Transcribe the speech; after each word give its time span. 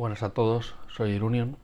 Buenas 0.00 0.22
a 0.22 0.30
todos, 0.30 0.76
soy 0.88 1.10
Irunion. 1.10 1.58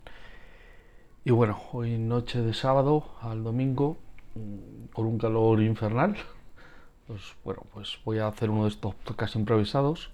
Y 1.24 1.30
bueno, 1.30 1.58
hoy 1.72 1.96
noche 1.96 2.42
de 2.42 2.52
sábado 2.52 3.14
al 3.22 3.42
domingo, 3.42 3.96
mm, 4.34 4.88
con 4.92 5.06
un 5.06 5.16
calor 5.16 5.62
infernal, 5.62 6.16
pues 7.06 7.34
bueno, 7.44 7.62
pues 7.72 7.98
voy 8.04 8.18
a 8.18 8.26
hacer 8.26 8.50
uno 8.50 8.64
de 8.64 8.68
estos 8.68 8.94
podcasts 8.94 9.36
improvisados 9.36 10.10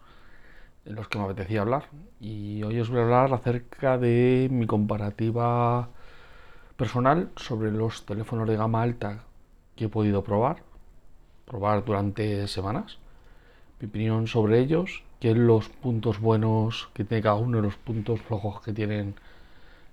en 0.84 0.94
los 0.94 1.08
que 1.08 1.18
me 1.18 1.24
apetecía 1.24 1.62
hablar. 1.62 1.86
Y 2.20 2.62
hoy 2.62 2.78
os 2.78 2.90
voy 2.90 3.00
a 3.00 3.02
hablar 3.02 3.34
acerca 3.34 3.98
de 3.98 4.46
mi 4.52 4.68
comparativa 4.68 5.88
personal 6.76 7.28
sobre 7.34 7.72
los 7.72 8.06
teléfonos 8.06 8.46
de 8.46 8.56
gama 8.56 8.82
alta 8.82 9.24
que 9.74 9.86
he 9.86 9.88
podido 9.88 10.22
probar, 10.22 10.62
probar 11.44 11.84
durante 11.84 12.46
semanas, 12.46 12.98
mi 13.80 13.88
opinión 13.88 14.28
sobre 14.28 14.60
ellos, 14.60 15.02
qué 15.22 15.36
los 15.36 15.68
puntos 15.68 16.18
buenos 16.18 16.88
que 16.94 17.04
tiene 17.04 17.22
cada 17.22 17.36
uno 17.36 17.60
y 17.60 17.62
los 17.62 17.76
puntos 17.76 18.20
flojos 18.22 18.60
que 18.60 18.72
tienen 18.72 19.14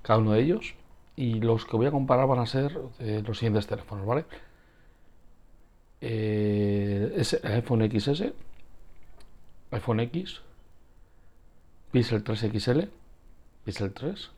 cada 0.01 0.17
uno 0.17 0.31
de 0.31 0.41
ellos. 0.41 0.73
Y 1.15 1.39
los 1.39 1.65
que 1.65 1.77
voy 1.77 1.85
a 1.85 1.91
comparar 1.91 2.25
van 2.25 2.39
a 2.39 2.47
ser 2.47 2.79
eh, 2.97 3.21
los 3.23 3.37
siguientes 3.37 3.67
teléfonos, 3.67 4.07
¿vale? 4.07 4.25
Eh, 6.01 7.13
es 7.15 7.39
iPhone 7.43 7.87
XS, 7.91 8.23
iPhone 9.69 9.99
X, 9.99 10.41
Pixel 11.91 12.23
3 12.23 12.39
XL, 12.51 12.79
Pixel 13.65 13.93
3, 13.93 14.31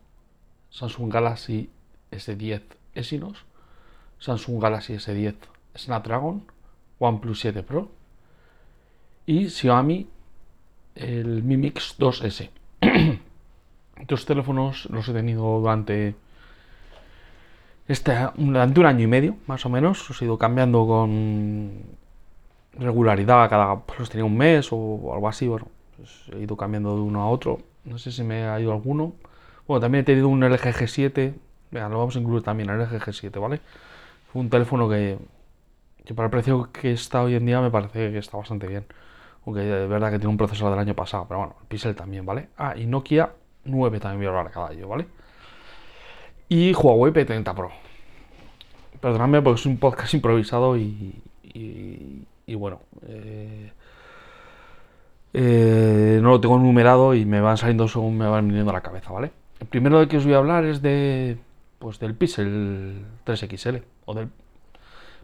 Samsung 0.71 1.13
Galaxy 1.13 1.69
S10 2.11 2.63
Exynos, 2.95 3.45
Samsung 4.19 4.61
Galaxy 4.61 4.95
S10 4.95 5.35
Snapdragon, 5.77 6.43
OnePlus 6.99 7.39
7 7.39 7.63
Pro 7.63 7.89
y 9.25 9.47
Xiaomi 9.47 10.09
el 10.95 11.43
Mi 11.43 11.57
Mix 11.57 11.97
2S. 11.99 12.49
Estos 13.99 14.25
teléfonos 14.25 14.87
los 14.89 15.07
he 15.07 15.13
tenido 15.13 15.59
durante 15.59 16.15
este, 17.87 18.13
durante 18.35 18.79
un 18.79 18.85
año 18.85 19.03
y 19.03 19.07
medio, 19.07 19.35
más 19.47 19.65
o 19.65 19.69
menos. 19.69 20.07
Los 20.07 20.21
he 20.21 20.25
ido 20.25 20.37
cambiando 20.37 20.87
con 20.87 21.71
regularidad, 22.73 23.49
cada 23.49 23.79
pues 23.81 23.99
los 23.99 24.09
tenía 24.09 24.25
un 24.25 24.37
mes 24.37 24.69
o 24.71 25.11
algo 25.13 25.27
así. 25.27 25.47
Bueno, 25.47 25.67
pues 25.97 26.09
he 26.33 26.39
ido 26.43 26.55
cambiando 26.55 26.95
de 26.95 27.01
uno 27.01 27.21
a 27.21 27.29
otro. 27.29 27.59
No 27.83 27.97
sé 27.97 28.11
si 28.11 28.23
me 28.23 28.43
ha 28.47 28.59
ido 28.59 28.71
alguno. 28.71 29.13
Bueno, 29.67 29.81
también 29.81 30.03
he 30.03 30.05
tenido 30.05 30.29
un 30.29 30.41
LG 30.41 30.73
G7. 30.73 31.33
Venga, 31.71 31.89
lo 31.89 31.99
vamos 31.99 32.15
a 32.15 32.19
incluir 32.19 32.43
también, 32.43 32.69
el 32.69 32.79
LG 32.79 32.99
G7, 32.99 33.39
¿vale? 33.39 33.61
Un 34.33 34.49
teléfono 34.49 34.89
que, 34.89 35.17
que 36.05 36.13
para 36.13 36.27
el 36.27 36.31
precio 36.31 36.69
que 36.71 36.93
está 36.93 37.23
hoy 37.23 37.35
en 37.35 37.45
día 37.45 37.61
me 37.61 37.71
parece 37.71 38.11
que 38.11 38.17
está 38.17 38.37
bastante 38.37 38.67
bien. 38.67 38.85
Aunque 39.45 39.61
de 39.61 39.87
verdad 39.87 40.11
que 40.11 40.19
tiene 40.19 40.29
un 40.29 40.37
procesador 40.37 40.71
del 40.71 40.79
año 40.79 40.95
pasado, 40.95 41.25
pero 41.27 41.39
bueno, 41.39 41.55
el 41.61 41.67
Pixel 41.67 41.95
también, 41.95 42.25
¿vale? 42.25 42.49
Ah, 42.57 42.75
y 42.77 42.85
Nokia 42.85 43.31
9 43.65 43.99
también 43.99 44.19
voy 44.19 44.27
a 44.27 44.39
hablar 44.39 44.51
cada 44.51 44.69
año, 44.69 44.87
¿vale? 44.87 45.07
Y 46.49 46.73
Huawei 46.73 47.13
P30 47.13 47.55
Pro. 47.55 47.71
Perdonadme 48.99 49.41
porque 49.41 49.59
es 49.59 49.65
un 49.65 49.77
podcast 49.77 50.13
improvisado 50.13 50.77
y, 50.77 51.21
y, 51.43 52.55
bueno, 52.55 52.81
eh, 53.07 53.71
eh, 55.33 56.19
no 56.21 56.29
lo 56.29 56.41
tengo 56.41 56.59
numerado 56.59 57.15
y 57.15 57.25
me 57.25 57.41
van 57.41 57.57
saliendo 57.57 57.87
según 57.87 58.17
me 58.17 58.27
van 58.27 58.47
viniendo 58.47 58.71
la 58.71 58.81
cabeza, 58.81 59.11
¿vale? 59.11 59.31
El 59.59 59.67
primero 59.67 59.99
de 59.99 60.07
que 60.07 60.17
os 60.17 60.25
voy 60.25 60.33
a 60.33 60.37
hablar 60.39 60.65
es 60.65 60.81
de, 60.81 61.37
pues 61.79 61.99
del 61.99 62.15
Pixel 62.15 63.05
3XL 63.25 63.81
o 64.05 64.13
del 64.13 64.29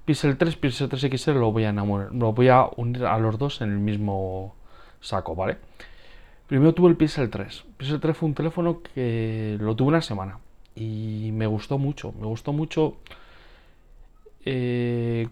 Pixel 0.08 0.38
3, 0.38 0.56
Pixel 0.56 0.88
3 0.88 1.10
XL 1.18 1.32
lo 1.32 1.52
voy 1.52 1.66
a 1.66 1.70
enamorar, 1.70 2.16
lo 2.16 2.32
voy 2.32 2.48
a 2.48 2.70
unir 2.78 3.04
a 3.04 3.20
los 3.20 3.38
dos 3.38 3.60
en 3.60 3.74
el 3.74 3.80
mismo 3.80 4.56
saco, 5.02 5.36
¿vale? 5.36 5.58
Primero 6.48 6.74
tuve 6.74 6.88
el 6.88 6.96
Pixel 6.96 7.30
3. 7.30 7.66
Pixel 7.76 8.00
3 8.00 8.16
fue 8.16 8.30
un 8.30 8.34
teléfono 8.34 8.82
que 8.82 9.58
lo 9.60 9.76
tuve 9.76 9.90
una 9.90 10.02
semana 10.02 10.40
y 10.76 11.32
me 11.34 11.46
gustó 11.46 11.78
mucho, 11.78 12.14
me 12.14 12.26
gustó 12.26 12.54
mucho 12.54 12.96
eh, 14.46 15.28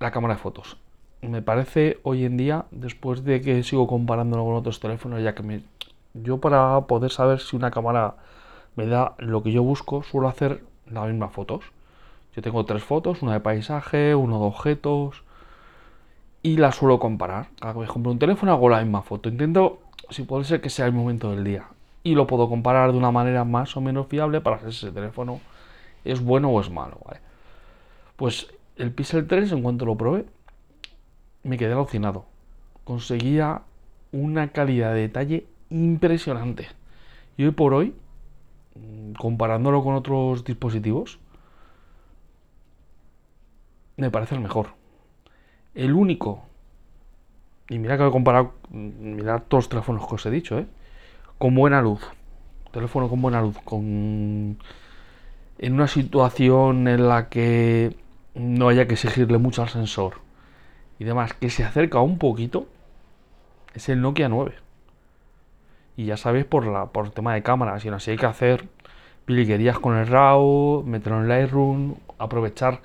la 0.00 0.10
cámara 0.10 0.34
de 0.34 0.40
fotos. 0.40 0.76
Me 1.22 1.40
parece 1.40 2.00
hoy 2.02 2.24
en 2.24 2.36
día, 2.36 2.64
después 2.72 3.22
de 3.22 3.40
que 3.40 3.62
sigo 3.62 3.86
comparándolo 3.86 4.44
con 4.44 4.56
otros 4.56 4.80
teléfonos, 4.80 5.22
ya 5.22 5.36
que 5.36 5.44
me, 5.44 5.62
yo 6.14 6.38
para 6.38 6.80
poder 6.88 7.12
saber 7.12 7.38
si 7.38 7.54
una 7.54 7.70
cámara 7.70 8.16
me 8.74 8.88
da 8.88 9.14
lo 9.18 9.44
que 9.44 9.52
yo 9.52 9.62
busco, 9.62 10.02
suelo 10.02 10.26
hacer 10.26 10.64
las 10.90 11.06
mismas 11.06 11.32
fotos. 11.32 11.75
Yo 12.36 12.42
tengo 12.42 12.66
tres 12.66 12.84
fotos, 12.84 13.22
una 13.22 13.32
de 13.32 13.40
paisaje, 13.40 14.14
una 14.14 14.36
de 14.36 14.44
objetos, 14.44 15.22
y 16.42 16.58
las 16.58 16.76
suelo 16.76 16.98
comparar. 16.98 17.48
Cada 17.58 17.72
vez 17.72 17.88
que 17.88 17.94
compro 17.94 18.12
un 18.12 18.18
teléfono 18.18 18.52
hago 18.52 18.68
la 18.68 18.82
misma 18.82 19.00
foto. 19.00 19.30
Intento, 19.30 19.80
si 20.10 20.22
puede 20.22 20.44
ser 20.44 20.60
que 20.60 20.68
sea 20.68 20.84
el 20.84 20.92
momento 20.92 21.30
del 21.30 21.44
día. 21.44 21.68
Y 22.02 22.14
lo 22.14 22.26
puedo 22.26 22.48
comparar 22.48 22.92
de 22.92 22.98
una 22.98 23.10
manera 23.10 23.44
más 23.44 23.74
o 23.76 23.80
menos 23.80 24.06
fiable 24.08 24.42
para 24.42 24.58
ver 24.58 24.72
si 24.72 24.86
ese 24.86 24.92
teléfono 24.92 25.40
es 26.04 26.22
bueno 26.22 26.50
o 26.50 26.60
es 26.60 26.70
malo. 26.70 27.00
Pues 28.16 28.48
el 28.76 28.92
Pixel 28.92 29.26
3, 29.26 29.52
en 29.52 29.62
cuanto 29.62 29.86
lo 29.86 29.96
probé, 29.96 30.26
me 31.42 31.56
quedé 31.56 31.72
alucinado. 31.72 32.26
Conseguía 32.84 33.62
una 34.12 34.48
calidad 34.48 34.92
de 34.92 35.00
detalle 35.00 35.46
impresionante. 35.70 36.68
Y 37.38 37.44
hoy 37.44 37.50
por 37.50 37.74
hoy, 37.74 37.94
mm, 38.74 39.14
comparándolo 39.14 39.82
con 39.82 39.94
otros 39.94 40.44
dispositivos, 40.44 41.18
me 43.96 44.10
parece 44.10 44.34
el 44.34 44.40
mejor. 44.40 44.68
El 45.74 45.94
único, 45.94 46.44
y 47.68 47.78
mira 47.78 47.96
que 47.98 48.06
he 48.06 48.10
comparado, 48.10 48.54
mirad 48.70 49.42
todos 49.48 49.64
los 49.64 49.68
teléfonos 49.68 50.06
que 50.06 50.14
os 50.14 50.26
he 50.26 50.30
dicho, 50.30 50.58
¿eh? 50.58 50.66
con 51.38 51.54
buena 51.54 51.82
luz. 51.82 52.00
Teléfono 52.72 53.08
con 53.08 53.22
buena 53.22 53.40
luz, 53.40 53.56
con 53.64 54.58
en 55.58 55.72
una 55.72 55.88
situación 55.88 56.88
en 56.88 57.08
la 57.08 57.28
que 57.28 57.96
no 58.34 58.68
haya 58.68 58.86
que 58.86 58.94
exigirle 58.94 59.38
mucho 59.38 59.62
al 59.62 59.70
sensor 59.70 60.20
y 60.98 61.04
demás, 61.04 61.32
que 61.34 61.50
se 61.50 61.64
acerca 61.64 62.00
un 62.00 62.18
poquito, 62.18 62.66
es 63.74 63.88
el 63.88 64.00
Nokia 64.00 64.28
9. 64.28 64.54
Y 65.96 66.06
ya 66.06 66.16
sabéis 66.16 66.44
por 66.44 66.66
la 66.66 66.86
por 66.86 67.06
el 67.06 67.12
tema 67.12 67.34
de 67.34 67.42
cámaras, 67.42 67.84
y 67.84 67.88
así 67.88 68.10
hay 68.10 68.16
que 68.16 68.26
hacer 68.26 68.68
piliguerías 69.24 69.78
con 69.78 69.96
el 69.96 70.06
RAW, 70.06 70.84
meterlo 70.84 71.20
en 71.20 71.28
Lightroom, 71.28 71.94
aprovechar 72.18 72.80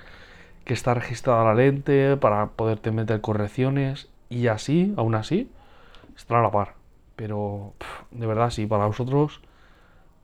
que 0.64 0.74
está 0.74 0.94
registrada 0.94 1.44
la 1.44 1.54
lente 1.54 2.16
para 2.16 2.48
poderte 2.48 2.90
meter 2.90 3.20
correcciones 3.20 4.08
y 4.28 4.46
así, 4.46 4.94
aún 4.96 5.14
así, 5.14 5.50
está 6.16 6.38
a 6.38 6.42
la 6.42 6.50
par. 6.50 6.74
Pero 7.16 7.74
de 8.10 8.26
verdad, 8.26 8.50
sí, 8.50 8.66
para 8.66 8.86
vosotros 8.86 9.40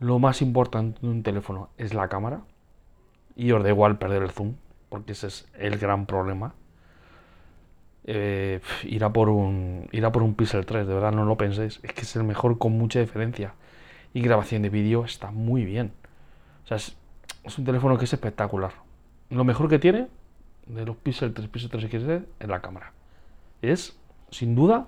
lo 0.01 0.19
más 0.19 0.43
importante 0.43 1.01
de 1.03 1.09
un 1.09 1.23
teléfono 1.23 1.71
es 1.77 1.93
la 1.93 2.09
cámara 2.09 2.43
y 3.35 3.53
os 3.53 3.63
da 3.63 3.69
igual 3.69 3.99
perder 3.99 4.23
el 4.23 4.31
zoom, 4.31 4.55
porque 4.89 5.13
ese 5.13 5.27
es 5.27 5.49
el 5.59 5.79
gran 5.79 6.07
problema. 6.07 6.55
Eh, 8.05 8.61
irá 8.85 9.13
por 9.13 9.29
un 9.29 9.89
irá 9.93 10.11
por 10.13 10.23
un 10.23 10.35
Pixel 10.35 10.65
3, 10.65 10.87
de 10.87 10.95
verdad 10.95 11.13
no 11.13 11.25
lo 11.25 11.37
penséis, 11.37 11.79
es 11.83 11.93
que 11.93 12.03
es 12.03 12.17
el 12.17 12.25
mejor 12.25 12.59
con 12.59 12.73
mucha 12.73 13.01
diferencia. 13.01 13.55
Y 14.15 14.23
grabación 14.23 14.63
de 14.63 14.71
vídeo 14.71 15.05
está 15.05 15.31
muy 15.31 15.65
bien. 15.65 15.93
O 16.65 16.69
sea, 16.69 16.79
es 16.79 17.59
un 17.59 17.65
teléfono 17.65 17.99
que 17.99 18.05
es 18.05 18.13
espectacular. 18.13 18.73
Lo 19.31 19.45
mejor 19.45 19.69
que 19.69 19.79
tiene 19.79 20.09
de 20.69 20.85
los 20.87 20.97
Pixel 20.97 21.33
3, 21.35 21.49
Pixel 21.49 21.71
3 21.71 21.91
XL 21.91 22.11
en 22.41 22.51
la 22.51 22.61
cámara. 22.61 22.93
Es, 23.63 23.99
sin 24.31 24.55
duda, 24.55 24.87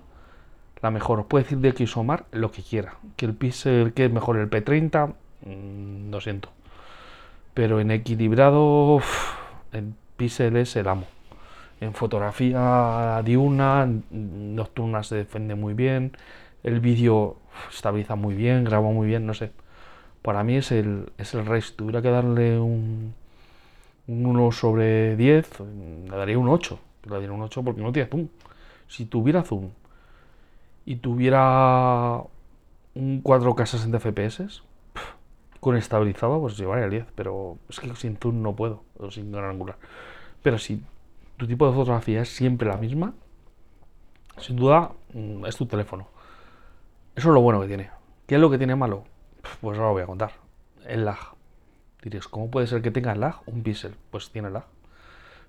la 0.81 0.91
mejor. 0.91 1.19
Os 1.19 1.25
puede 1.25 1.43
decir 1.43 1.59
de 1.59 1.87
Xomar 1.87 2.25
lo 2.31 2.51
que 2.51 2.61
quiera. 2.61 2.95
Que 3.15 3.25
el 3.25 3.33
Pixel, 3.33 3.93
que 3.93 4.05
es 4.05 4.11
mejor 4.11 4.37
el 4.37 4.49
P30, 4.49 5.13
mm, 5.45 6.11
lo 6.11 6.21
siento. 6.21 6.49
Pero 7.53 7.79
en 7.79 7.91
equilibrado, 7.91 9.01
el 9.71 9.93
Pixel 10.17 10.55
es 10.57 10.75
el 10.75 10.87
amo. 10.87 11.05
En 11.81 11.93
fotografía 11.93 13.21
diurna, 13.25 13.87
nocturna 14.11 15.03
se 15.03 15.15
defiende 15.15 15.55
muy 15.55 15.73
bien. 15.73 16.15
El 16.63 16.79
vídeo 16.79 17.37
estabiliza 17.71 18.15
muy 18.15 18.35
bien, 18.35 18.63
graba 18.63 18.89
muy 18.91 19.07
bien, 19.07 19.25
no 19.25 19.33
sé. 19.33 19.51
Para 20.21 20.43
mí 20.43 20.55
es 20.57 20.71
el, 20.71 21.11
es 21.17 21.33
el 21.33 21.45
rey. 21.45 21.61
Si 21.61 21.73
tuviera 21.73 22.01
que 22.01 22.11
darle 22.11 22.59
un, 22.59 23.15
un 24.07 24.25
1 24.25 24.51
sobre 24.51 25.15
10, 25.15 25.59
le 26.09 26.15
daría 26.15 26.37
un 26.37 26.49
8. 26.49 26.79
Le 27.05 27.11
daría 27.11 27.31
un 27.31 27.41
8 27.41 27.63
porque 27.63 27.81
no 27.81 27.91
tiene 27.91 28.09
zoom. 28.09 28.27
Si 28.87 29.05
tuviera 29.05 29.43
zoom 29.43 29.69
y 30.85 30.97
tuviera 30.97 32.21
un 32.95 33.23
4K 33.23 33.65
60 33.65 33.99
FPS, 33.99 34.63
con 35.59 35.77
estabilizado, 35.77 36.39
pues 36.41 36.57
llevaría 36.57 36.85
el 36.85 36.91
10. 36.91 37.05
Pero 37.15 37.57
es 37.69 37.79
que 37.79 37.95
sin 37.95 38.17
zoom 38.17 38.41
no 38.41 38.55
puedo, 38.55 38.83
o 38.97 39.11
sin 39.11 39.31
gran 39.31 39.45
angular. 39.45 39.77
Pero 40.43 40.57
si 40.57 40.83
tu 41.37 41.47
tipo 41.47 41.67
de 41.67 41.73
fotografía 41.73 42.21
es 42.21 42.29
siempre 42.29 42.67
la 42.67 42.77
misma, 42.77 43.13
sin 44.37 44.55
duda 44.55 44.91
mm, 45.13 45.45
es 45.45 45.55
tu 45.55 45.65
teléfono. 45.65 46.07
Eso 47.15 47.29
es 47.29 47.33
lo 47.33 47.41
bueno 47.41 47.61
que 47.61 47.67
tiene. 47.67 47.91
¿Qué 48.27 48.35
es 48.35 48.41
lo 48.41 48.49
que 48.49 48.57
tiene 48.57 48.75
malo? 48.75 49.03
Pues 49.59 49.77
ahora 49.77 49.89
lo 49.89 49.93
voy 49.93 50.03
a 50.03 50.07
contar. 50.07 50.31
El 50.85 51.05
lag. 51.05 51.17
Diréis, 52.01 52.27
¿cómo 52.27 52.49
puede 52.49 52.67
ser 52.67 52.81
que 52.81 52.91
tenga 52.91 53.15
lag 53.15 53.41
un 53.45 53.61
píxel? 53.61 53.93
Pues 54.09 54.29
tiene 54.31 54.49
lag. 54.49 54.65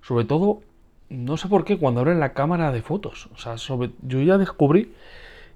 Sobre 0.01 0.25
todo, 0.25 0.61
no 1.09 1.37
sé 1.37 1.47
por 1.47 1.65
qué, 1.65 1.77
cuando 1.77 2.01
abren 2.01 2.19
la 2.19 2.33
cámara 2.33 2.71
de 2.71 2.81
fotos. 2.81 3.29
O 3.33 3.37
sea, 3.37 3.55
yo 3.55 4.21
ya 4.21 4.37
descubrí 4.37 4.93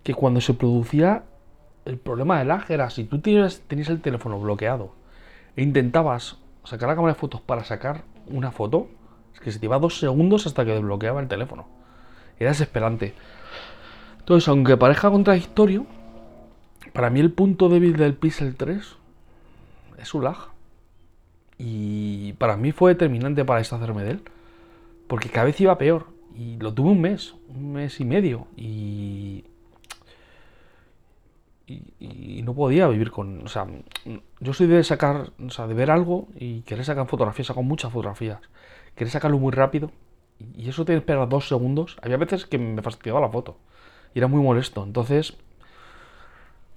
que 0.04 0.14
cuando 0.14 0.42
se 0.42 0.54
producía 0.54 1.24
el 1.86 1.98
problema 1.98 2.40
del 2.40 2.50
lag 2.50 2.70
era 2.70 2.90
si 2.90 3.04
tú 3.04 3.20
tenías 3.20 3.62
el 3.70 4.02
teléfono 4.02 4.40
bloqueado 4.40 4.94
e 5.56 5.64
intentabas 5.64 6.38
sacar 6.64 6.90
la 6.90 6.96
cámara 6.96 7.14
de 7.14 7.20
fotos 7.20 7.42
para 7.42 7.64
sacar 7.64 8.04
una 8.28 8.52
foto, 8.52 8.90
es 9.34 9.40
que 9.40 9.52
se 9.52 9.60
te 9.60 9.66
iba 9.66 9.80
dos 9.80 10.00
segundos 10.00 10.48
hasta 10.48 10.66
que 10.66 10.72
desbloqueaba 10.72 11.22
el 11.22 11.28
teléfono. 11.28 11.68
Era 12.40 12.52
desesperante. 12.52 13.14
Entonces, 14.20 14.48
aunque 14.50 14.76
parezca 14.78 15.10
contradictorio, 15.10 15.86
para 16.94 17.10
mí 17.10 17.20
el 17.20 17.32
punto 17.32 17.70
débil 17.70 17.96
del 17.96 18.16
Pixel 18.16 18.56
3 18.56 18.96
es 19.98 20.08
su 20.08 20.22
lag. 20.22 20.38
Y 21.58 22.34
para 22.34 22.58
mí 22.58 22.72
fue 22.72 22.92
determinante 22.92 23.46
para 23.46 23.60
deshacerme 23.60 24.04
de 24.04 24.12
él. 24.12 24.22
Porque 25.08 25.30
cada 25.30 25.46
vez 25.46 25.60
iba 25.62 25.78
peor. 25.78 26.08
Y 26.36 26.58
lo 26.58 26.74
tuve 26.74 26.90
un 26.90 27.02
mes, 27.02 27.36
un 27.50 27.74
mes 27.74 28.00
y 28.00 28.06
medio. 28.06 28.48
Y 28.56 29.46
y, 31.68 32.42
no 32.44 32.54
podía 32.54 32.88
vivir 32.88 33.12
con. 33.12 33.44
O 33.44 33.48
sea, 33.48 33.68
yo 34.40 34.54
soy 34.54 34.68
de 34.68 34.84
sacar, 34.84 35.32
o 35.46 35.50
sea, 35.50 35.68
de 35.68 35.74
ver 35.74 35.92
algo 35.92 36.28
y 36.36 36.62
querer 36.62 36.86
sacar 36.86 37.08
fotografías, 37.08 37.48
saco 37.48 37.64
muchas 37.64 37.92
fotografías. 37.92 38.40
Querer 38.96 39.12
sacarlo 39.12 39.38
muy 39.38 39.52
rápido 39.52 39.92
y 40.56 40.70
eso 40.70 40.86
tiene 40.86 41.00
que 41.00 41.04
esperar 41.04 41.28
dos 41.30 41.48
segundos. 41.48 41.98
Había 42.02 42.18
veces 42.18 42.46
que 42.46 42.58
me 42.58 42.82
fastidiaba 42.82 43.20
la 43.20 43.30
foto 43.30 43.58
y 44.14 44.20
era 44.20 44.28
muy 44.28 44.42
molesto. 44.42 44.84
Entonces 44.84 45.38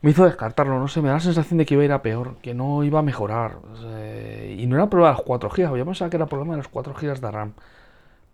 me 0.02 0.10
hizo 0.10 0.24
descartarlo, 0.24 0.78
no 0.78 0.88
sé, 0.88 1.02
me 1.02 1.08
da 1.08 1.14
la 1.14 1.20
sensación 1.20 1.58
de 1.58 1.66
que 1.66 1.74
iba 1.74 1.82
a 1.82 1.86
ir 1.86 1.92
a 1.92 2.02
peor, 2.02 2.36
que 2.42 2.54
no 2.54 2.82
iba 2.84 3.00
a 3.00 3.02
mejorar. 3.02 3.58
y 4.56 4.66
no 4.66 4.76
era 4.76 4.88
problema 4.88 5.10
de 5.10 5.16
los 5.16 5.24
4 5.24 5.50
GB, 5.50 5.76
yo 5.76 5.84
pensaba 5.84 6.10
que 6.10 6.16
era 6.16 6.26
problema 6.26 6.54
de 6.54 6.58
los 6.58 6.68
4 6.68 6.94
GB 6.94 7.20
de 7.20 7.30
RAM. 7.30 7.52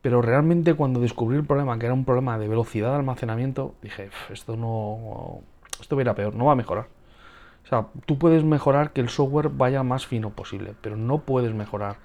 Pero 0.03 0.23
realmente 0.23 0.75
cuando 0.75 1.01
descubrí 1.01 1.37
el 1.37 1.45
problema, 1.45 1.79
que 1.79 1.87
era 1.87 1.95
un 1.95 2.05
problema 2.05 2.39
de 2.39 2.47
velocidad 2.47 2.91
de 2.91 2.97
almacenamiento, 2.97 3.75
dije, 3.83 4.11
esto 4.31 4.57
no, 4.57 5.41
esto 5.81 5.97
va 5.97 6.03
a 6.03 6.05
ir 6.05 6.09
a 6.09 6.15
peor, 6.15 6.35
no 6.35 6.45
va 6.47 6.53
a 6.53 6.57
mejorar. 6.57 6.87
O 7.65 7.69
sea, 7.69 7.87
tú 8.07 8.17
puedes 8.17 8.45
mejorar 8.45 8.93
que 8.93 9.01
el 9.01 9.09
software 9.09 9.49
vaya 9.49 9.83
más 9.83 10.07
fino 10.07 10.31
posible, 10.31 10.75
pero 10.81 10.97
no 10.97 11.19
puedes 11.19 11.53
mejorar 11.53 11.97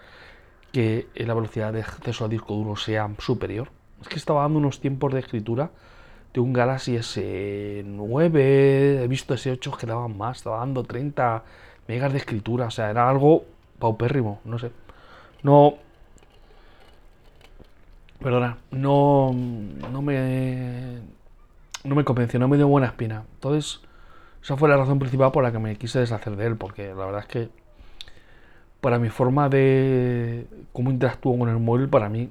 que 0.71 1.07
la 1.13 1.35
velocidad 1.35 1.73
de 1.73 1.81
acceso 1.81 2.23
al 2.23 2.31
disco 2.31 2.55
duro 2.55 2.75
sea 2.75 3.11
superior. 3.19 3.69
Es 4.01 4.07
que 4.07 4.15
estaba 4.15 4.41
dando 4.41 4.57
unos 4.57 4.79
tiempos 4.79 5.13
de 5.13 5.19
escritura 5.19 5.69
de 6.33 6.39
un 6.39 6.53
Galaxy 6.53 6.95
S9, 6.95 8.39
he 9.03 9.07
visto 9.07 9.33
S8 9.33 9.77
que 9.77 9.85
daban 9.85 10.17
más, 10.17 10.37
estaba 10.37 10.59
dando 10.59 10.83
30 10.83 11.43
megas 11.87 12.11
de 12.11 12.19
escritura, 12.19 12.67
o 12.67 12.71
sea, 12.71 12.89
era 12.89 13.09
algo 13.09 13.45
paupérrimo, 13.79 14.39
no 14.45 14.59
sé. 14.59 14.71
No. 15.43 15.75
Perdona, 18.19 18.57
no, 18.71 19.33
no 19.33 20.01
me 20.01 20.99
no 21.83 21.95
me 21.95 22.03
convenció, 22.03 22.39
no 22.39 22.47
me 22.47 22.57
dio 22.57 22.67
buena 22.67 22.87
espina. 22.87 23.23
Entonces, 23.33 23.81
esa 24.43 24.57
fue 24.57 24.69
la 24.69 24.77
razón 24.77 24.99
principal 24.99 25.31
por 25.31 25.43
la 25.43 25.51
que 25.51 25.59
me 25.59 25.75
quise 25.75 25.99
deshacer 25.99 26.35
de 26.35 26.45
él, 26.47 26.55
porque 26.57 26.89
la 26.89 27.05
verdad 27.05 27.21
es 27.21 27.27
que 27.27 27.49
para 28.81 28.99
mi 28.99 29.09
forma 29.09 29.49
de 29.49 30.47
cómo 30.73 30.91
interactúo 30.91 31.37
con 31.37 31.49
el 31.49 31.59
móvil, 31.59 31.89
para 31.89 32.09
mí 32.09 32.29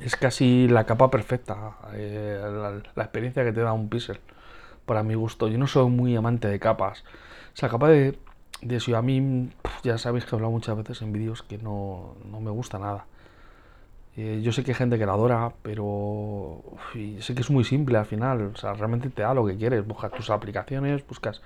es 0.00 0.16
casi 0.16 0.68
la 0.68 0.84
capa 0.84 1.10
perfecta, 1.10 1.76
eh, 1.94 2.40
la, 2.94 3.02
experiencia 3.02 3.44
que 3.44 3.52
te 3.52 3.60
da 3.60 3.72
un 3.72 3.88
pixel, 3.88 4.20
para 4.86 5.02
mi 5.02 5.14
gusto. 5.14 5.48
Yo 5.48 5.58
no 5.58 5.66
soy 5.66 5.90
muy 5.90 6.16
amante 6.16 6.48
de 6.48 6.58
capas. 6.58 7.04
O 7.54 7.56
sea, 7.56 7.68
capa 7.68 7.88
de, 7.88 8.18
de 8.62 8.80
si 8.80 8.94
a 8.94 9.02
mí, 9.02 9.50
ya 9.82 9.98
sabéis 9.98 10.24
que 10.24 10.30
he 10.30 10.36
hablado 10.36 10.52
muchas 10.52 10.76
veces 10.76 11.02
en 11.02 11.12
vídeos 11.12 11.42
que 11.42 11.58
no, 11.58 12.16
no 12.30 12.40
me 12.40 12.50
gusta 12.50 12.78
nada. 12.78 13.06
Eh, 14.16 14.40
yo 14.42 14.52
sé 14.52 14.64
que 14.64 14.72
hay 14.72 14.74
gente 14.74 14.98
que 14.98 15.06
la 15.06 15.12
adora, 15.12 15.52
pero 15.62 16.62
sé 17.20 17.34
que 17.34 17.40
es 17.40 17.50
muy 17.50 17.64
simple 17.64 17.98
al 17.98 18.06
final. 18.06 18.52
O 18.54 18.56
sea, 18.56 18.74
realmente 18.74 19.10
te 19.10 19.22
da 19.22 19.34
lo 19.34 19.46
que 19.46 19.56
quieres. 19.56 19.86
Buscas 19.86 20.12
tus 20.12 20.30
aplicaciones, 20.30 21.06
buscas. 21.06 21.42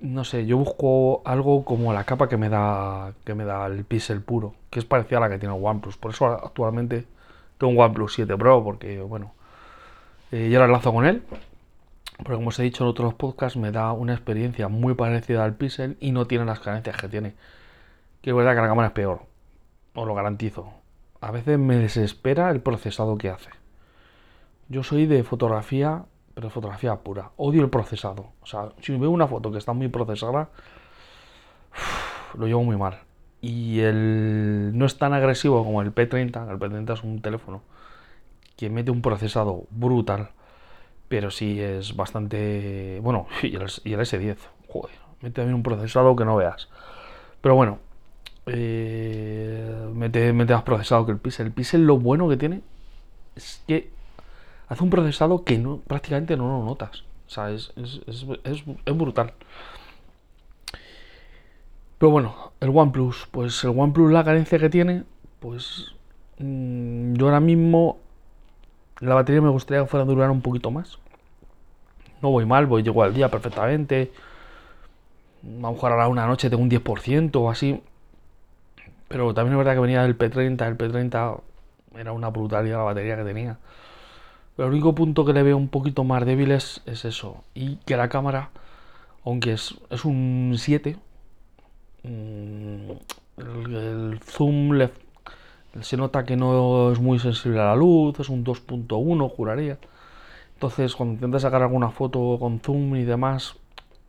No 0.00 0.24
sé, 0.24 0.46
yo 0.46 0.56
busco 0.56 1.22
algo 1.24 1.64
como 1.64 1.92
la 1.92 2.04
capa 2.04 2.28
que 2.28 2.36
me 2.36 2.48
da 2.48 3.12
que 3.24 3.34
me 3.34 3.44
da 3.44 3.66
el 3.66 3.84
Pixel 3.84 4.22
puro, 4.22 4.54
que 4.70 4.78
es 4.78 4.84
parecida 4.84 5.18
a 5.18 5.20
la 5.20 5.28
que 5.28 5.38
tiene 5.38 5.54
el 5.54 5.64
OnePlus. 5.64 5.96
Por 5.98 6.12
eso 6.12 6.26
actualmente 6.26 7.06
tengo 7.58 7.72
un 7.72 7.78
OnePlus 7.78 8.14
7 8.14 8.36
Pro, 8.38 8.64
porque 8.64 9.00
bueno, 9.00 9.34
eh, 10.32 10.48
ya 10.50 10.66
lo 10.66 10.80
con 10.80 11.06
él. 11.06 11.22
Pero 12.24 12.36
como 12.36 12.48
os 12.48 12.58
he 12.58 12.62
dicho 12.62 12.84
en 12.84 12.90
otros 12.90 13.14
podcasts, 13.14 13.58
me 13.58 13.72
da 13.72 13.92
una 13.92 14.14
experiencia 14.14 14.68
muy 14.68 14.94
parecida 14.94 15.44
al 15.44 15.54
Pixel 15.54 15.96
y 16.00 16.12
no 16.12 16.26
tiene 16.26 16.44
las 16.44 16.60
carencias 16.60 16.96
que 16.96 17.08
tiene. 17.08 17.34
Que 18.22 18.30
es 18.30 18.36
verdad 18.36 18.54
que 18.54 18.60
la 18.62 18.68
cámara 18.68 18.88
es 18.88 18.94
peor, 18.94 19.22
os 19.94 20.06
lo 20.06 20.14
garantizo 20.14 20.80
a 21.20 21.30
veces 21.30 21.58
me 21.58 21.76
desespera 21.76 22.50
el 22.50 22.60
procesado 22.60 23.18
que 23.18 23.30
hace. 23.30 23.50
Yo 24.68 24.82
soy 24.82 25.06
de 25.06 25.22
fotografía, 25.22 26.04
pero 26.40 26.48
fotografía 26.48 26.96
pura. 26.96 27.32
Odio 27.36 27.60
el 27.60 27.68
procesado. 27.68 28.32
O 28.40 28.46
sea, 28.46 28.70
si 28.80 28.96
veo 28.96 29.10
una 29.10 29.26
foto 29.26 29.52
que 29.52 29.58
está 29.58 29.74
muy 29.74 29.88
procesada, 29.88 30.48
lo 32.34 32.46
llevo 32.46 32.64
muy 32.64 32.78
mal. 32.78 33.00
Y 33.42 33.80
el 33.80 34.72
no 34.74 34.86
es 34.86 34.96
tan 34.96 35.12
agresivo 35.12 35.62
como 35.62 35.82
el 35.82 35.94
P30. 35.94 36.50
El 36.50 36.58
P30 36.58 36.94
es 36.94 37.04
un 37.04 37.20
teléfono 37.20 37.60
que 38.56 38.70
mete 38.70 38.90
un 38.90 39.02
procesado 39.02 39.64
brutal. 39.68 40.30
Pero 41.08 41.30
sí 41.30 41.60
es 41.60 41.94
bastante. 41.94 43.00
Bueno, 43.02 43.26
y 43.42 43.54
el, 43.56 43.66
y 43.84 43.92
el 43.92 44.00
S10. 44.00 44.38
Joder, 44.68 44.96
mete 45.20 45.42
también 45.42 45.56
un 45.56 45.62
procesado 45.62 46.16
que 46.16 46.24
no 46.24 46.36
veas. 46.36 46.70
Pero 47.42 47.54
bueno, 47.54 47.80
eh, 48.46 49.90
mete, 49.92 50.32
más 50.32 50.62
procesado 50.62 51.04
que 51.04 51.12
el 51.12 51.18
Pixel. 51.18 51.48
El 51.48 51.52
Pixel 51.52 51.86
lo 51.86 51.98
bueno 51.98 52.30
que 52.30 52.38
tiene 52.38 52.62
es 53.36 53.62
que 53.68 53.90
hace 54.70 54.84
un 54.84 54.88
procesado 54.88 55.44
que 55.44 55.58
no, 55.58 55.78
prácticamente 55.78 56.36
no 56.36 56.48
lo 56.48 56.64
notas. 56.64 57.02
O 57.26 57.30
sea, 57.30 57.50
es, 57.50 57.72
brutal. 58.86 59.34
Pero 61.98 62.10
bueno, 62.10 62.52
el 62.60 62.70
OnePlus, 62.70 63.28
pues 63.30 63.62
el 63.64 63.70
OnePlus 63.70 64.10
la 64.10 64.24
carencia 64.24 64.58
que 64.58 64.70
tiene, 64.70 65.02
pues 65.40 65.92
mm, 66.38 67.14
yo 67.14 67.26
ahora 67.26 67.40
mismo 67.40 67.98
la 69.00 69.14
batería 69.14 69.42
me 69.42 69.50
gustaría 69.50 69.82
que 69.82 69.88
fuera 69.88 70.04
a 70.04 70.06
durar 70.06 70.30
un 70.30 70.40
poquito 70.40 70.70
más. 70.70 70.98
No 72.22 72.30
voy 72.30 72.46
mal, 72.46 72.66
voy 72.66 72.82
llego 72.82 73.02
al 73.02 73.12
día 73.12 73.28
perfectamente. 73.28 74.12
A 75.42 75.62
lo 75.62 75.72
mejor 75.72 75.92
ahora 75.92 76.08
una 76.08 76.26
noche 76.26 76.48
tengo 76.48 76.62
un 76.62 76.70
10% 76.70 77.34
o 77.36 77.50
así. 77.50 77.82
Pero 79.08 79.34
también 79.34 79.54
es 79.54 79.58
verdad 79.58 79.74
que 79.74 79.80
venía 79.80 80.02
del 80.02 80.16
P30, 80.16 80.68
el 80.68 80.78
P30 80.78 81.40
era 81.96 82.12
una 82.12 82.28
brutalidad 82.28 82.78
la 82.78 82.84
batería 82.84 83.16
que 83.16 83.24
tenía. 83.24 83.58
El 84.60 84.66
único 84.66 84.94
punto 84.94 85.24
que 85.24 85.32
le 85.32 85.42
veo 85.42 85.56
un 85.56 85.68
poquito 85.68 86.04
más 86.04 86.26
débil 86.26 86.52
es, 86.52 86.82
eso. 86.86 87.44
Y 87.54 87.76
que 87.86 87.96
la 87.96 88.10
cámara, 88.10 88.50
aunque 89.24 89.52
es, 89.54 89.74
es 89.88 90.04
un 90.04 90.54
7, 90.58 90.98
mm, 92.02 92.90
el, 93.38 94.20
zoom 94.22 94.78
se 95.80 95.96
nota 95.96 96.24
que 96.24 96.36
no 96.36 96.92
es 96.92 97.00
muy 97.00 97.18
sensible 97.18 97.58
a 97.60 97.64
la 97.66 97.76
luz, 97.76 98.20
es 98.20 98.28
un 98.28 98.44
2.1, 98.44 99.30
juraría. 99.30 99.78
Entonces, 100.54 100.94
cuando 100.94 101.14
intentas 101.14 101.42
sacar 101.42 101.62
alguna 101.62 101.90
foto 101.90 102.36
con 102.38 102.60
zoom 102.60 102.96
y 102.96 103.04
demás, 103.04 103.56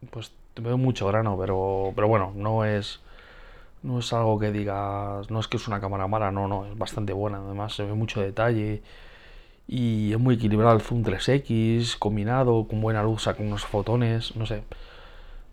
pues 0.10 0.34
te 0.54 0.62
veo 0.62 0.78
mucho 0.78 1.08
grano, 1.08 1.38
pero, 1.40 1.94
pero 1.96 2.10
bueno, 2.10 2.34
no 2.36 2.66
es 2.66 3.00
no 3.84 4.00
es 4.00 4.14
algo 4.14 4.38
que 4.40 4.52
digas, 4.52 5.32
no 5.32 5.40
es 5.40 5.48
que 5.48 5.58
es 5.58 5.68
una 5.68 5.80
cámara 5.82 6.08
mala, 6.08 6.32
no, 6.32 6.48
no, 6.48 6.66
es 6.66 6.78
bastante 6.78 7.14
buena. 7.14 7.40
Además, 7.40 7.74
se 7.74 7.84
ve 7.84 7.94
mucho 7.94 8.22
detalle 8.22 8.84
y 9.68 10.12
es 10.14 10.20
muy 10.20 10.36
equilibrado 10.36 10.76
el 10.76 10.82
zoom 10.82 11.04
3X, 11.04 11.98
combinado 11.98 12.68
con 12.68 12.82
buena 12.82 13.04
luz, 13.04 13.26
con 13.26 13.48
unos 13.48 13.66
fotones, 13.66 14.36
no 14.36 14.46
sé. 14.46 14.64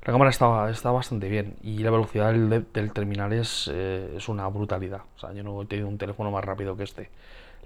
La 0.04 0.12
cámara 0.12 0.30
está, 0.30 0.70
está 0.70 0.90
bastante 0.90 1.28
bien 1.28 1.56
y 1.62 1.78
la 1.78 1.90
velocidad 1.90 2.32
del, 2.32 2.92
terminal 2.92 3.32
es, 3.32 3.70
eh, 3.72 4.14
es, 4.16 4.28
una 4.28 4.48
brutalidad. 4.48 5.02
O 5.16 5.18
sea, 5.18 5.32
yo 5.32 5.42
no 5.42 5.60
he 5.62 5.66
tenido 5.66 5.88
un 5.88 5.98
teléfono 5.98 6.30
más 6.30 6.44
rápido 6.44 6.76
que 6.76 6.84
este. 6.84 7.10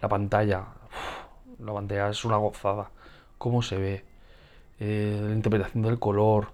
La 0.01 0.09
pantalla, 0.09 0.65
la 1.61 1.73
pantalla 1.73 2.09
es 2.09 2.25
una 2.25 2.37
gozada. 2.37 2.91
Cómo 3.39 3.63
se 3.63 3.77
ve, 3.77 4.05
eh, 4.81 5.21
la 5.23 5.33
interpretación 5.33 5.83
del 5.83 5.99
color 5.99 6.49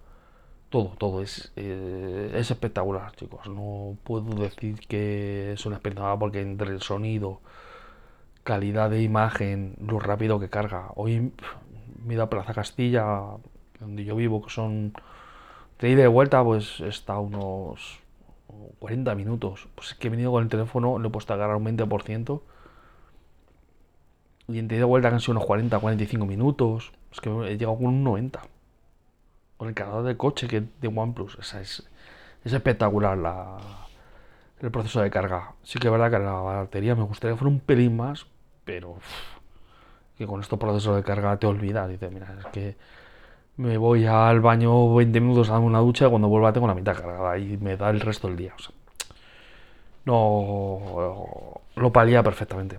todo, 0.71 0.93
todo 0.99 1.23
es, 1.23 1.53
eh, 1.57 2.33
es 2.35 2.51
espectacular, 2.51 3.15
chicos. 3.17 3.47
No 3.49 3.97
puedo 4.05 4.35
decir 4.35 4.81
que 4.87 5.53
es 5.53 5.67
una 5.67 5.77
espectacular 5.77 6.19
porque 6.19 6.41
entre 6.41 6.71
el 6.71 6.83
sonido, 6.83 7.41
calidad 8.49 8.89
de 8.89 9.03
imagen, 9.03 9.75
lo 9.79 10.01
rápido 10.01 10.41
que 10.41 10.49
carga. 10.49 10.89
Hoy 10.97 11.35
me 12.03 12.15
he 12.15 12.19
a 12.21 12.31
Plaza 12.31 12.55
Castilla, 12.55 13.05
donde 13.79 14.07
yo 14.07 14.17
vivo, 14.17 14.43
que 14.43 14.49
son 14.49 14.95
de 15.79 15.91
ida 15.91 15.99
y 15.99 16.03
de 16.03 16.09
vuelta, 16.09 16.43
pues 16.43 16.81
está 16.81 17.19
unos 17.19 18.01
40 18.79 19.15
minutos. 19.17 19.69
Pues 19.75 19.89
es 19.89 19.95
que 19.97 20.07
he 20.07 20.11
venido 20.11 20.33
con 20.33 20.43
el 20.45 20.49
teléfono, 20.49 20.99
le 20.99 21.09
he 21.09 21.11
puesto 21.11 21.35
a 21.35 21.37
cargar 21.37 21.57
un 21.57 21.67
20%. 21.67 22.41
Y 24.49 24.59
en 24.59 24.67
de 24.67 24.83
vuelta 24.83 25.09
han 25.09 25.21
sido 25.21 25.33
unos 25.33 25.45
40, 25.45 25.79
45 25.79 26.25
minutos. 26.25 26.93
Es 27.13 27.21
que 27.21 27.29
he 27.29 27.59
llegado 27.59 27.77
con 27.77 27.89
un 27.89 28.03
90 28.03 28.41
con 29.59 29.69
el 29.69 29.75
cargador 29.75 30.05
de 30.05 30.17
coche 30.17 30.49
que 30.49 30.63
de 30.63 30.89
OnePlus. 30.89 31.37
es, 31.39 31.87
es 32.45 32.53
espectacular 32.53 33.19
la, 33.19 33.59
el 34.61 34.71
proceso 34.71 35.03
de 35.03 35.11
carga. 35.11 35.53
Sí 35.65 35.79
que 35.79 35.89
es 35.89 35.93
verdad 35.93 36.11
que 36.11 36.19
la 36.19 36.33
batería 36.33 36.95
me 36.95 37.03
gustaría 37.03 37.35
que 37.35 37.41
fuera 37.41 37.53
un 37.53 37.61
pelín 37.61 37.97
más, 37.97 38.27
pero 38.69 38.97
que 40.19 40.27
con 40.27 40.43
estos 40.43 40.59
procesos 40.59 40.95
de 40.95 41.03
carga 41.03 41.39
te 41.39 41.47
olvidas. 41.47 41.89
Dices, 41.89 42.13
mira, 42.13 42.37
es 42.39 42.45
que 42.53 42.77
me 43.57 43.79
voy 43.79 44.05
al 44.05 44.41
baño 44.41 44.95
20 44.95 45.21
minutos 45.23 45.49
a 45.49 45.53
darme 45.53 45.69
una 45.69 45.79
ducha 45.79 46.07
y 46.07 46.11
cuando 46.11 46.29
vuelva 46.29 46.53
tengo 46.53 46.67
la 46.67 46.75
mitad 46.75 46.95
cargada 46.95 47.39
y 47.39 47.57
me 47.57 47.79
da 47.79 47.89
el 47.89 47.99
resto 47.99 48.29
del 48.29 48.37
día. 48.37 48.53
O 48.55 48.63
sea, 48.63 48.75
no 50.05 51.63
lo 51.77 51.93
palía 51.95 52.23
perfectamente. 52.23 52.79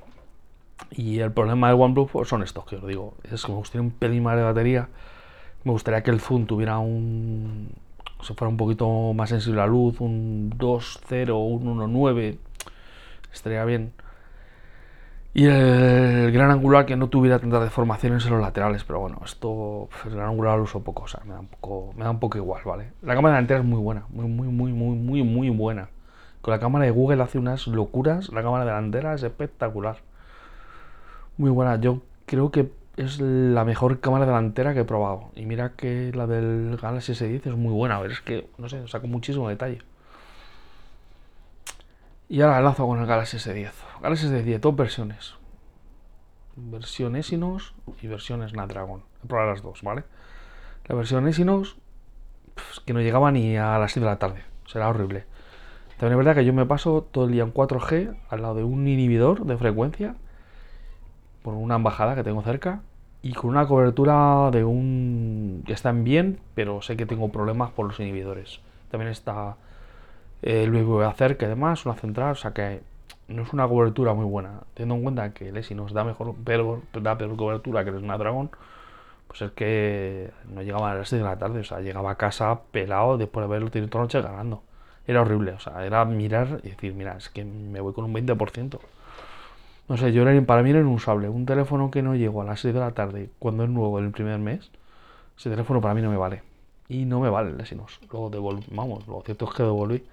Y 0.92 1.22
el 1.22 1.32
problema 1.32 1.70
del 1.70 1.82
OnePlus 1.82 2.12
pues, 2.12 2.30
son 2.30 2.44
estos 2.44 2.66
que 2.66 2.76
os 2.76 2.86
digo. 2.86 3.16
Es 3.24 3.44
que 3.44 3.52
me 3.52 3.58
gustaría 3.58 3.82
un 3.82 3.92
pelín 3.92 4.22
más 4.22 4.38
de 4.38 4.44
batería. 4.44 4.90
Me 5.64 5.72
gustaría 5.72 6.04
que 6.04 6.12
el 6.12 6.22
zoom 6.22 6.46
tuviera 6.46 6.78
un. 6.78 7.72
se 8.22 8.36
fuera 8.36 8.50
un 8.50 8.58
poquito 8.58 8.88
más 9.16 9.30
sensible 9.30 9.60
a 9.62 9.66
la 9.66 9.72
luz, 9.72 10.00
un 10.02 10.52
2.0, 10.56 11.32
un 11.34 11.80
1.9. 11.80 12.38
Estaría 13.34 13.66
bien. 13.66 13.92
Y 15.34 15.46
el 15.46 16.32
gran 16.32 16.50
angular 16.50 16.86
que 16.86 16.96
no 16.96 17.08
tuviera 17.08 17.38
tantas 17.38 17.62
deformaciones 17.62 18.26
en 18.26 18.32
los 18.32 18.42
laterales, 18.42 18.84
pero 18.84 19.00
bueno, 19.00 19.22
esto, 19.24 19.88
el 20.06 20.16
gran 20.16 20.30
angular 20.30 20.58
lo 20.58 20.64
uso 20.64 20.84
poco, 20.84 21.04
o 21.04 21.08
sea, 21.08 21.22
me 21.24 21.34
da 21.34 21.40
un 21.40 21.48
poco, 21.48 21.94
me 21.96 22.04
da 22.04 22.10
un 22.10 22.20
poco 22.20 22.38
igual, 22.40 22.64
¿vale? 22.66 22.94
La 23.04 23.14
cámara 23.14 23.36
delantera 23.36 23.60
es 23.60 23.66
muy 23.66 23.80
buena, 23.80 24.06
muy, 24.10 24.26
muy, 24.26 24.48
muy, 24.48 24.72
muy, 24.72 24.96
muy, 24.96 25.24
muy 25.24 25.50
buena. 25.52 25.90
Con 26.42 26.52
la 26.52 26.60
cámara 26.60 26.86
de 26.86 26.92
Google 26.92 27.22
hace 27.22 27.38
unas 27.38 27.68
locuras, 27.68 28.30
la 28.34 28.42
cámara 28.42 28.66
delantera 28.66 29.14
es 29.14 29.24
espectacular. 29.24 29.98
Muy 31.38 31.52
buena, 31.52 31.80
yo 31.80 32.02
creo 32.26 32.52
que 32.52 32.72
es 32.98 33.22
la 33.22 33.64
mejor 33.66 34.00
cámara 34.00 34.26
delantera 34.26 34.74
que 34.74 34.82
he 34.82 34.86
probado. 34.86 35.32
Y 35.36 35.46
mira 35.46 35.74
que 35.76 36.12
la 36.14 36.28
del 36.28 36.78
Galaxy 36.82 37.14
S10 37.14 37.48
es 37.48 37.56
muy 37.56 37.72
buena, 37.72 37.98
a 37.98 38.02
ver, 38.02 38.12
es 38.12 38.22
que, 38.22 38.50
no 38.58 38.68
sé, 38.68 38.88
saco 38.88 39.08
muchísimo 39.08 39.48
detalle. 39.48 39.80
Y 42.32 42.42
ahora 42.42 42.62
lazo 42.62 42.86
con 42.86 43.00
el 43.00 43.08
Galaxy 43.08 43.38
S10. 43.38 43.72
Galaxy 44.04 44.28
S10, 44.28 44.60
dos 44.60 44.76
versiones. 44.76 45.34
Versión 46.56 47.16
Exynos 47.16 47.74
y 48.04 48.08
versión 48.08 48.48
Snapdragon. 48.48 49.02
He 49.24 49.28
probado 49.28 49.50
las 49.50 49.64
dos, 49.64 49.82
¿vale? 49.82 50.04
La 50.86 50.94
versión 50.94 51.28
Exynos, 51.28 51.78
que 52.86 52.94
no 52.94 53.02
llegaba 53.02 53.32
ni 53.32 53.58
a 53.58 53.80
las 53.80 53.94
6 53.94 54.04
de 54.04 54.10
la 54.10 54.20
tarde. 54.20 54.44
Será 54.68 54.90
horrible. 54.90 55.26
También 55.98 56.20
es 56.20 56.26
verdad 56.26 56.36
que 56.36 56.46
yo 56.46 56.54
me 56.54 56.68
paso 56.68 57.02
todo 57.02 57.26
el 57.26 57.32
día 57.32 57.42
en 57.42 57.52
4G 57.52 58.16
al 58.30 58.42
lado 58.44 58.54
de 58.54 58.64
un 58.64 58.88
inhibidor 58.88 59.46
de 59.46 59.58
frecuencia 59.58 60.16
por 61.42 61.56
una 61.56 61.78
embajada 61.78 62.14
que 62.14 62.24
tengo 62.24 62.44
cerca 62.44 62.82
y 63.24 63.34
con 63.34 63.50
una 63.50 63.68
cobertura 63.68 64.52
de 64.52 64.64
un 64.64 65.64
que 65.66 65.74
están 65.74 66.04
bien, 66.04 66.40
pero 66.54 66.84
sé 66.84 66.96
que 66.96 67.08
tengo 67.08 67.32
problemas 67.32 67.72
por 67.72 67.88
los 67.88 68.00
inhibidores. 68.00 68.60
También 68.92 69.12
está 69.12 69.58
el 70.42 71.04
a 71.04 71.14
cerca 71.14 71.46
y 71.46 71.50
demás, 71.50 71.86
una 71.86 71.96
central, 71.96 72.32
o 72.32 72.36
sea 72.36 72.52
que 72.52 72.82
no 73.28 73.44
es 73.44 73.54
una 73.54 73.68
cobertura 73.68 74.14
muy 74.14 74.26
buena. 74.26 74.62
Teniendo 74.74 74.96
en 74.96 75.04
cuenta 75.04 75.34
que 75.34 75.50
el 75.50 75.58
ESI 75.58 75.76
nos 75.76 75.94
da 75.94 76.04
mejor, 76.04 76.36
peor, 76.36 76.82
da 76.94 77.18
peor 77.18 77.36
cobertura 77.36 77.84
que 77.84 77.92
el 77.92 78.00
Snapdragon, 78.00 78.50
pues 79.28 79.42
es 79.42 79.52
que 79.52 80.32
no 80.48 80.62
llegaba 80.64 80.92
a 80.92 80.96
las 80.96 81.10
6 81.10 81.22
de 81.22 81.28
la 81.28 81.38
tarde, 81.38 81.60
o 81.60 81.64
sea, 81.64 81.80
llegaba 81.82 82.12
a 82.12 82.16
casa 82.16 82.62
pelado 82.72 83.18
después 83.18 83.44
de 83.44 83.46
haberlo 83.46 83.70
tenido 83.72 83.90
toda 83.90 84.02
la 84.02 84.06
noche 84.06 84.22
ganando. 84.22 84.64
Era 85.08 85.22
horrible, 85.22 85.54
o 85.54 85.60
sea, 85.60 85.86
era 85.86 86.06
mirar 86.06 86.62
y 86.64 86.70
decir, 86.70 86.94
mira, 86.94 87.18
es 87.18 87.30
que 87.30 87.46
me 87.46 87.82
voy 87.82 87.94
con 87.94 88.06
un 88.06 88.14
20%. 88.14 88.80
No 89.88 89.98
sé, 89.98 90.14
yo 90.14 90.28
era, 90.28 90.40
para 90.46 90.62
mí 90.64 90.70
era 90.70 90.80
inusable. 90.80 91.30
Un 91.30 91.46
teléfono 91.46 91.90
que 91.92 92.02
no 92.04 92.16
llego 92.16 92.42
a 92.42 92.46
las 92.46 92.62
6 92.62 92.74
de 92.74 92.80
la 92.80 92.92
tarde 92.92 93.30
cuando 93.40 93.64
es 93.64 93.70
nuevo 93.70 94.00
el 94.00 94.12
primer 94.12 94.40
mes, 94.40 94.72
ese 95.38 95.50
teléfono 95.50 95.82
para 95.82 95.94
mí 95.94 96.02
no 96.02 96.10
me 96.10 96.18
vale 96.18 96.49
y 96.90 97.06
no 97.06 97.20
me 97.20 97.30
vale 97.30 97.52
el 97.52 97.78
nos 97.78 98.00
Lo 98.12 98.30
devolví, 98.32 98.66
vamos, 98.72 99.08
lo 99.08 99.22
cierto 99.22 99.46
es 99.46 99.54
que 99.54 99.64
devolví. 99.64 100.04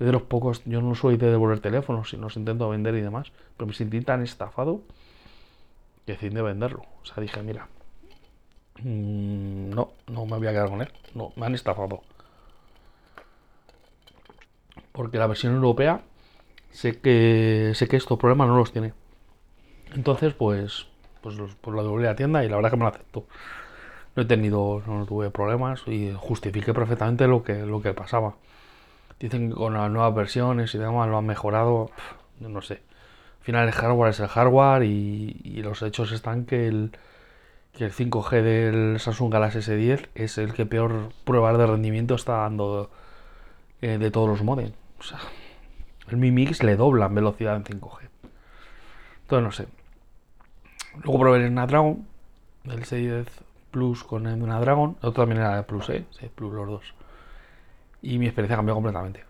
Es 0.00 0.06
de 0.06 0.12
los 0.12 0.22
pocos, 0.22 0.62
yo 0.64 0.80
no 0.80 0.94
soy 0.94 1.18
de 1.18 1.30
devolver 1.30 1.60
teléfonos, 1.60 2.08
si 2.08 2.16
los 2.16 2.36
intento 2.36 2.70
vender 2.70 2.94
y 2.94 3.02
demás, 3.02 3.30
pero 3.56 3.66
me 3.68 3.74
sentí 3.74 4.00
tan 4.00 4.22
estafado 4.22 4.80
que 6.06 6.12
decidí 6.12 6.34
de 6.34 6.42
venderlo. 6.42 6.84
O 7.02 7.04
sea, 7.04 7.20
dije, 7.20 7.42
mira, 7.42 7.68
mm, 8.82 9.70
no, 9.70 9.92
no 10.08 10.24
me 10.24 10.38
voy 10.38 10.46
a 10.46 10.52
quedar 10.52 10.70
con 10.70 10.80
él, 10.80 10.88
no, 11.14 11.32
me 11.36 11.44
han 11.44 11.54
estafado. 11.54 12.02
Porque 14.92 15.18
la 15.18 15.26
versión 15.26 15.54
europea 15.54 16.00
sé 16.70 16.98
que 16.98 17.72
sé 17.74 17.88
que 17.88 17.96
estos 17.96 18.18
problemas 18.18 18.48
no 18.48 18.56
los 18.56 18.72
tiene. 18.72 18.94
Entonces, 19.94 20.32
pues, 20.32 20.86
pues, 21.20 21.36
pues 21.60 21.76
lo 21.76 21.82
devolví 21.82 22.06
a 22.06 22.10
la 22.10 22.16
tienda 22.16 22.42
y 22.42 22.48
la 22.48 22.56
verdad 22.56 22.70
que 22.70 22.76
me 22.78 22.84
lo 22.84 22.88
aceptó 22.88 23.26
no 24.14 24.22
he 24.22 24.26
tenido, 24.26 24.82
no 24.86 25.06
tuve 25.06 25.30
problemas 25.30 25.82
y 25.86 26.12
justifiqué 26.16 26.74
perfectamente 26.74 27.26
lo 27.26 27.42
que, 27.42 27.64
lo 27.64 27.80
que 27.80 27.94
pasaba. 27.94 28.34
Dicen 29.18 29.50
que 29.50 29.54
con 29.54 29.74
las 29.74 29.90
nuevas 29.90 30.14
versiones 30.14 30.74
y 30.74 30.78
demás 30.78 31.08
lo 31.08 31.18
han 31.18 31.26
mejorado, 31.26 31.90
no 32.40 32.60
sé. 32.60 32.74
Al 33.40 33.44
final 33.44 33.66
el 33.68 33.72
hardware 33.72 34.10
es 34.10 34.20
el 34.20 34.28
hardware 34.28 34.82
y, 34.84 35.62
los 35.62 35.82
hechos 35.82 36.12
están 36.12 36.44
que 36.44 36.68
el, 36.68 36.92
que 37.72 37.84
el 37.86 37.92
5G 37.92 38.42
del 38.42 39.00
Samsung 39.00 39.32
Galaxy 39.32 39.58
S10 39.58 40.08
es 40.14 40.38
el 40.38 40.52
que 40.52 40.66
peor 40.66 41.10
pruebas 41.24 41.56
de 41.56 41.66
rendimiento 41.66 42.14
está 42.14 42.38
dando 42.38 42.90
eh, 43.80 43.98
de 43.98 44.10
todos 44.10 44.28
los 44.28 44.42
modems. 44.42 44.74
O 44.98 45.02
sea, 45.02 45.18
el 46.08 46.18
Mi 46.18 46.30
Mix 46.30 46.62
le 46.62 46.76
dobla 46.76 47.06
en 47.06 47.14
velocidad 47.14 47.56
en 47.56 47.64
5G. 47.64 48.08
Entonces 49.22 49.44
no 49.44 49.52
sé. 49.52 49.66
Luego 51.02 51.20
probé 51.20 51.44
el 51.44 51.48
Snapdragon, 51.48 52.06
el 52.64 52.82
S10 52.82 53.26
Plus 53.72 54.04
con 54.04 54.28
el 54.28 54.40
una 54.40 54.60
Dragon, 54.60 54.96
otro 54.98 55.22
también 55.22 55.40
era 55.40 55.56
de 55.56 55.64
Plus, 55.64 55.88
¿eh? 55.90 56.04
Plus 56.34 56.52
los 56.52 56.68
dos. 56.68 56.94
Y 58.02 58.18
mi 58.18 58.26
experiencia 58.26 58.56
cambió 58.56 58.74
completamente. 58.74 59.24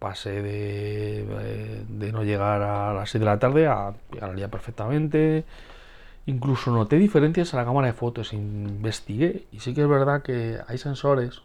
Pasé 0.00 0.42
de, 0.42 1.84
de, 1.88 2.12
no 2.12 2.24
llegar 2.24 2.62
a 2.62 2.92
las 2.94 3.10
6 3.10 3.20
de 3.20 3.26
la 3.26 3.38
tarde 3.38 3.66
a 3.68 3.94
llegar 4.12 4.30
al 4.30 4.36
día 4.36 4.48
perfectamente. 4.48 5.44
Incluso 6.26 6.70
noté 6.70 6.96
diferencias 6.96 7.54
a 7.54 7.58
la 7.58 7.64
cámara 7.64 7.86
de 7.86 7.92
fotos, 7.92 8.32
investigué 8.32 9.46
y 9.50 9.60
sí 9.60 9.74
que 9.74 9.82
es 9.82 9.88
verdad 9.88 10.22
que 10.22 10.58
hay 10.66 10.78
sensores. 10.78 11.42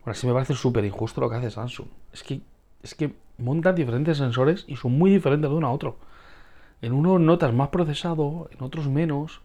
Ahora 0.00 0.14
sí 0.14 0.26
me 0.26 0.32
parece 0.32 0.54
súper 0.54 0.84
injusto 0.84 1.20
lo 1.20 1.30
que 1.30 1.36
hace 1.36 1.50
Samsung. 1.50 1.88
Es 2.12 2.22
que, 2.22 2.40
es 2.82 2.94
que 2.94 3.14
montan 3.38 3.74
diferentes 3.74 4.18
sensores 4.18 4.64
y 4.66 4.76
son 4.76 4.98
muy 4.98 5.10
diferentes 5.10 5.50
de 5.50 5.56
uno 5.56 5.68
a 5.68 5.72
otro. 5.72 5.96
En 6.82 6.92
uno 6.92 7.18
notas 7.18 7.52
más 7.52 7.68
procesado, 7.68 8.48
en 8.52 8.62
otros 8.64 8.88
menos. 8.88 9.40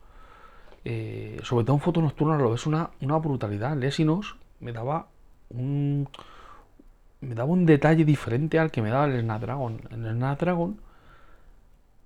Eh, 0.86 1.40
sobre 1.44 1.66
todo 1.66 1.76
en 1.76 1.82
foto 1.82 2.02
nocturna 2.02 2.38
lo 2.38 2.52
ves 2.52 2.66
una, 2.68 2.92
una 3.02 3.18
brutalidad. 3.18 3.74
El 3.74 3.84
Exynos 3.84 4.38
me 4.60 4.72
daba 4.72 5.08
un 5.50 6.08
me 7.22 7.34
daba 7.34 7.52
un 7.52 7.66
detalle 7.66 8.06
diferente 8.06 8.60
al 8.60 8.72
que 8.72 8.82
me 8.82 8.90
daba 8.90 9.06
el 9.06 9.22
Snapdragon. 9.22 9.82
En 9.92 10.06
el 10.06 10.16
Snapdragon 10.16 10.80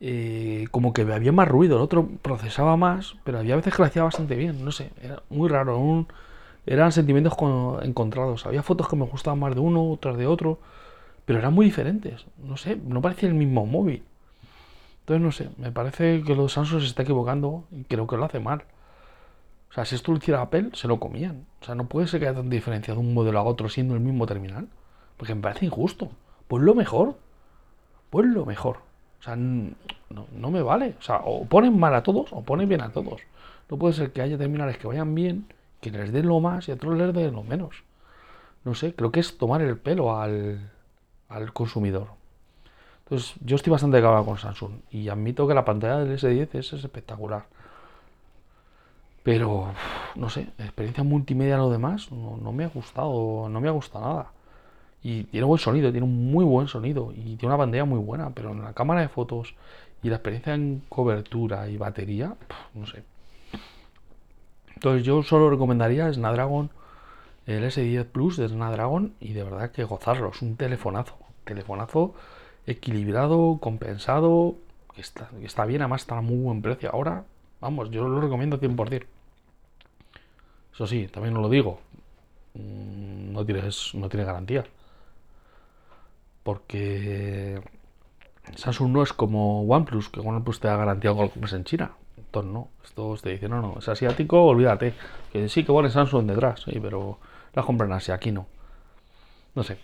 eh, 0.01 0.67
como 0.71 0.93
que 0.93 1.01
había 1.01 1.31
más 1.31 1.47
ruido, 1.47 1.75
el 1.75 1.81
otro 1.83 2.07
procesaba 2.21 2.77
más, 2.77 3.15
pero 3.23 3.39
había 3.39 3.55
veces 3.57 3.73
que 3.75 3.81
lo 3.81 3.87
hacía 3.87 4.03
bastante 4.03 4.35
bien, 4.35 4.63
no 4.63 4.71
sé, 4.71 4.91
era 5.01 5.21
muy 5.29 5.49
raro, 5.49 6.05
eran 6.65 6.91
sentimientos 6.91 7.33
encontrados. 7.83 8.45
Había 8.45 8.63
fotos 8.63 8.87
que 8.87 8.95
me 8.95 9.05
gustaban 9.05 9.39
más 9.39 9.53
de 9.55 9.61
uno, 9.61 9.91
otras 9.91 10.17
de 10.17 10.27
otro, 10.27 10.59
pero 11.25 11.39
eran 11.39 11.53
muy 11.53 11.65
diferentes, 11.65 12.25
no 12.43 12.57
sé, 12.57 12.77
no 12.77 13.01
parecía 13.01 13.29
el 13.29 13.35
mismo 13.35 13.65
móvil. 13.65 14.03
Entonces, 15.09 15.25
no 15.25 15.31
sé, 15.31 15.49
me 15.57 15.71
parece 15.71 16.21
que 16.21 16.35
los 16.35 16.53
Samsung 16.53 16.81
se 16.81 16.85
está 16.85 17.01
equivocando 17.01 17.63
y 17.71 17.83
creo 17.85 18.05
que 18.05 18.15
lo 18.15 18.25
hace 18.25 18.39
mal. 18.39 18.61
O 19.71 19.73
sea, 19.73 19.83
si 19.83 19.95
esto 19.95 20.11
lo 20.11 20.19
hiciera 20.19 20.39
Apple, 20.39 20.69
se 20.73 20.87
lo 20.87 20.99
comían. 20.99 21.47
O 21.61 21.65
sea, 21.65 21.73
no 21.73 21.87
puede 21.87 22.05
ser 22.05 22.19
que 22.19 22.27
haya 22.27 22.35
tanta 22.35 22.53
diferencia 22.53 22.93
de 22.93 22.99
un 22.99 23.15
modelo 23.15 23.39
a 23.39 23.43
otro 23.43 23.69
siendo 23.69 23.95
el 23.95 24.01
mismo 24.01 24.27
terminal. 24.27 24.67
Porque 25.17 25.33
me 25.33 25.41
parece 25.41 25.65
injusto. 25.65 26.11
Pues 26.47 26.61
lo 26.61 26.75
mejor. 26.75 27.17
Pues 28.11 28.27
lo 28.27 28.45
mejor. 28.45 28.81
O 29.19 29.23
sea, 29.23 29.35
no, 29.35 29.73
no, 30.31 30.51
me 30.51 30.61
vale. 30.61 30.93
O 30.99 31.01
sea, 31.01 31.21
o 31.25 31.43
ponen 31.45 31.79
mal 31.79 31.95
a 31.95 32.03
todos 32.03 32.31
o 32.31 32.43
ponen 32.43 32.69
bien 32.69 32.81
a 32.81 32.91
todos. 32.91 33.19
No 33.67 33.77
puede 33.77 33.95
ser 33.95 34.11
que 34.11 34.21
haya 34.21 34.37
terminales 34.37 34.77
que 34.77 34.85
vayan 34.85 35.15
bien, 35.15 35.47
que 35.81 35.89
les 35.89 36.11
den 36.11 36.27
lo 36.27 36.39
más 36.39 36.67
y 36.67 36.71
a 36.71 36.75
otros 36.75 36.95
les 36.95 37.11
den 37.15 37.33
lo 37.33 37.41
menos. 37.41 37.83
No 38.63 38.75
sé, 38.75 38.93
creo 38.93 39.11
que 39.11 39.21
es 39.21 39.39
tomar 39.39 39.63
el 39.63 39.75
pelo 39.75 40.15
al, 40.15 40.69
al 41.29 41.51
consumidor. 41.51 42.18
Entonces, 43.09 43.33
yo 43.43 43.55
estoy 43.55 43.71
bastante 43.71 43.99
cabreado 44.01 44.23
con 44.23 44.37
Samsung 44.37 44.81
y 44.91 45.09
admito 45.09 45.47
que 45.47 45.55
la 45.55 45.65
pantalla 45.65 45.97
del 45.97 46.19
S10 46.19 46.49
es, 46.53 46.73
espectacular. 46.73 47.45
Pero, 49.23 49.73
no 50.15 50.29
sé, 50.29 50.49
experiencia 50.59 51.03
multimedia 51.03 51.57
lo 51.57 51.71
demás 51.71 52.11
no, 52.11 52.51
me 52.51 52.65
ha 52.65 52.67
gustado, 52.67 53.49
no 53.49 53.59
me 53.59 53.67
ha 53.67 53.71
gustado 53.71 54.05
nada. 54.05 54.31
Y 55.01 55.23
tiene 55.23 55.47
buen 55.47 55.59
sonido, 55.59 55.91
tiene 55.91 56.05
un 56.05 56.31
muy 56.31 56.45
buen 56.45 56.67
sonido 56.67 57.11
y 57.11 57.35
tiene 57.35 57.47
una 57.47 57.57
pantalla 57.57 57.85
muy 57.85 57.97
buena, 57.97 58.29
pero 58.29 58.51
en 58.51 58.61
la 58.61 58.73
cámara 58.73 59.01
de 59.01 59.07
fotos 59.07 59.55
y 60.03 60.09
la 60.09 60.17
experiencia 60.17 60.53
en 60.53 60.83
cobertura 60.87 61.67
y 61.67 61.77
batería, 61.77 62.35
no 62.75 62.85
sé. 62.85 63.03
Entonces 64.75 65.03
yo 65.03 65.23
solo 65.23 65.49
recomendaría 65.49 66.13
Snapdragon, 66.13 66.69
el 67.47 67.63
S10 67.63 68.05
Plus 68.05 68.37
de 68.37 68.49
Snapdragon 68.49 69.15
y 69.19 69.33
de 69.33 69.43
verdad 69.43 69.71
que 69.71 69.83
gozarlo, 69.83 70.29
es 70.29 70.43
un 70.43 70.57
telefonazo, 70.57 71.17
telefonazo 71.43 72.13
equilibrado, 72.71 73.57
compensado, 73.59 74.55
que 74.95 75.01
está, 75.01 75.29
está 75.41 75.65
bien, 75.65 75.81
además 75.81 76.01
está 76.01 76.17
a 76.17 76.21
muy 76.21 76.37
buen 76.37 76.61
precio. 76.61 76.89
Ahora, 76.91 77.25
vamos, 77.61 77.89
yo 77.91 78.07
lo 78.07 78.21
recomiendo 78.21 78.59
100%. 78.59 79.05
Eso 80.73 80.87
sí, 80.87 81.07
también 81.07 81.35
os 81.35 81.41
lo 81.43 81.49
digo, 81.49 81.79
mm, 82.53 83.33
no 83.33 83.43
no 83.43 84.09
tiene 84.09 84.25
garantía. 84.25 84.65
Porque 86.43 87.61
Samsung 88.55 88.91
no 88.91 89.03
es 89.03 89.13
como 89.13 89.63
OnePlus, 89.63 90.09
que 90.09 90.19
OnePlus 90.19 90.59
te 90.59 90.67
da 90.67 90.77
garantía 90.77 91.13
con 91.13 91.25
lo 91.25 91.31
que 91.31 91.55
en 91.55 91.63
China. 91.63 91.91
montón, 92.17 92.53
¿no? 92.53 92.69
Esto 92.83 93.15
te 93.21 93.31
dice, 93.31 93.49
no, 93.49 93.61
no, 93.61 93.79
es 93.79 93.87
asiático, 93.89 94.43
olvídate. 94.43 94.93
Que 95.31 95.49
sí, 95.49 95.63
que 95.63 95.71
bueno, 95.71 95.89
Samsung 95.89 96.27
detrás, 96.27 96.61
sí, 96.61 96.79
pero 96.79 97.19
la 97.53 97.63
compran 97.63 97.91
así, 97.93 98.11
aquí 98.11 98.31
no. 98.31 98.47
No 99.55 99.63
sé. 99.63 99.77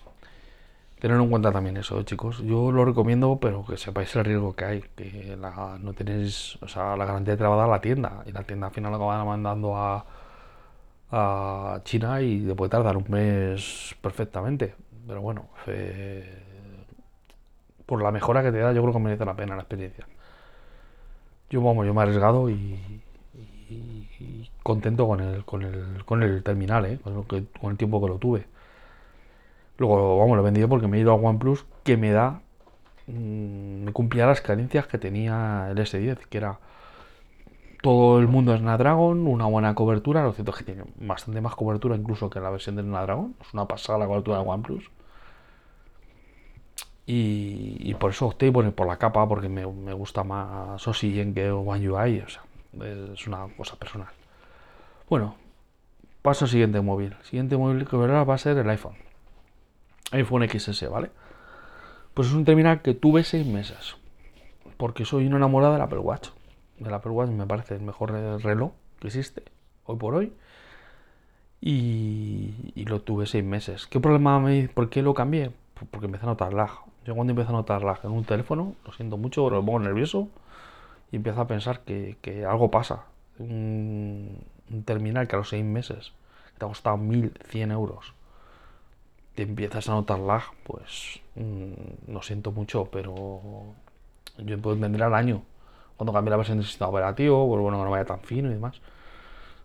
Tener 1.05 1.21
en 1.21 1.29
cuenta 1.29 1.51
también 1.51 1.77
eso, 1.77 2.01
chicos. 2.01 2.39
Yo 2.39 2.71
lo 2.71 2.83
recomiendo, 2.83 3.37
pero 3.39 3.63
que 3.63 3.77
sepáis 3.77 4.15
el 4.15 4.25
riesgo 4.25 4.55
que 4.55 4.65
hay. 4.65 4.81
Que 4.95 5.37
no 5.37 5.93
tenéis, 5.93 6.57
o 6.63 6.67
sea, 6.67 6.97
la 6.97 7.05
garantía 7.05 7.37
te 7.37 7.43
la 7.43 7.49
va 7.49 7.63
a 7.63 7.67
la 7.67 7.79
tienda. 7.79 8.23
Y 8.25 8.31
la 8.31 8.41
tienda 8.41 8.65
al 8.65 8.73
final 8.73 8.91
la 8.91 8.97
van 8.97 9.23
mandando 9.27 9.77
a, 9.77 10.03
China 11.83 12.23
y 12.23 12.51
puede 12.55 12.71
tardar 12.71 12.97
un 12.97 13.05
mes 13.07 13.95
perfectamente. 14.01 14.73
Pero 15.05 15.21
bueno, 15.21 15.49
por 17.85 18.01
la 18.01 18.11
mejora 18.11 18.41
que 18.41 18.51
te 18.51 18.57
da, 18.57 18.73
yo 18.73 18.81
creo 18.81 18.93
que 18.93 18.99
merece 18.99 19.25
la 19.25 19.35
pena 19.35 19.55
la 19.55 19.61
experiencia. 19.61 20.07
Yo, 21.51 21.61
vamos, 21.61 21.85
yo 21.85 21.93
me 21.93 21.99
he 21.99 22.03
arriesgado 22.03 22.49
y, 22.49 23.03
contento 24.63 25.07
con 25.07 25.19
el, 25.19 25.45
con 25.45 25.61
el, 25.61 26.03
con 26.03 26.23
el 26.23 26.41
terminal, 26.41 26.87
¿eh? 26.87 26.99
con 27.03 27.69
el 27.69 27.77
tiempo 27.77 28.01
que 28.01 28.07
lo 28.07 28.17
tuve. 28.17 28.54
Luego, 29.77 30.19
vamos, 30.19 30.35
lo 30.37 30.41
he 30.41 30.45
vendido 30.45 30.69
porque 30.69 30.87
me 30.87 30.97
he 30.97 31.01
ido 31.01 31.11
a 31.11 31.15
OnePlus 31.15 31.65
que 31.83 31.97
me 31.97 32.11
da, 32.11 32.41
mm, 33.07 33.83
me 33.85 33.91
cumplía 33.93 34.25
las 34.25 34.41
carencias 34.41 34.87
que 34.87 34.97
tenía 34.97 35.67
el 35.71 35.77
S10, 35.77 36.17
que 36.29 36.37
era 36.37 36.59
todo 37.81 38.19
el 38.19 38.27
mundo 38.27 38.53
es 38.53 38.61
Snapdragon, 38.61 39.27
una 39.27 39.45
buena 39.45 39.75
cobertura, 39.75 40.23
lo 40.23 40.33
cierto 40.33 40.51
es 40.51 40.57
que 40.57 40.63
tiene 40.63 40.85
bastante 40.95 41.39
más 41.39 41.55
cobertura 41.55 41.95
incluso 41.95 42.29
que 42.31 42.39
la 42.39 42.49
versión 42.49 42.75
de 42.75 42.81
Snapdragon, 42.81 43.35
es 43.39 43.53
una 43.53 43.67
pasada 43.67 43.99
la 43.99 44.07
cobertura 44.07 44.39
de 44.39 44.47
OnePlus. 44.47 44.89
Y, 47.07 47.93
por 47.99 48.09
eso 48.09 48.25
opté 48.25 48.51
por, 48.51 48.69
por 48.73 48.87
la 48.87 48.97
capa, 48.97 49.27
porque 49.27 49.47
me, 49.47 49.63
gusta 49.63 50.23
más 50.23 50.87
Oxygen 50.87 51.35
que 51.35 51.51
One 51.51 51.87
UI, 51.87 52.21
o 52.21 52.29
sea, 52.29 52.41
es 53.13 53.27
una 53.27 53.47
cosa 53.55 53.75
personal. 53.75 54.09
Bueno, 55.07 55.35
paso 56.23 56.45
al 56.45 56.49
siguiente 56.49 56.81
móvil. 56.81 57.15
siguiente 57.21 57.55
móvil 57.57 57.87
que 57.87 57.95
verá 57.97 58.23
va 58.23 58.33
a 58.33 58.37
ser 58.39 58.57
el 58.57 58.69
iPhone. 58.69 59.04
iPhone 60.15 60.47
XS, 60.47 60.89
¿vale? 60.89 61.11
Pues 62.13 62.29
es 62.29 62.33
un 62.33 62.45
terminal 62.45 62.81
que 62.81 62.93
tuve 62.93 63.23
seis 63.23 63.45
meses, 63.45 63.97
porque 64.77 65.05
soy 65.05 65.27
una 65.27 65.37
enamorada 65.37 65.73
del 65.73 65.81
Apple 65.81 65.99
Watch. 65.99 66.29
Del 66.79 66.93
Apple 66.93 67.11
Watch 67.11 67.29
me 67.29 67.45
parece 67.45 67.75
el 67.75 67.81
mejor 67.81 68.11
reloj 68.11 68.71
que 68.99 69.07
existe 69.07 69.43
hoy 69.85 69.97
por 69.97 70.15
hoy. 70.15 70.33
Y, 71.61 72.73
y 72.75 72.85
lo 72.85 73.01
tuve 73.01 73.25
seis 73.25 73.43
meses. 73.43 73.87
¿Qué 73.87 73.99
problema 73.99 74.39
me 74.39 74.67
¿Por 74.67 74.89
qué 74.89 75.01
lo 75.01 75.13
cambié? 75.13 75.51
Porque 75.91 76.05
empecé 76.05 76.25
a 76.25 76.29
notar 76.29 76.53
lag. 76.53 76.71
Yo 77.05 77.15
cuando 77.15 77.31
empiezo 77.31 77.51
a 77.51 77.53
notar 77.53 77.83
lag 77.83 77.99
en 78.03 78.11
un 78.11 78.23
teléfono, 78.23 78.75
lo 78.85 78.91
siento 78.93 79.17
mucho, 79.17 79.49
lo 79.49 79.63
pongo 79.63 79.79
nervioso 79.79 80.29
y 81.11 81.17
empiezo 81.17 81.41
a 81.41 81.47
pensar 81.47 81.81
que, 81.81 82.45
algo 82.47 82.71
pasa. 82.71 83.05
Un, 83.37 84.43
terminal 84.85 85.27
que 85.27 85.35
a 85.35 85.39
los 85.39 85.49
seis 85.49 85.63
meses 85.63 86.13
te 86.57 86.65
ha 86.65 86.67
costado 86.67 86.97
1.100 86.97 87.71
euros, 87.71 88.13
te 89.35 89.43
empiezas 89.43 89.89
a 89.89 89.93
notar 89.93 90.19
lag, 90.19 90.43
pues 90.63 91.19
mm, 91.35 92.11
lo 92.11 92.21
siento 92.21 92.51
mucho, 92.51 92.85
pero 92.85 93.41
yo 94.37 94.61
puedo 94.61 94.75
entender 94.75 95.03
al 95.03 95.13
año. 95.13 95.43
Cuando 95.97 96.13
cambie 96.13 96.31
la 96.31 96.37
versión 96.37 96.57
del 96.57 96.67
sistema 96.67 96.89
operativo, 96.89 97.47
pues 97.47 97.61
bueno, 97.61 97.77
que 97.77 97.83
no 97.83 97.91
vaya 97.91 98.05
tan 98.05 98.21
fino 98.21 98.49
y 98.49 98.53
demás. 98.53 98.81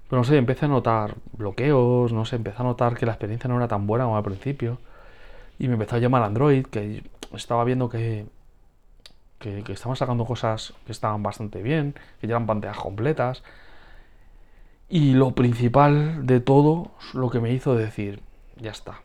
Pero 0.08 0.20
no 0.20 0.24
sé, 0.24 0.36
empecé 0.36 0.66
a 0.66 0.68
notar 0.68 1.14
bloqueos, 1.32 2.12
no 2.12 2.24
sé, 2.24 2.36
empecé 2.36 2.62
a 2.62 2.64
notar 2.64 2.96
que 2.96 3.06
la 3.06 3.12
experiencia 3.12 3.48
no 3.48 3.56
era 3.56 3.68
tan 3.68 3.86
buena 3.86 4.04
como 4.04 4.16
al 4.16 4.24
principio. 4.24 4.78
Y 5.58 5.68
me 5.68 5.74
empezó 5.74 5.96
a 5.96 5.98
llamar 6.00 6.22
Android, 6.22 6.66
que 6.66 7.04
estaba 7.34 7.64
viendo 7.64 7.88
que, 7.88 8.26
que, 9.38 9.62
estaban 9.72 9.96
sacando 9.96 10.24
cosas 10.24 10.74
que 10.86 10.92
estaban 10.92 11.22
bastante 11.22 11.62
bien, 11.62 11.94
que 12.20 12.26
ya 12.26 12.32
eran 12.34 12.46
pantallas 12.46 12.78
completas. 12.78 13.42
Y 14.88 15.12
lo 15.14 15.32
principal 15.32 16.26
de 16.26 16.40
todo, 16.40 16.92
lo 17.14 17.30
que 17.30 17.40
me 17.40 17.52
hizo 17.52 17.76
decir, 17.76 18.20
ya 18.56 18.72
está, 18.72 19.02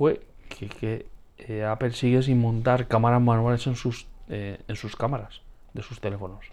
fue 0.00 0.22
que, 0.48 1.04
eh, 1.36 1.62
Apple 1.62 1.92
sigue 1.92 2.22
sin 2.22 2.40
montar 2.40 2.88
cámaras 2.88 3.20
manuales 3.20 3.66
en 3.66 3.76
sus, 3.76 4.06
eh, 4.30 4.58
en 4.66 4.74
sus 4.74 4.96
cámaras 4.96 5.42
de 5.74 5.82
sus 5.82 6.00
teléfonos. 6.00 6.46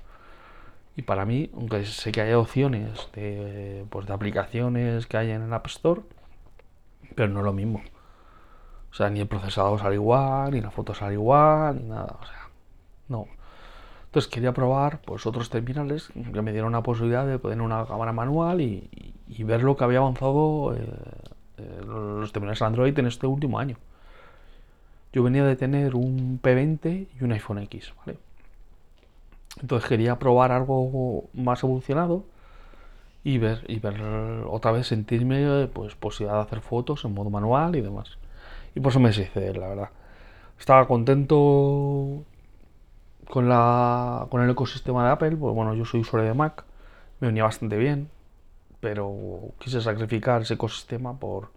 Y 0.97 1.03
para 1.03 1.23
mí, 1.23 1.49
aunque 1.53 1.85
sé 1.85 2.11
que 2.11 2.19
hay 2.19 2.33
opciones 2.33 3.09
de, 3.13 3.85
pues, 3.89 4.05
de 4.05 4.11
aplicaciones 4.11 5.07
que 5.07 5.15
hay 5.15 5.31
en 5.31 5.43
el 5.43 5.53
App 5.53 5.65
Store, 5.67 6.01
pero 7.15 7.29
no 7.29 7.39
es 7.39 7.45
lo 7.45 7.53
mismo. 7.53 7.81
O 8.91 8.93
sea, 8.93 9.09
ni 9.09 9.21
el 9.21 9.27
procesador 9.29 9.79
sale 9.79 9.95
igual, 9.95 10.51
ni 10.51 10.59
la 10.59 10.69
foto 10.69 10.93
sale 10.93 11.13
igual, 11.13 11.77
ni 11.77 11.87
nada. 11.87 12.17
O 12.21 12.25
sea, 12.25 12.49
no. 13.07 13.27
Entonces 14.07 14.29
quería 14.29 14.53
probar 14.53 14.99
pues 15.03 15.25
otros 15.25 15.49
terminales 15.49 16.09
que 16.33 16.41
me 16.41 16.51
dieron 16.51 16.73
la 16.73 16.83
posibilidad 16.83 17.25
de 17.25 17.39
poner 17.39 17.61
una 17.61 17.85
cámara 17.85 18.11
manual 18.11 18.59
y, 18.59 18.89
ver 19.45 19.63
lo 19.63 19.77
que 19.77 19.85
había 19.85 19.99
avanzado 19.99 20.75
eh, 20.75 20.83
eh, 21.57 21.81
los 21.85 22.31
terminales 22.31 22.61
Android 22.61 22.97
en 22.97 23.07
este 23.07 23.27
último 23.27 23.59
año. 23.59 23.77
Yo 25.13 25.23
venía 25.23 25.43
de 25.43 25.55
tener 25.55 25.95
un 25.95 26.39
P20 26.41 27.07
y 27.19 27.23
un 27.23 27.31
iPhone 27.31 27.59
X, 27.59 27.93
¿vale? 27.97 28.17
Entonces 29.61 29.89
quería 29.89 30.19
probar 30.19 30.51
algo 30.51 31.25
más 31.33 31.63
evolucionado 31.63 32.23
y 33.23 33.39
ver, 33.39 33.63
y 33.67 33.79
ver 33.79 34.01
otra 34.47 34.71
vez 34.71 34.87
sentirme 34.87 35.67
pues 35.67 35.95
posibilidad 35.95 36.37
de 36.37 36.43
hacer 36.43 36.61
fotos 36.61 37.03
en 37.05 37.13
modo 37.13 37.29
manual 37.29 37.75
y 37.75 37.81
demás. 37.81 38.17
Y 38.75 38.79
por 38.79 38.91
eso 38.91 38.99
me 38.99 39.09
hice, 39.09 39.53
la 39.53 39.67
verdad. 39.67 39.89
Estaba 40.59 40.87
contento 40.87 42.23
con, 43.29 43.49
la, 43.49 44.27
con 44.29 44.41
el 44.41 44.49
ecosistema 44.49 45.05
de 45.05 45.11
Apple, 45.11 45.35
pues 45.37 45.53
bueno, 45.55 45.73
yo 45.73 45.85
soy 45.85 46.01
usuario 46.01 46.29
de 46.29 46.35
Mac, 46.35 46.63
me 47.19 47.27
venía 47.27 47.43
bastante 47.43 47.77
bien, 47.77 48.09
pero 48.79 49.53
quise 49.59 49.81
sacrificar 49.81 50.41
ese 50.41 50.55
ecosistema 50.55 51.17
por, 51.19 51.51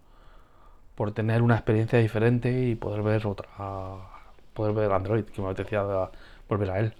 por 0.95 1.11
tener 1.13 1.41
una 1.41 1.55
experiencia 1.55 1.99
diferente 1.99 2.51
y 2.69 2.75
poder 2.75 3.01
ver 3.03 3.27
otra, 3.27 3.47
poder 4.53 4.73
ver 4.73 4.91
Android, 4.91 5.25
que 5.25 5.41
me 5.41 5.49
apetecía 5.49 5.83
volver 6.49 6.71
a 6.71 6.79
él. 6.79 6.93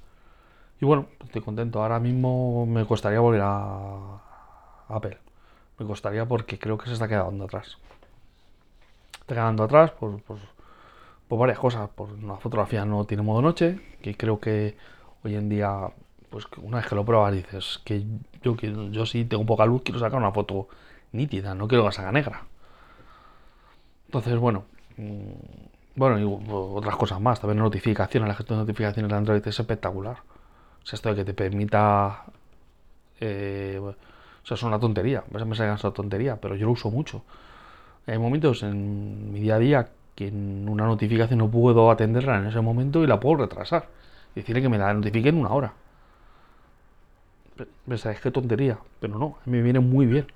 Y 0.80 0.86
bueno, 0.86 1.08
estoy 1.24 1.42
contento. 1.42 1.82
Ahora 1.82 2.00
mismo 2.00 2.66
me 2.66 2.86
costaría 2.86 3.20
volver 3.20 3.42
a 3.44 4.22
Apple. 4.88 5.18
Me 5.80 5.86
costaría 5.86 6.26
porque 6.26 6.58
creo 6.60 6.78
que 6.78 6.88
se 6.88 6.94
está 6.94 7.08
quedando 7.08 7.46
atrás 7.46 7.78
quedando 9.34 9.64
atrás 9.64 9.92
por, 9.92 10.22
por, 10.22 11.40
varias 11.40 11.60
cosas. 11.60 11.90
Por 11.90 12.12
una 12.12 12.36
fotografía 12.38 12.86
no 12.86 13.06
tiene 13.06 13.24
modo 13.24 13.42
noche, 13.42 13.80
que 14.02 14.16
creo 14.16 14.40
que 14.40 14.76
hoy 15.24 15.36
en 15.36 15.50
día, 15.50 15.90
pues 16.32 16.48
una 16.58 16.78
vez 16.78 16.88
que 16.88 16.96
lo 16.96 17.06
pruebas 17.06 17.34
dices 17.34 17.82
que 17.86 18.06
yo, 18.42 18.56
yo 18.56 19.06
sí 19.06 19.26
tengo 19.26 19.46
poca 19.46 19.66
luz, 19.66 19.84
quiero 19.84 20.00
sacar 20.00 20.18
una 20.18 20.32
foto 20.32 20.70
nítida, 21.12 21.54
no 21.54 21.68
quiero 21.68 21.86
que 21.86 21.92
salga 21.92 22.12
negra. 22.12 22.44
Entonces, 24.08 24.38
bueno, 24.40 24.66
mm, 24.98 25.32
bueno, 25.96 26.20
y 26.20 26.42
otras 26.52 26.96
cosas 26.96 27.20
más. 27.22 27.40
También 27.40 27.60
notificaciones, 27.60 28.28
la 28.28 28.36
gestión 28.36 28.60
de 28.60 28.64
notificaciones 28.64 29.10
de 29.12 29.18
Android 29.18 29.48
es 29.48 29.60
espectacular. 29.60 30.18
O 30.84 30.86
sea, 30.86 30.98
esto 30.98 31.10
de 31.10 31.16
que 31.16 31.26
te 31.26 31.34
permita. 31.34 32.24
Eh, 33.20 33.80
o 33.80 33.96
sea, 34.46 34.56
es 34.56 34.64
una 34.64 34.80
tontería. 34.80 35.24
Me 35.32 35.56
sale 35.56 35.72
una 35.72 35.94
tontería, 35.94 36.38
pero 36.38 36.56
yo 36.56 36.66
lo 36.66 36.72
uso 36.74 36.90
mucho. 36.92 37.24
Hay 38.08 38.18
momentos 38.18 38.64
en 38.64 39.32
mi 39.32 39.42
día 39.42 39.56
a 39.56 39.60
día 39.60 39.90
que 40.16 40.28
en 40.28 40.68
una 40.70 40.86
notificación 40.86 41.40
no 41.40 41.50
puedo 41.50 41.92
atenderla 41.92 42.40
en 42.40 42.48
ese 42.48 42.62
momento 42.62 43.04
y 43.04 43.08
la 43.08 43.20
puedo 43.20 43.38
retrasar. 43.44 43.88
Decirle 44.36 44.62
que 44.62 44.70
me 44.70 44.78
la 44.78 44.94
notifique 44.94 45.30
en 45.30 45.38
una 45.38 45.52
hora. 45.52 45.74
Pensáis 47.88 48.20
qué 48.20 48.32
tontería, 48.32 48.80
pero 49.00 49.18
no, 49.18 49.38
a 49.46 49.50
mí 49.50 49.58
me 49.58 49.62
viene 49.62 49.80
muy 49.80 50.06
bien. 50.06 50.28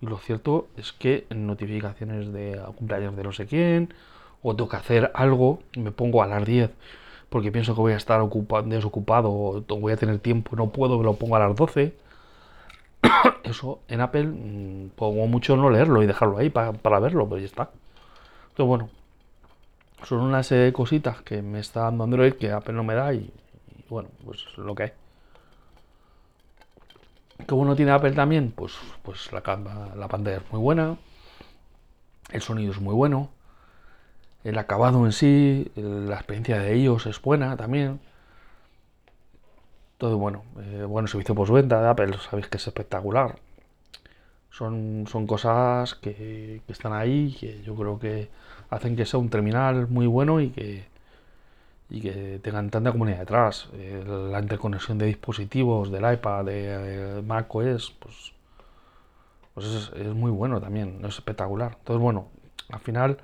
Y 0.00 0.06
lo 0.06 0.18
cierto 0.18 0.68
es 0.76 0.92
que 0.92 1.26
en 1.30 1.46
notificaciones 1.46 2.32
de 2.32 2.60
cumpleaños 2.76 3.16
de 3.16 3.24
no 3.24 3.32
sé 3.32 3.46
quién, 3.46 3.92
o 4.42 4.54
tengo 4.54 4.68
que 4.68 4.76
hacer 4.76 5.10
algo, 5.14 5.60
me 5.76 5.90
pongo 5.90 6.22
a 6.22 6.26
las 6.26 6.44
10 6.44 6.70
porque 7.28 7.52
pienso 7.52 7.74
que 7.74 7.80
voy 7.82 7.92
a 7.92 7.96
estar 7.96 8.22
desocupado 8.64 9.30
o 9.30 9.62
voy 9.80 9.92
a 9.92 9.96
tener 9.96 10.18
tiempo, 10.18 10.56
no 10.56 10.70
puedo, 10.70 10.96
me 10.96 11.04
lo 11.04 11.14
pongo 11.14 11.36
a 11.36 11.40
las 11.40 11.54
12 11.54 11.94
eso 13.44 13.80
en 13.88 14.00
Apple 14.00 14.24
mm, 14.24 14.90
pongo 14.96 15.26
mucho 15.26 15.56
no 15.56 15.70
leerlo 15.70 16.02
y 16.02 16.06
dejarlo 16.06 16.38
ahí 16.38 16.50
para, 16.50 17.00
verlo, 17.00 17.28
pero 17.28 17.38
ya 17.38 17.46
está. 17.46 17.70
Entonces, 18.50 18.66
bueno, 18.66 18.90
son 20.04 20.20
una 20.20 20.42
serie 20.42 20.64
de 20.64 20.72
cositas 20.72 21.22
que 21.22 21.42
me 21.42 21.60
está 21.60 21.82
dando 21.82 22.04
Android 22.04 22.34
que 22.34 22.50
Apple 22.52 22.74
no 22.74 22.84
me 22.84 22.94
da 22.94 23.12
y, 23.14 23.30
bueno, 23.88 24.08
pues 24.24 24.44
lo 24.56 24.74
que 24.74 24.84
hay. 24.84 24.92
¿Qué 27.46 27.54
bueno 27.54 27.76
tiene 27.76 27.92
Apple 27.92 28.12
también? 28.12 28.52
Pues, 28.52 28.74
pues 29.02 29.32
la, 29.32 29.42
la 29.96 30.08
pantalla 30.08 30.38
es 30.38 30.52
muy 30.52 30.60
buena, 30.60 30.96
el 32.30 32.42
sonido 32.42 32.72
es 32.72 32.80
muy 32.80 32.94
bueno, 32.94 33.30
el 34.44 34.58
acabado 34.58 35.04
en 35.04 35.12
sí, 35.12 35.70
la 35.76 36.16
experiencia 36.16 36.58
de 36.58 36.74
ellos 36.74 37.06
es 37.06 37.20
buena 37.20 37.56
también. 37.56 38.00
Todo 39.98 40.16
bueno, 40.16 40.44
eh, 40.60 40.84
bueno, 40.88 41.08
servicio 41.08 41.34
postventa 41.34 41.82
de 41.82 41.88
Apple, 41.88 42.16
sabéis 42.30 42.48
que 42.48 42.56
es 42.58 42.66
espectacular. 42.66 43.36
Son, 44.50 45.06
son 45.08 45.26
cosas 45.26 45.94
que, 45.96 46.62
están 46.68 46.92
ahí, 46.92 47.36
que 47.38 47.62
yo 47.62 47.74
creo 47.74 47.98
que 47.98 48.30
hacen 48.70 48.96
que 48.96 49.06
sea 49.06 49.20
un 49.20 49.28
terminal 49.28 49.88
muy 49.88 50.06
bueno 50.06 50.40
y 50.40 50.50
que, 50.50 50.86
y 51.90 52.00
que 52.00 52.40
tengan 52.42 52.70
tanta 52.70 52.92
comunidad 52.92 53.20
detrás. 53.20 53.68
La 54.06 54.40
interconexión 54.40 54.98
de 54.98 55.06
dispositivos, 55.06 55.90
del 55.90 56.12
iPad, 56.12 56.44
de, 56.44 57.22
Mac 57.26 57.54
OS, 57.54 57.94
pues, 57.98 58.32
pues 59.54 59.66
es, 59.66 59.92
es, 59.94 60.14
muy 60.14 60.30
bueno 60.30 60.60
también, 60.60 61.00
es 61.04 61.14
espectacular. 61.16 61.76
Entonces, 61.78 62.02
bueno, 62.02 62.28
al 62.70 62.80
final 62.80 63.18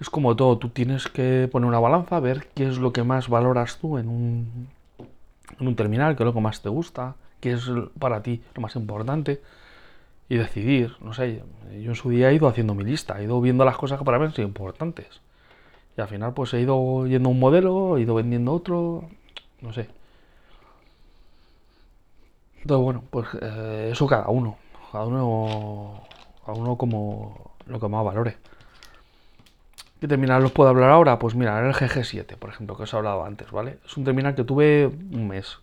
es 0.00 0.08
como 0.08 0.34
todo, 0.36 0.58
tú 0.58 0.70
tienes 0.70 1.08
que 1.08 1.48
poner 1.52 1.68
una 1.68 1.78
balanza, 1.78 2.20
ver 2.20 2.48
qué 2.54 2.66
es 2.66 2.78
lo 2.78 2.92
que 2.92 3.04
más 3.04 3.28
valoras 3.28 3.78
tú 3.78 3.98
en 3.98 4.08
un, 4.08 4.68
en 5.58 5.66
un 5.66 5.76
terminal, 5.76 6.16
qué 6.16 6.22
es 6.22 6.26
lo 6.26 6.34
que 6.34 6.40
más 6.40 6.62
te 6.62 6.70
gusta, 6.70 7.16
qué 7.40 7.52
es 7.52 7.70
para 7.98 8.22
ti 8.22 8.42
lo 8.54 8.62
más 8.62 8.76
importante 8.76 9.42
y 10.30 10.36
decidir, 10.36 10.96
no 11.00 11.12
sé, 11.12 11.42
yo 11.72 11.90
en 11.90 11.94
su 11.96 12.08
día 12.08 12.30
he 12.30 12.34
ido 12.34 12.48
haciendo 12.48 12.74
mi 12.74 12.84
lista, 12.84 13.20
he 13.20 13.24
ido 13.24 13.40
viendo 13.40 13.64
las 13.64 13.76
cosas 13.76 13.98
que 13.98 14.04
para 14.04 14.18
mí 14.18 14.30
son 14.32 14.44
importantes. 14.44 15.20
Y 15.96 16.00
al 16.00 16.08
final 16.08 16.34
pues 16.34 16.54
he 16.54 16.60
ido 16.60 17.06
yendo 17.06 17.28
un 17.28 17.40
modelo, 17.40 17.96
he 17.96 18.02
ido 18.02 18.14
vendiendo 18.14 18.52
otro, 18.52 19.04
no 19.60 19.72
sé. 19.72 19.88
Entonces 22.62 22.84
bueno, 22.84 23.02
pues 23.10 23.28
eh, 23.40 23.90
eso 23.92 24.06
cada 24.06 24.28
uno, 24.28 24.56
cada 24.92 25.04
uno, 25.06 26.02
cada 26.44 26.58
uno 26.58 26.76
como 26.76 27.54
lo 27.66 27.80
que 27.80 27.88
más 27.88 28.04
valore. 28.04 28.36
¿Qué 30.00 30.08
terminal 30.08 30.42
os 30.44 30.52
puedo 30.52 30.70
hablar 30.70 30.90
ahora? 30.90 31.18
Pues 31.18 31.34
mira, 31.34 31.60
el 31.60 31.74
GG7, 31.74 32.36
por 32.36 32.48
ejemplo, 32.48 32.74
que 32.74 32.84
os 32.84 32.92
he 32.92 32.96
hablado 32.96 33.22
antes, 33.24 33.50
¿vale? 33.50 33.78
Es 33.84 33.98
un 33.98 34.04
terminal 34.04 34.34
que 34.34 34.44
tuve 34.44 34.86
un 34.86 35.28
mes. 35.28 35.58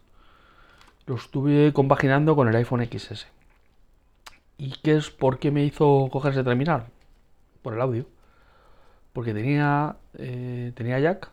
Lo 1.08 1.16
estuve 1.16 1.74
compaginando 1.74 2.36
con 2.36 2.48
el 2.48 2.56
iPhone 2.56 2.86
XS. 2.86 3.26
¿Y 4.60 4.74
qué 4.84 4.96
es 4.96 5.10
por 5.10 5.40
qué 5.40 5.50
me 5.50 5.64
hizo 5.64 6.10
coger 6.12 6.34
ese 6.34 6.44
terminal? 6.44 6.86
Por 7.64 7.74
el 7.74 7.82
audio. 7.82 8.06
Porque 9.18 9.34
tenía, 9.34 9.98
eh, 10.20 10.72
tenía 10.76 11.00
jack 11.00 11.32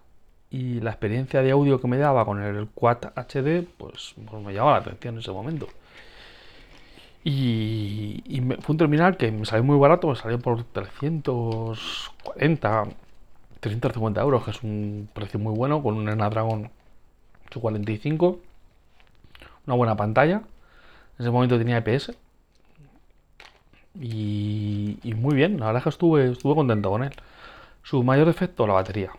y 0.49 0.81
la 0.81 0.89
experiencia 0.89 1.43
de 1.43 1.51
audio 1.51 1.83
que 1.83 1.87
me 1.87 1.99
daba 1.99 2.25
con 2.25 2.43
el 2.43 2.67
Quad 2.69 3.13
HD, 3.15 3.69
pues, 3.77 4.15
pues 4.27 4.43
me 4.43 4.55
llamaba 4.55 4.79
la 4.79 4.81
atención 4.85 5.17
en 5.17 5.21
ese 5.21 5.31
momento. 5.31 5.69
Y, 7.25 8.43
fue 8.63 8.73
un 8.73 8.79
terminal 8.79 9.19
que 9.19 9.31
me 9.31 9.45
salió 9.45 9.65
muy 9.65 9.77
barato, 9.77 10.09
me 10.09 10.17
salió 10.17 10.39
por 10.39 10.65
340, 10.65 12.85
350 13.61 14.21
euros, 14.23 14.45
que 14.45 14.53
es 14.53 14.63
un 14.63 15.11
precio 15.13 15.39
muy 15.39 15.55
bueno, 15.55 15.83
con 15.83 15.97
un 15.97 16.11
Snapdragon 16.11 16.71
845, 17.49 18.39
una 19.67 19.77
buena 19.77 19.95
pantalla. 19.95 20.37
En 20.37 20.47
ese 21.19 21.31
momento 21.31 21.59
tenía 21.59 21.77
EPS. 21.77 22.15
Y, 24.01 25.13
muy 25.17 25.35
bien, 25.35 25.61
la 25.61 25.67
verdad 25.67 25.81
es 25.81 25.85
que 25.85 25.91
estuve, 25.91 26.31
estuve 26.31 26.55
contento 26.55 26.89
con 26.89 27.05
él. 27.05 27.13
Su 27.85 28.03
mayor 28.03 28.27
defecto, 28.27 28.67
la 28.67 28.73
batería. 28.73 29.11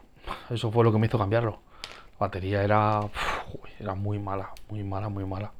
Eso 0.49 0.71
fue 0.71 0.83
lo 0.83 0.91
que 0.91 0.97
me 0.97 1.05
hizo 1.05 1.19
cambiarlo. 1.19 1.59
La 2.19 2.25
batería 2.25 2.63
era, 2.63 2.99
era 3.79 3.93
muy 3.93 4.17
mala, 4.17 4.49
muy 4.69 4.83
mala, 4.83 5.07
muy 5.07 5.23
mala. 5.23 5.51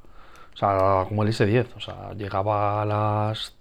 O 0.55 0.57
sea, 0.57 1.05
como 1.07 1.21
el 1.21 1.29
S10. 1.29 1.67
O 1.77 1.79
sea, 1.79 2.13
llegaba 2.13 2.81
a 2.81 2.85
las 2.85 3.55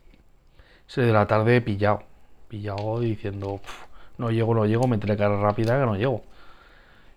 6 0.87 1.07
de 1.09 1.13
la 1.13 1.27
tarde 1.27 1.61
pillado. 1.61 2.05
Pillado 2.49 3.01
diciendo, 3.01 3.61
no 4.17 4.31
llego, 4.31 4.55
no 4.55 4.65
llego, 4.65 4.89
me 4.89 4.99
que 4.99 5.15
cara 5.15 5.39
rápida 5.39 5.79
que 5.79 5.85
no 5.85 5.97
llego. 5.97 6.23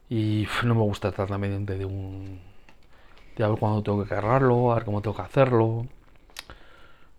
Y 0.09 0.47
no 0.65 0.75
me 0.75 0.81
gusta 0.81 1.09
estar 1.09 1.27
también 1.29 1.65
de 1.65 1.85
un... 1.85 2.41
De 3.37 3.43
a 3.45 3.47
ver 3.47 3.57
cuándo 3.57 3.81
tengo 3.83 4.03
que 4.03 4.09
cargarlo, 4.09 4.73
a 4.73 4.75
ver 4.75 4.83
cómo 4.83 5.01
tengo 5.01 5.15
que 5.15 5.21
hacerlo. 5.21 5.87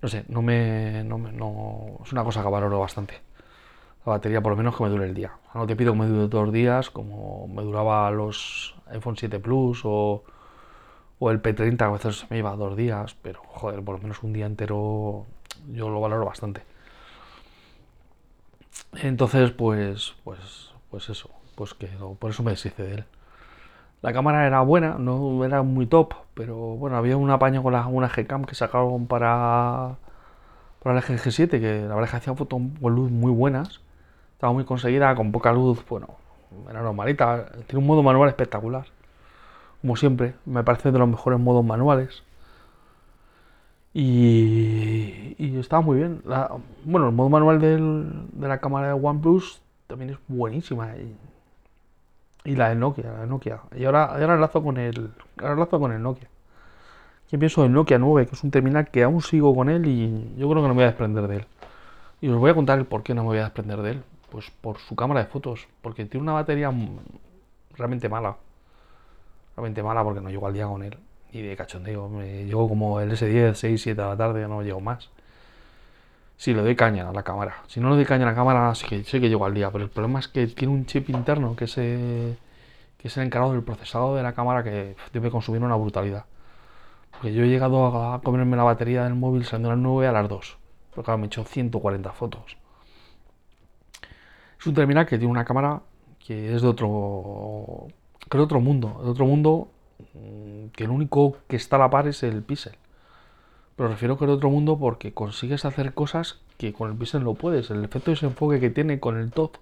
No 0.03 0.09
sé, 0.09 0.27
no 0.29 0.43
me, 0.43 1.03
no 1.05 1.17
me... 1.17 1.33
No, 1.33 1.99
es 2.05 2.13
una 2.13 2.25
cosa 2.25 2.43
que 2.43 2.49
valoro 2.51 2.79
bastante. 2.81 3.28
La 4.07 4.13
batería 4.13 4.41
por 4.41 4.53
lo 4.53 4.57
menos 4.57 4.77
que 4.77 4.85
me 4.85 4.91
dure 4.91 5.07
el 5.07 5.15
día. 5.15 5.33
No 5.55 5.67
te 5.67 5.77
pido 5.77 5.93
que 5.93 5.99
me 5.99 6.07
dure 6.07 6.29
los 6.29 6.53
días, 6.53 6.91
como 6.91 7.49
me 7.49 7.63
duraba 7.63 8.11
los 8.11 8.75
iPhone 8.91 9.17
7 9.17 9.39
Plus 9.41 9.83
o 9.85 10.23
o 11.19 11.31
el 11.31 11.43
P30 11.43 11.81
a 11.83 11.91
veces 11.91 12.27
me 12.31 12.39
iba 12.39 12.55
dos 12.57 12.77
días, 12.77 13.17
pero 13.23 13.41
joder, 13.45 13.83
por 13.83 13.97
lo 13.97 14.03
menos 14.03 14.23
un 14.23 14.33
día 14.33 14.47
entero 14.47 15.27
yo 15.73 15.89
lo 15.89 16.01
valoro 16.01 16.25
bastante. 16.25 16.63
Entonces, 19.03 19.51
pues, 19.51 20.15
pues, 20.25 20.73
pues 20.91 21.09
eso, 21.11 21.31
pues 21.57 21.75
que 21.75 21.89
por 22.19 22.31
eso 22.31 22.43
me 22.43 22.53
deshice 22.53 22.83
de 22.83 22.95
él. 22.95 23.05
La 24.01 24.13
cámara 24.13 24.47
era 24.47 24.61
buena, 24.61 24.97
no 24.99 25.45
era 25.45 25.63
muy 25.63 25.87
top, 25.87 26.15
pero 26.35 26.55
bueno, 26.57 26.97
había 26.97 27.17
un 27.17 27.31
apaño 27.31 27.63
con 27.63 27.73
la, 27.73 27.87
una 27.87 28.09
Gcam 28.09 28.45
que 28.45 28.55
sacaron 28.55 29.07
para, 29.09 29.97
para 30.83 30.99
el 30.99 31.05
GG7, 31.05 31.51
que 31.61 31.81
la 31.83 31.95
verdad 31.95 32.05
es 32.05 32.11
que 32.11 32.17
hacía 32.19 32.35
fotos 32.35 32.61
con 32.81 32.95
luz 32.95 33.11
muy 33.11 33.33
buenas. 33.33 33.81
Estaba 34.39 34.53
muy 34.53 34.65
conseguida, 34.65 35.15
con 35.17 35.33
poca 35.33 35.53
luz, 35.53 35.85
bueno, 35.89 36.09
era 36.71 36.81
normalita. 36.81 37.47
Tiene 37.67 37.81
un 37.81 37.87
modo 37.87 38.03
manual 38.03 38.29
espectacular 38.29 38.87
como 39.81 39.97
siempre, 39.97 40.35
me 40.45 40.65
parece 40.65 40.91
de 40.91 40.99
los 40.99 41.09
mejores 41.09 41.39
modos 41.39 41.65
manuales. 41.65 42.23
Y, 43.95 45.57
estaba 45.59 45.83
muy 45.83 45.99
bien. 45.99 46.23
bueno, 46.85 47.09
el 47.09 47.15
modo 47.15 47.29
manual 47.29 47.61
de 47.61 48.49
la 48.49 48.59
cámara 48.59 48.89
de 48.89 48.93
OnePlus 48.93 49.61
también 49.87 50.11
es 50.11 50.19
buenísima. 50.29 50.91
Y, 52.45 52.55
la 52.55 52.71
de 52.71 52.77
Nokia, 52.77 53.13
la 53.13 53.21
de 53.21 53.27
Nokia. 53.27 53.61
Y 53.77 53.85
ahora, 53.85 54.05
ahora 54.05 54.35
enlazo 54.35 54.63
con 54.63 54.79
el, 54.79 55.11
ahora 55.43 55.67
con 55.67 55.93
el 55.93 56.03
Nokia. 56.03 56.29
Yo 57.31 57.39
pienso 57.39 57.65
en 57.65 57.73
Nokia 57.73 57.99
9, 57.99 58.27
que 58.27 58.35
es 58.35 58.43
un 58.43 58.51
terminal 58.51 58.89
que 58.91 59.03
aún 59.03 59.21
sigo 59.21 59.55
con 59.55 59.69
él 59.69 59.87
y 59.87 60.35
yo 60.39 60.49
creo 60.49 60.63
que 60.63 60.69
no 60.69 60.75
me 60.75 60.75
voy 60.75 60.85
a 60.85 60.87
desprender 60.87 61.29
de 61.29 61.37
él. 61.37 61.47
Y 62.21 62.29
os 62.29 62.39
voy 62.39 62.51
a 62.51 62.55
contar 62.55 62.79
el 62.79 62.87
por 62.87 63.03
qué 63.03 63.15
no 63.15 63.23
me 63.23 63.29
voy 63.29 63.39
a 63.39 63.45
desprender 63.45 63.83
de 63.83 63.91
él. 63.93 64.03
Pues 64.31 64.51
por 64.51 64.79
su 64.79 64.95
cámara 64.95 65.21
de 65.21 65.27
fotos, 65.27 65.67
porque 65.81 66.05
tiene 66.05 66.23
una 66.23 66.35
batería 66.35 66.73
realmente 67.77 68.09
mala 68.09 68.37
realmente 69.59 69.83
mala 69.83 70.05
porque 70.05 70.21
no 70.21 70.31
llego 70.31 70.47
al 70.47 70.55
día 70.55 70.67
con 70.67 70.83
él. 70.83 70.97
Y 71.33 71.43
de 71.43 71.57
cachondeo, 71.57 72.09
me 72.09 72.45
llego 72.45 72.69
como 72.69 73.01
el 73.01 73.11
S10, 73.11 73.55
6, 73.55 73.83
7 73.83 74.01
de 74.01 74.09
la 74.09 74.17
tarde, 74.17 74.47
no 74.49 74.63
llego 74.63 74.81
más. 74.81 75.11
Si 76.37 76.55
le 76.55 76.63
doy 76.63 76.77
caña 76.77 77.09
a 77.09 77.13
la 77.13 77.25
cámara. 77.25 77.57
Si 77.67 77.81
no 77.81 77.91
le 77.91 77.97
doy 77.97 78.05
caña 78.05 78.25
a 78.25 78.31
la 78.31 78.35
cámara, 78.35 78.75
sí 78.77 78.87
que, 78.87 79.03
sé 79.03 79.21
que 79.21 79.29
llego 79.29 79.45
al 79.45 79.55
día. 79.55 79.71
Pero 79.71 79.85
el 79.85 79.91
problema 79.91 80.21
es 80.21 80.29
que 80.29 80.47
tiene 80.47 80.73
un 80.73 80.87
chip 80.87 81.11
interno 81.11 81.57
que 81.57 81.65
es, 81.65 81.75
que 81.75 82.37
es 83.03 83.17
el 83.17 83.25
encargado 83.25 83.53
del 83.53 83.65
procesado 83.65 84.15
de 84.15 84.23
la 84.23 84.33
cámara 84.33 84.63
que 84.63 84.95
debe 85.13 85.31
consumir 85.31 85.63
una 85.63 85.75
brutalidad. 85.75 86.25
Porque 87.11 87.35
yo 87.35 87.43
he 87.43 87.49
llegado 87.49 88.13
a 88.13 88.23
comerme 88.23 88.57
la 88.57 88.63
batería 88.63 89.03
del 89.05 89.17
móvil 89.17 89.45
saliendo 89.45 89.71
a 89.71 89.75
las 89.75 89.83
9 89.83 90.07
a 90.07 90.13
las 90.13 90.29
2. 90.29 90.59
Porque 90.95 91.05
claro, 91.05 91.19
me 91.19 91.25
he 91.25 91.27
hecho 91.27 91.45
140 91.45 92.13
fotos. 92.13 92.57
Es 94.59 94.67
un 94.67 94.75
terminal 94.75 95.07
que 95.07 95.19
tiene 95.19 95.31
una 95.31 95.45
cámara 95.45 95.83
que 96.19 96.55
es 96.55 96.63
de 96.63 96.69
otro 96.69 97.89
creo 98.29 98.45
otro 98.45 98.61
mundo, 98.61 99.01
de 99.03 99.11
otro 99.11 99.27
mundo 99.27 99.69
mm, 100.15 100.69
que 100.69 100.85
el 100.85 100.91
único 100.91 101.39
que 101.49 101.57
está 101.57 101.77
a 101.77 101.81
la 101.81 101.91
par 101.91 102.09
es 102.09 102.23
el 102.23 102.43
pixel. 102.43 102.75
Pero 103.77 103.89
refiero 103.91 104.19
que 104.19 104.25
es 104.25 104.31
otro 104.31 104.51
mundo 104.51 104.79
porque 104.79 105.15
consigues 105.15 105.65
hacer 105.65 105.95
cosas 105.95 106.41
que 106.57 106.73
con 106.73 106.91
el 106.91 106.97
pixel 106.97 107.25
no 107.25 107.35
puedes. 107.35 107.71
El 107.71 107.85
efecto 107.85 108.11
de 108.11 108.17
ese 108.17 108.27
enfoque 108.27 108.61
que 108.61 108.71
tiene 108.71 108.99
con 108.99 109.17
el 109.17 109.31
TOF, 109.31 109.53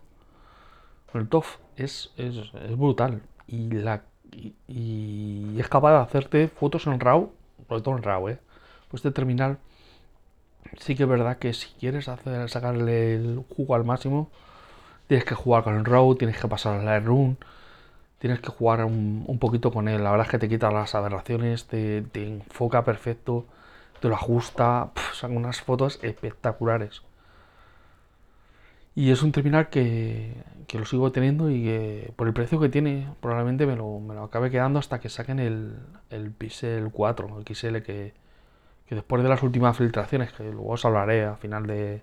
con 1.13 1.21
el 1.21 1.29
TOF 1.29 1.59
es, 1.77 2.13
es, 2.17 2.51
brutal. 2.77 3.23
Y, 3.47 3.71
la, 3.71 4.03
y, 4.67 5.57
es 5.59 5.69
capaz 5.69 5.93
de 5.93 5.99
hacerte 5.99 6.49
fotos 6.49 6.87
en 6.87 6.99
RAW, 6.99 7.31
sobre 7.69 7.83
todo 7.83 7.97
en 7.97 8.03
RAW, 8.03 8.29
¿eh? 8.31 8.39
Pues 8.89 9.01
este 9.01 9.11
terminal 9.11 9.59
sí 10.79 10.95
que 10.95 11.03
es 11.03 11.09
verdad 11.09 11.39
que 11.39 11.53
si 11.53 11.69
quieres 11.79 12.09
hacer, 12.09 12.49
sacarle 12.49 13.17
el 13.17 13.45
jugo 13.55 13.75
al 13.75 13.85
máximo, 13.85 14.31
tienes 15.07 15.25
que 15.25 15.35
jugar 15.35 15.65
con 15.65 15.77
el 15.77 15.85
RAW, 15.85 16.17
tienes 16.17 16.39
que 16.39 16.49
pasar 16.49 16.75
a 16.75 16.83
la 16.83 16.99
Lightroom 16.99 17.37
tienes 18.19 18.41
que 18.41 18.49
jugar 18.49 18.85
un, 18.85 19.39
poquito 19.39 19.71
con 19.73 19.89
él. 19.89 20.03
La 20.03 20.11
verdad 20.11 20.27
es 20.27 20.31
que 20.31 20.39
te 20.39 20.49
quita 20.49 20.71
las 20.71 20.95
aberraciones, 20.95 21.67
te, 21.67 22.05
enfoca 22.15 22.85
perfecto, 22.85 23.47
te 24.01 24.09
lo 24.09 24.15
ajusta. 24.15 24.91
son 25.13 25.37
unas 25.37 25.61
fotos 25.61 25.99
espectaculares. 26.03 27.03
Y 28.95 29.11
es 29.11 29.23
un 29.23 29.31
terminal 29.33 29.69
que, 29.69 30.33
que, 30.67 30.79
lo 30.79 30.87
sigo 30.87 31.13
teniendo 31.13 31.51
y 31.51 31.63
que 31.65 32.13
por 32.17 32.27
el 32.27 32.33
precio 32.33 32.59
que 32.59 32.71
tiene 32.71 33.07
probablemente 33.21 33.67
me 33.67 33.77
lo, 33.77 34.01
me 34.01 34.15
lo 34.15 34.25
acabe 34.25 34.51
quedando 34.51 34.79
hasta 34.79 35.01
que 35.01 35.11
saquen 35.11 35.39
el, 35.39 35.77
el 36.09 36.31
Pixel 36.31 36.91
4, 36.91 37.39
el 37.39 37.55
XL, 37.55 37.77
que, 37.83 38.15
que 38.87 38.95
después 38.95 39.23
de 39.23 39.29
las 39.29 39.43
últimas 39.43 39.77
filtraciones, 39.77 40.33
que 40.33 40.45
luego 40.45 40.71
os 40.71 40.85
hablaré 40.87 41.25
al 41.25 41.37
final 41.37 41.67
de 41.67 42.03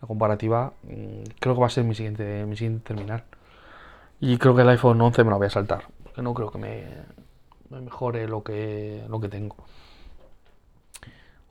la 0.00 0.08
comparativa, 0.08 0.72
mm, 0.84 1.22
creo 1.40 1.54
que 1.54 1.60
va 1.60 1.66
a 1.66 1.70
ser 1.70 1.84
mi 1.84 1.94
siguiente, 1.94 2.44
mi 2.46 2.56
siguiente 2.56 2.94
terminal. 2.94 3.24
Y 4.20 4.38
creo 4.38 4.54
que 4.56 4.62
el 4.62 4.68
iPhone 4.70 5.00
11 5.00 5.24
me 5.24 5.30
lo 5.30 5.38
voy 5.38 5.46
a 5.46 5.50
saltar, 5.50 5.84
porque 6.02 6.22
no 6.22 6.34
creo 6.34 6.50
que 6.50 6.58
me, 6.58 6.84
mejore 7.70 8.28
lo 8.28 8.42
que, 8.42 9.04
lo 9.08 9.20
que 9.20 9.28
tengo. 9.28 9.56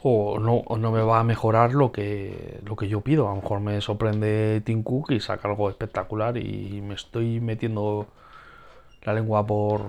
O 0.03 0.39
no, 0.39 0.63
no 0.77 0.91
me 0.91 1.01
va 1.01 1.19
a 1.19 1.23
mejorar 1.23 1.73
lo 1.73 1.91
que, 1.91 2.59
lo 2.63 2.75
que 2.75 2.87
yo 2.87 3.01
pido. 3.01 3.27
A 3.27 3.31
lo 3.31 3.41
mejor 3.41 3.59
me 3.59 3.81
sorprende 3.81 4.61
Tim 4.63 4.83
Cook 4.83 5.11
y 5.11 5.19
saca 5.19 5.47
algo 5.47 5.69
espectacular 5.69 6.37
y 6.37 6.81
me 6.81 6.93
estoy 6.93 7.39
metiendo 7.39 8.07
la 9.05 9.13
lengua 9.13 9.45
por, 9.45 9.81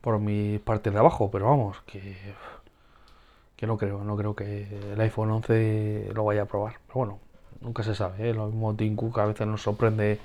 por 0.00 0.18
mis 0.18 0.60
partes 0.60 0.92
de 0.92 0.98
abajo, 0.98 1.30
pero 1.30 1.46
vamos, 1.46 1.80
que, 1.82 2.16
que 3.56 3.66
no 3.66 3.76
creo, 3.76 4.02
no 4.02 4.16
creo 4.16 4.34
que 4.34 4.92
el 4.94 5.00
iPhone 5.00 5.30
11 5.30 6.10
lo 6.14 6.24
vaya 6.24 6.42
a 6.42 6.46
probar. 6.46 6.74
Pero 6.86 6.94
bueno, 6.94 7.18
nunca 7.60 7.82
se 7.82 7.94
sabe, 7.94 8.30
¿eh? 8.30 8.34
lo 8.34 8.46
mismo 8.46 8.74
Tim 8.74 8.96
Cook 8.96 9.18
a 9.18 9.26
veces 9.26 9.46
nos 9.46 9.62
sorprende 9.62 10.18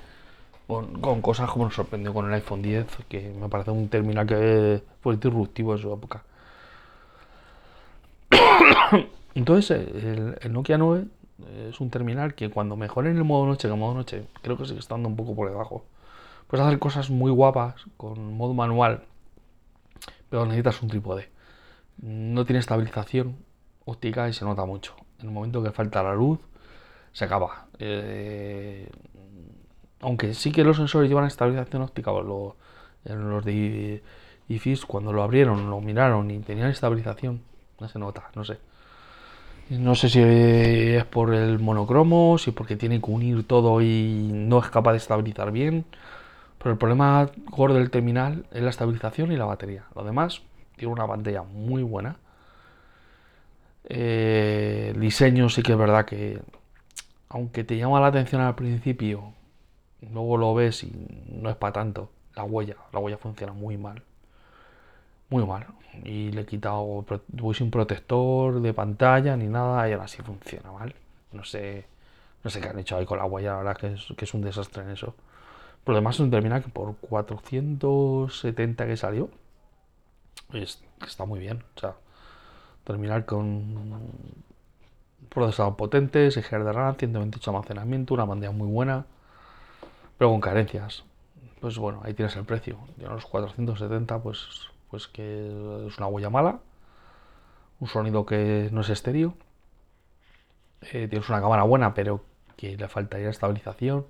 con, 0.68 1.22
cosas 1.22 1.50
como 1.50 1.64
nos 1.64 1.74
sorprendió 1.74 2.12
con 2.12 2.26
el 2.26 2.34
iPhone 2.34 2.62
10, 2.62 2.86
que 3.08 3.30
me 3.30 3.48
parece 3.48 3.70
un 3.70 3.88
terminal 3.88 4.26
que 4.26 4.82
fue 5.00 5.16
disruptivo 5.16 5.72
en 5.72 5.78
su 5.78 5.92
época. 5.92 6.22
Entonces, 9.34 9.88
el, 10.42 10.52
Nokia 10.52 10.76
9 10.76 11.06
es 11.70 11.80
un 11.80 11.90
terminal 11.90 12.34
que 12.34 12.50
cuando 12.50 12.76
mejore 12.76 13.10
en 13.10 13.16
el 13.16 13.24
modo 13.24 13.46
noche, 13.46 13.68
que 13.68 13.74
el 13.74 13.80
modo 13.80 13.94
noche 13.94 14.26
creo 14.42 14.58
que 14.58 14.66
sigue 14.66 14.80
estando 14.80 15.08
un 15.08 15.16
poco 15.16 15.34
por 15.34 15.48
debajo, 15.48 15.84
puedes 16.48 16.66
hacer 16.66 16.78
cosas 16.78 17.08
muy 17.08 17.30
guapas 17.30 17.74
con 17.96 18.34
modo 18.34 18.52
manual, 18.52 19.04
pero 20.28 20.44
necesitas 20.44 20.82
un 20.82 20.88
trípode. 20.88 21.30
No 21.98 22.44
tiene 22.44 22.60
estabilización 22.60 23.36
óptica 23.86 24.28
y 24.28 24.34
se 24.34 24.44
nota 24.44 24.64
mucho. 24.66 24.94
En 25.18 25.26
el 25.26 25.32
momento 25.32 25.62
que 25.62 25.70
falta 25.70 26.02
la 26.02 26.14
luz, 26.14 26.38
se 27.18 27.24
acaba. 27.24 27.66
Eh, 27.80 28.88
aunque 30.00 30.34
sí 30.34 30.52
que 30.52 30.62
los 30.62 30.76
sensores 30.76 31.08
llevan 31.08 31.26
estabilización 31.26 31.82
óptica, 31.82 32.12
los, 32.12 32.54
los 33.04 33.44
de 33.44 34.00
IFIS 34.48 34.86
cuando 34.86 35.12
lo 35.12 35.24
abrieron, 35.24 35.68
lo 35.68 35.80
miraron 35.80 36.30
y 36.30 36.38
tenían 36.38 36.70
estabilización, 36.70 37.42
no 37.80 37.88
se 37.88 37.98
nota, 37.98 38.30
no 38.36 38.44
sé. 38.44 38.58
No 39.70 39.96
sé 39.96 40.08
si 40.08 40.20
es 40.22 41.04
por 41.06 41.34
el 41.34 41.58
monocromo, 41.58 42.38
si 42.38 42.52
porque 42.52 42.76
tiene 42.76 43.00
que 43.00 43.10
unir 43.10 43.44
todo 43.48 43.82
y 43.82 44.30
no 44.32 44.60
es 44.60 44.70
capaz 44.70 44.92
de 44.92 44.98
estabilizar 44.98 45.50
bien. 45.50 45.86
Pero 46.58 46.70
el 46.70 46.78
problema 46.78 47.28
gordo 47.50 47.74
del 47.74 47.90
terminal 47.90 48.46
es 48.52 48.62
la 48.62 48.70
estabilización 48.70 49.32
y 49.32 49.36
la 49.36 49.44
batería. 49.44 49.86
Lo 49.96 50.04
demás, 50.04 50.42
tiene 50.76 50.92
una 50.92 51.06
pantalla 51.08 51.42
muy 51.42 51.82
buena. 51.82 52.16
Eh, 53.88 54.92
el 54.94 55.00
diseño 55.00 55.48
sí 55.48 55.62
que 55.62 55.72
es 55.72 55.78
verdad 55.78 56.04
que, 56.04 56.40
aunque 57.28 57.64
te 57.64 57.76
llama 57.76 58.00
la 58.00 58.08
atención 58.08 58.40
al 58.42 58.54
principio, 58.54 59.32
luego 60.12 60.36
lo 60.36 60.54
ves 60.54 60.84
y 60.84 60.92
no 61.28 61.50
es 61.50 61.56
para 61.56 61.72
tanto. 61.72 62.10
La 62.34 62.44
huella, 62.44 62.76
la 62.92 63.00
huella 63.00 63.18
funciona 63.18 63.52
muy 63.52 63.76
mal 63.76 64.02
muy 65.30 65.44
mal. 65.46 65.66
Y 66.04 66.30
le 66.32 66.42
he 66.42 66.46
quitado, 66.46 67.04
voy 67.28 67.54
sin 67.54 67.70
protector 67.70 68.60
de 68.60 68.74
pantalla 68.74 69.36
ni 69.36 69.46
nada 69.46 69.88
y 69.88 69.92
ahora 69.92 70.08
sí 70.08 70.22
funciona 70.22 70.72
mal. 70.72 70.94
No 71.32 71.44
sé, 71.44 71.86
no 72.44 72.50
sé 72.50 72.60
qué 72.60 72.68
han 72.68 72.78
hecho 72.78 72.96
ahí 72.96 73.06
con 73.06 73.18
la 73.18 73.24
huella, 73.24 73.52
la 73.52 73.58
verdad 73.58 73.76
que 73.76 73.94
es, 73.94 74.06
que 74.16 74.24
es 74.24 74.34
un 74.34 74.42
desastre 74.42 74.82
en 74.82 74.90
eso. 74.90 75.14
Pero 75.84 75.96
además 75.96 76.16
es 76.16 76.20
un 76.20 76.30
terminal 76.30 76.62
que 76.62 76.70
por 76.70 76.96
470 76.96 78.86
que 78.86 78.96
salió, 78.96 79.30
está 81.06 81.24
muy 81.24 81.40
bien. 81.40 81.64
O 81.76 81.80
sea, 81.80 81.94
terminal 82.84 83.24
con 83.24 84.12
procesador 85.28 85.76
potente, 85.76 86.30
6 86.30 86.48
GB 86.50 86.64
de 86.64 86.72
RAM, 86.72 86.96
128 86.96 87.50
almacenamiento, 87.50 88.14
una 88.14 88.26
pantalla 88.26 88.52
muy 88.52 88.68
buena, 88.68 89.06
pero 90.18 90.30
con 90.30 90.40
carencias. 90.40 91.04
Pues 91.60 91.78
bueno, 91.78 92.00
ahí 92.04 92.14
tienes 92.14 92.36
el 92.36 92.44
precio. 92.44 92.78
De 92.96 93.06
los 93.06 93.26
470, 93.26 94.22
pues 94.22 94.68
pues 94.90 95.06
que 95.06 95.86
es 95.86 95.98
una 95.98 96.06
huella 96.06 96.30
mala, 96.30 96.60
un 97.80 97.88
sonido 97.88 98.24
que 98.26 98.68
no 98.72 98.80
es 98.80 98.88
estéreo, 98.88 99.34
eh, 100.80 101.08
tienes 101.08 101.28
una 101.28 101.40
cámara 101.40 101.64
buena 101.64 101.94
pero 101.94 102.24
que 102.56 102.76
le 102.76 102.88
faltaría 102.88 103.28
estabilización, 103.30 104.06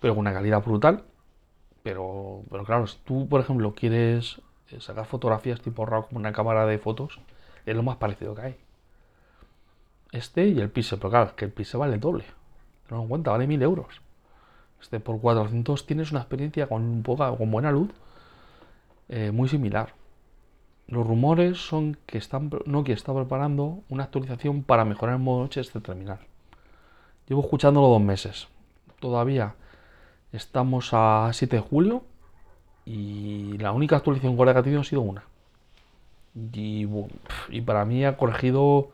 pero 0.00 0.14
con 0.14 0.20
una 0.20 0.32
calidad 0.32 0.62
brutal. 0.62 1.04
Pero, 1.82 2.42
pero 2.50 2.64
claro, 2.64 2.86
si 2.86 2.98
tú, 3.04 3.28
por 3.28 3.40
ejemplo, 3.40 3.74
quieres 3.74 4.42
eh, 4.68 4.80
sacar 4.80 5.06
fotografías 5.06 5.60
tipo 5.62 5.86
RAW 5.86 6.08
como 6.08 6.18
una 6.18 6.32
cámara 6.32 6.66
de 6.66 6.78
fotos, 6.78 7.20
es 7.64 7.74
lo 7.76 7.82
más 7.82 7.96
parecido 7.96 8.34
que 8.34 8.42
hay. 8.42 8.56
Este 10.12 10.48
y 10.48 10.60
el 10.60 10.70
Pixel, 10.70 10.98
pero 10.98 11.10
claro, 11.10 11.36
que 11.36 11.44
el 11.44 11.52
Pixel 11.52 11.80
vale 11.80 11.98
doble. 11.98 12.24
No 12.90 13.02
en 13.02 13.08
cuenta, 13.08 13.30
vale 13.30 13.46
1000 13.46 13.62
euros. 13.62 14.00
Este 14.80 14.98
por 14.98 15.20
400 15.20 15.86
tienes 15.86 16.10
una 16.10 16.20
experiencia 16.20 16.66
con, 16.66 17.02
poca, 17.02 17.30
con 17.36 17.50
buena 17.50 17.70
luz 17.70 17.90
eh, 19.08 19.30
muy 19.30 19.48
similar. 19.48 19.94
Los 20.88 21.06
rumores 21.06 21.58
son 21.58 21.96
que 22.06 22.18
están, 22.18 22.50
Nokia 22.64 22.94
está 22.94 23.14
preparando 23.14 23.80
una 23.88 24.04
actualización 24.04 24.62
para 24.62 24.84
mejorar 24.84 25.16
el 25.16 25.22
modo 25.22 25.42
noche 25.42 25.60
este 25.60 25.80
terminal. 25.80 26.18
Llevo 27.28 27.42
escuchándolo 27.42 27.88
dos 27.88 28.00
meses. 28.00 28.48
Todavía 28.98 29.54
estamos 30.32 30.90
a 30.92 31.30
7 31.32 31.56
de 31.56 31.62
julio 31.62 32.02
y 32.84 33.56
la 33.58 33.72
única 33.72 33.96
actualización 33.96 34.36
que 34.36 34.50
ha 34.50 34.62
tenido 34.62 34.80
ha 34.80 34.84
sido 34.84 35.02
una. 35.02 35.24
Y 36.52 37.60
para 37.64 37.84
mí 37.84 38.04
ha 38.04 38.16
corregido 38.16 38.90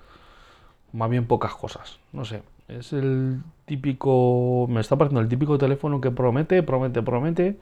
más 0.96 1.10
bien 1.10 1.26
pocas 1.26 1.54
cosas. 1.54 1.98
No 2.12 2.24
sé, 2.24 2.42
es 2.68 2.92
el 2.92 3.42
típico, 3.66 4.66
me 4.68 4.80
está 4.80 4.96
pareciendo 4.96 5.20
el 5.20 5.28
típico 5.28 5.58
teléfono 5.58 6.00
que 6.00 6.10
promete, 6.10 6.62
promete, 6.62 7.02
promete 7.02 7.58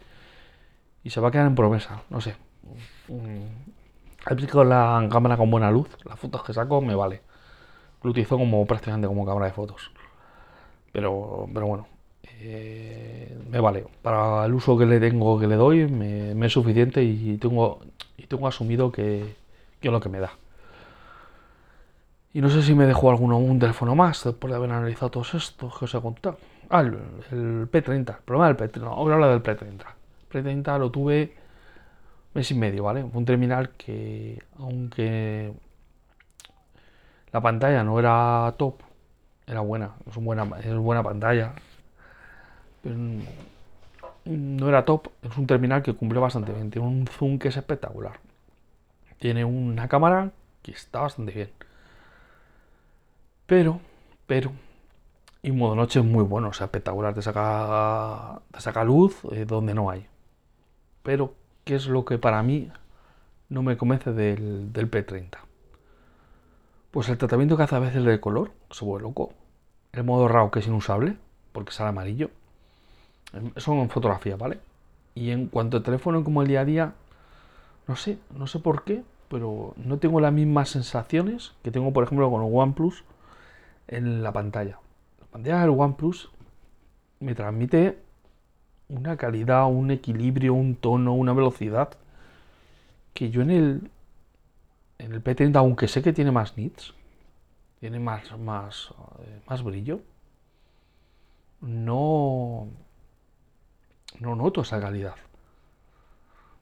y 1.02 1.10
se 1.10 1.20
va 1.20 1.28
a 1.28 1.30
quedar 1.30 1.46
en 1.46 1.54
promesa, 1.54 2.02
no 2.10 2.20
sé. 2.20 2.36
He 3.08 4.46
con 4.46 4.68
la 4.68 5.06
cámara 5.10 5.36
con 5.36 5.50
buena 5.50 5.70
luz, 5.70 5.88
las 6.04 6.18
fotos 6.18 6.44
que 6.44 6.54
saco 6.54 6.80
me 6.80 6.94
vale. 6.94 7.20
Lo 8.02 8.10
utilizo 8.10 8.38
como 8.38 8.64
prácticamente 8.66 9.08
como 9.08 9.26
cámara 9.26 9.46
de 9.46 9.52
fotos. 9.52 9.90
Pero, 10.92 11.48
pero 11.52 11.66
bueno, 11.66 11.86
eh, 12.40 13.36
me 13.50 13.60
vale. 13.60 13.84
Para 14.02 14.46
el 14.46 14.54
uso 14.54 14.78
que 14.78 14.86
le 14.86 15.00
tengo, 15.00 15.38
que 15.40 15.46
le 15.46 15.56
doy, 15.56 15.88
me, 15.88 16.46
es 16.46 16.52
suficiente 16.52 17.02
y 17.02 17.36
tengo, 17.38 17.80
y 18.16 18.26
tengo 18.26 18.46
asumido 18.46 18.92
que, 18.92 19.34
que 19.80 19.88
es 19.88 19.92
lo 19.92 20.00
que 20.00 20.08
me 20.08 20.20
da. 20.20 20.32
Y 22.34 22.40
no 22.40 22.50
sé 22.50 22.62
si 22.62 22.74
me 22.74 22.84
dejo 22.84 23.08
alguno 23.10 23.38
un 23.38 23.60
teléfono 23.60 23.94
más 23.94 24.24
después 24.24 24.50
de 24.50 24.56
haber 24.56 24.72
analizado 24.72 25.08
todos 25.08 25.34
estos 25.34 25.78
que 25.78 25.84
os 25.84 25.94
he 25.94 26.00
contado. 26.00 26.36
Ah, 26.68 26.80
el, 26.80 27.70
P30. 27.70 28.16
El 28.16 28.22
problema 28.24 28.52
del 28.52 28.56
P30. 28.56 28.80
No, 28.80 28.96
voy 28.96 29.12
a 29.12 29.14
hablar 29.14 29.30
del 29.30 29.42
P30. 29.42 29.84
P30 30.32 30.78
lo 30.78 30.90
tuve 30.90 31.32
mes 32.34 32.50
y 32.50 32.54
medio, 32.54 32.82
¿vale? 32.82 33.04
Un 33.04 33.24
terminal 33.24 33.70
que, 33.70 34.42
aunque 34.58 35.54
la 37.32 37.40
pantalla 37.40 37.84
no 37.84 37.98
era 38.00 38.52
top, 38.56 38.80
era 39.46 39.60
buena, 39.60 39.92
es, 40.08 40.16
buena, 40.16 40.48
es 40.62 40.74
buena 40.76 41.02
pantalla, 41.02 41.52
no 44.24 44.68
era 44.68 44.84
top, 44.84 45.08
es 45.22 45.36
un 45.36 45.46
terminal 45.46 45.82
que 45.82 45.94
cumple 45.94 46.18
bastante 46.18 46.52
bien, 46.52 46.70
tiene 46.70 46.86
un 46.86 47.06
zoom 47.06 47.38
que 47.38 47.48
es 47.48 47.56
espectacular, 47.56 48.18
tiene 49.18 49.44
una 49.44 49.88
cámara 49.88 50.30
que 50.62 50.72
está 50.72 51.00
bastante 51.00 51.32
bien, 51.32 51.50
pero, 53.46 53.80
pero, 54.26 54.52
y 55.42 55.52
modo 55.52 55.74
noche 55.74 56.00
es 56.00 56.04
muy 56.04 56.24
bueno, 56.24 56.48
o 56.48 56.52
sea, 56.52 56.66
espectacular, 56.66 57.14
te 57.14 57.22
saca, 57.22 58.40
te 58.50 58.60
saca 58.60 58.84
luz 58.84 59.20
eh, 59.32 59.44
donde 59.44 59.74
no 59.74 59.90
hay, 59.90 60.06
pero 61.02 61.34
¿qué 61.64 61.74
es 61.74 61.86
lo 61.86 62.04
que 62.04 62.18
para 62.18 62.42
mí 62.42 62.70
no 63.50 63.62
me 63.62 63.76
convence 63.76 64.12
del, 64.12 64.72
P30? 64.72 65.36
Pues 66.90 67.08
el 67.08 67.18
tratamiento 67.18 67.56
que 67.56 67.64
hace 67.64 67.76
a 67.76 67.80
veces 67.80 68.04
de 68.04 68.20
color, 68.20 68.52
se 68.70 68.84
vuelve 68.84 69.08
loco. 69.08 69.32
El 69.92 70.04
modo 70.04 70.28
RAW 70.28 70.50
que 70.50 70.60
es 70.60 70.66
inusable, 70.66 71.16
porque 71.52 71.72
sale 71.72 71.90
amarillo. 71.90 72.30
Son 73.56 73.78
en 73.78 73.90
fotografía, 73.90 74.36
¿vale? 74.36 74.60
Y 75.14 75.30
en 75.30 75.48
cuanto 75.48 75.76
al 75.76 75.82
teléfono 75.82 76.24
como 76.24 76.42
el 76.42 76.48
día 76.48 76.60
a 76.60 76.64
día, 76.64 76.94
no 77.86 77.96
sé, 77.96 78.18
no 78.36 78.46
sé 78.46 78.60
por 78.60 78.84
qué, 78.84 79.02
pero 79.28 79.74
no 79.76 79.98
tengo 79.98 80.20
las 80.20 80.32
mismas 80.32 80.70
sensaciones 80.70 81.52
que 81.62 81.70
tengo, 81.70 81.92
por 81.92 82.04
ejemplo, 82.04 82.30
con 82.30 82.42
el 82.42 82.50
OnePlus 82.52 83.04
en 83.88 84.22
la 84.22 84.32
pantalla. 84.32 84.78
La 85.20 85.26
pantalla 85.26 85.60
del 85.60 85.70
OnePlus 85.70 86.30
me 87.20 87.34
transmite 87.34 87.98
una 88.88 89.16
calidad, 89.16 89.66
un 89.66 89.90
equilibrio, 89.90 90.54
un 90.54 90.76
tono, 90.76 91.14
una 91.14 91.32
velocidad 91.32 91.90
que 93.12 93.30
yo 93.30 93.42
en 93.42 93.50
el 93.50 93.90
en 94.98 95.12
el 95.12 95.22
P30, 95.22 95.56
aunque 95.56 95.88
sé 95.88 96.02
que 96.02 96.12
tiene 96.12 96.30
más 96.30 96.56
nits, 96.56 96.94
tiene 97.80 97.98
más 97.98 98.38
más 98.38 98.94
eh, 99.20 99.40
más 99.48 99.62
brillo, 99.62 100.00
no 101.60 102.68
no 104.20 104.36
noto 104.36 104.62
esa 104.62 104.80
calidad. 104.80 105.14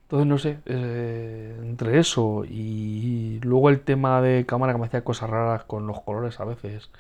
Entonces 0.05 0.27
no 0.27 0.39
sé, 0.39 0.59
eh, 0.67 1.59
entre 1.63 1.99
eso 1.99 2.45
y 2.45 3.41
luego 3.43 3.71
el 3.71 3.81
tema 3.81 4.21
de 4.21 4.45
cámara 4.45 4.73
que 4.75 4.79
me 4.79 4.87
hacía 4.87 5.05
cosas 5.05 5.31
raras 5.31 5.65
con 5.65 5.87
los 5.87 6.01
colores 6.03 6.39
a 6.39 6.45
veces 6.45 6.91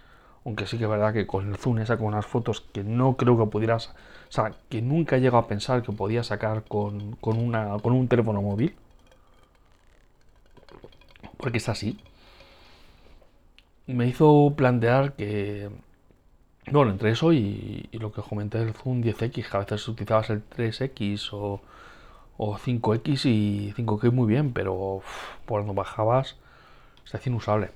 aunque 0.44 0.66
sí 0.66 0.78
que 0.78 0.84
es 0.84 0.90
verdad 0.90 1.12
que 1.12 1.26
con 1.26 1.48
el 1.48 1.56
zoom 1.56 1.78
esa 1.78 1.96
con 1.96 2.06
unas 2.06 2.26
fotos 2.26 2.60
que 2.60 2.82
no 2.82 3.16
creo 3.16 3.38
que 3.38 3.46
pudieras, 3.46 3.88
o 4.28 4.32
sea, 4.32 4.52
que 4.68 4.82
nunca 4.82 5.16
he 5.16 5.20
llegado 5.20 5.38
a 5.38 5.46
pensar 5.48 5.82
que 5.82 5.92
podía 5.92 6.24
sacar 6.24 6.64
con, 6.64 7.16
una, 7.22 7.78
con 7.78 7.92
un 7.92 8.08
teléfono 8.08 8.42
móvil. 8.42 8.74
Porque 11.36 11.58
es 11.58 11.68
así. 11.68 11.98
Me 13.86 14.06
hizo 14.06 14.54
plantear 14.56 15.14
que, 15.14 15.70
bueno, 16.70 16.92
entre 16.92 17.10
eso 17.10 17.32
y, 17.32 17.88
lo 17.92 18.12
que 18.12 18.22
comenté 18.22 18.58
del 18.58 18.74
Zoom 18.74 19.02
10X, 19.02 19.50
que 19.50 19.56
a 19.56 19.60
veces 19.60 19.86
utilizabas 19.88 20.30
el 20.30 20.48
3X 20.48 21.30
o, 21.32 21.60
5X 22.38 23.26
y 23.26 23.72
5X 23.76 24.10
muy 24.12 24.26
bien, 24.26 24.52
pero 24.52 25.02
cuando 25.46 25.74
bajabas 25.74 26.36
se 27.04 27.16
hacía 27.16 27.30
inusable 27.30 27.70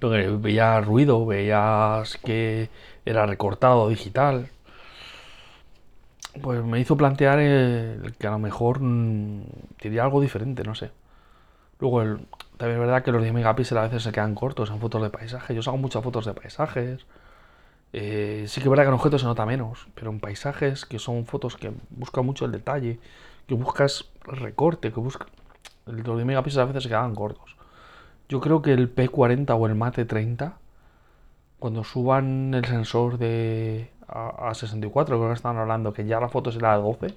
veías 0.00 0.84
ruido, 0.86 1.26
veías 1.26 2.16
que 2.18 2.68
era 3.04 3.26
recortado 3.26 3.88
digital. 3.88 4.50
pues 6.42 6.62
me 6.64 6.80
hizo 6.80 6.96
plantear 6.96 7.38
que 8.18 8.26
a 8.26 8.30
lo 8.30 8.38
mejor 8.38 8.80
mm, 8.80 9.42
diría 9.82 10.04
algo 10.04 10.20
diferente, 10.20 10.62
no 10.64 10.74
sé. 10.74 10.90
Luego, 11.78 12.00
también 12.56 12.80
es 12.80 12.86
verdad 12.86 13.02
que 13.02 13.12
los 13.12 13.22
10 13.22 13.34
megapíxeles 13.34 13.80
a 13.80 13.84
veces 13.84 14.02
se 14.02 14.12
quedan 14.12 14.34
cortos 14.34 14.70
en 14.70 14.80
fotos 14.80 15.02
de 15.02 15.10
paisaje. 15.10 15.54
Yo 15.54 15.60
hago 15.66 15.76
muchas 15.76 16.02
fotos 16.02 16.24
de 16.24 16.34
paisajes. 16.34 17.06
Eh, 17.92 18.44
sí 18.48 18.60
que 18.60 18.66
es 18.66 18.70
verdad 18.70 18.84
que 18.84 18.88
en 18.88 18.94
objetos 18.94 19.20
se 19.22 19.26
nota 19.26 19.46
menos, 19.46 19.88
pero 19.94 20.10
en 20.10 20.20
paisajes, 20.20 20.84
que 20.86 20.98
son 20.98 21.26
fotos 21.26 21.56
que 21.56 21.72
buscan 21.90 22.26
mucho 22.26 22.44
el 22.44 22.52
detalle, 22.52 22.98
que 23.46 23.54
buscas 23.54 24.06
recorte, 24.24 24.92
que 24.92 25.00
buscas... 25.00 25.28
Los 25.86 26.16
10 26.16 26.26
megapíxeles 26.26 26.64
a 26.64 26.66
veces 26.66 26.82
se 26.84 26.88
quedan 26.88 27.14
cortos. 27.14 27.56
Yo 28.28 28.40
creo 28.40 28.62
que 28.62 28.72
el 28.72 28.94
P40 28.94 29.56
o 29.58 29.66
el 29.66 29.74
Mate 29.74 30.04
30, 30.04 30.58
cuando 31.58 31.84
suban 31.84 32.54
el 32.54 32.64
sensor 32.64 33.18
de 33.18 33.90
a, 34.08 34.52
64, 34.52 35.16
creo 35.16 35.28
que 35.28 35.34
estaban 35.34 35.58
hablando 35.58 35.92
que 35.92 36.06
ya 36.06 36.20
la 36.20 36.28
foto 36.28 36.50
será 36.50 36.74
a 36.74 36.78
12, 36.78 37.14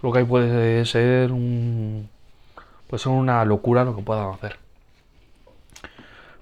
creo 0.00 0.12
que 0.12 0.18
ahí 0.18 0.24
puede 0.24 0.84
ser 0.84 1.32
un 1.32 2.08
pues 2.88 3.02
son 3.02 3.14
una 3.14 3.44
locura 3.44 3.84
lo 3.84 3.94
que 3.94 4.02
puedan 4.02 4.30
hacer. 4.32 4.56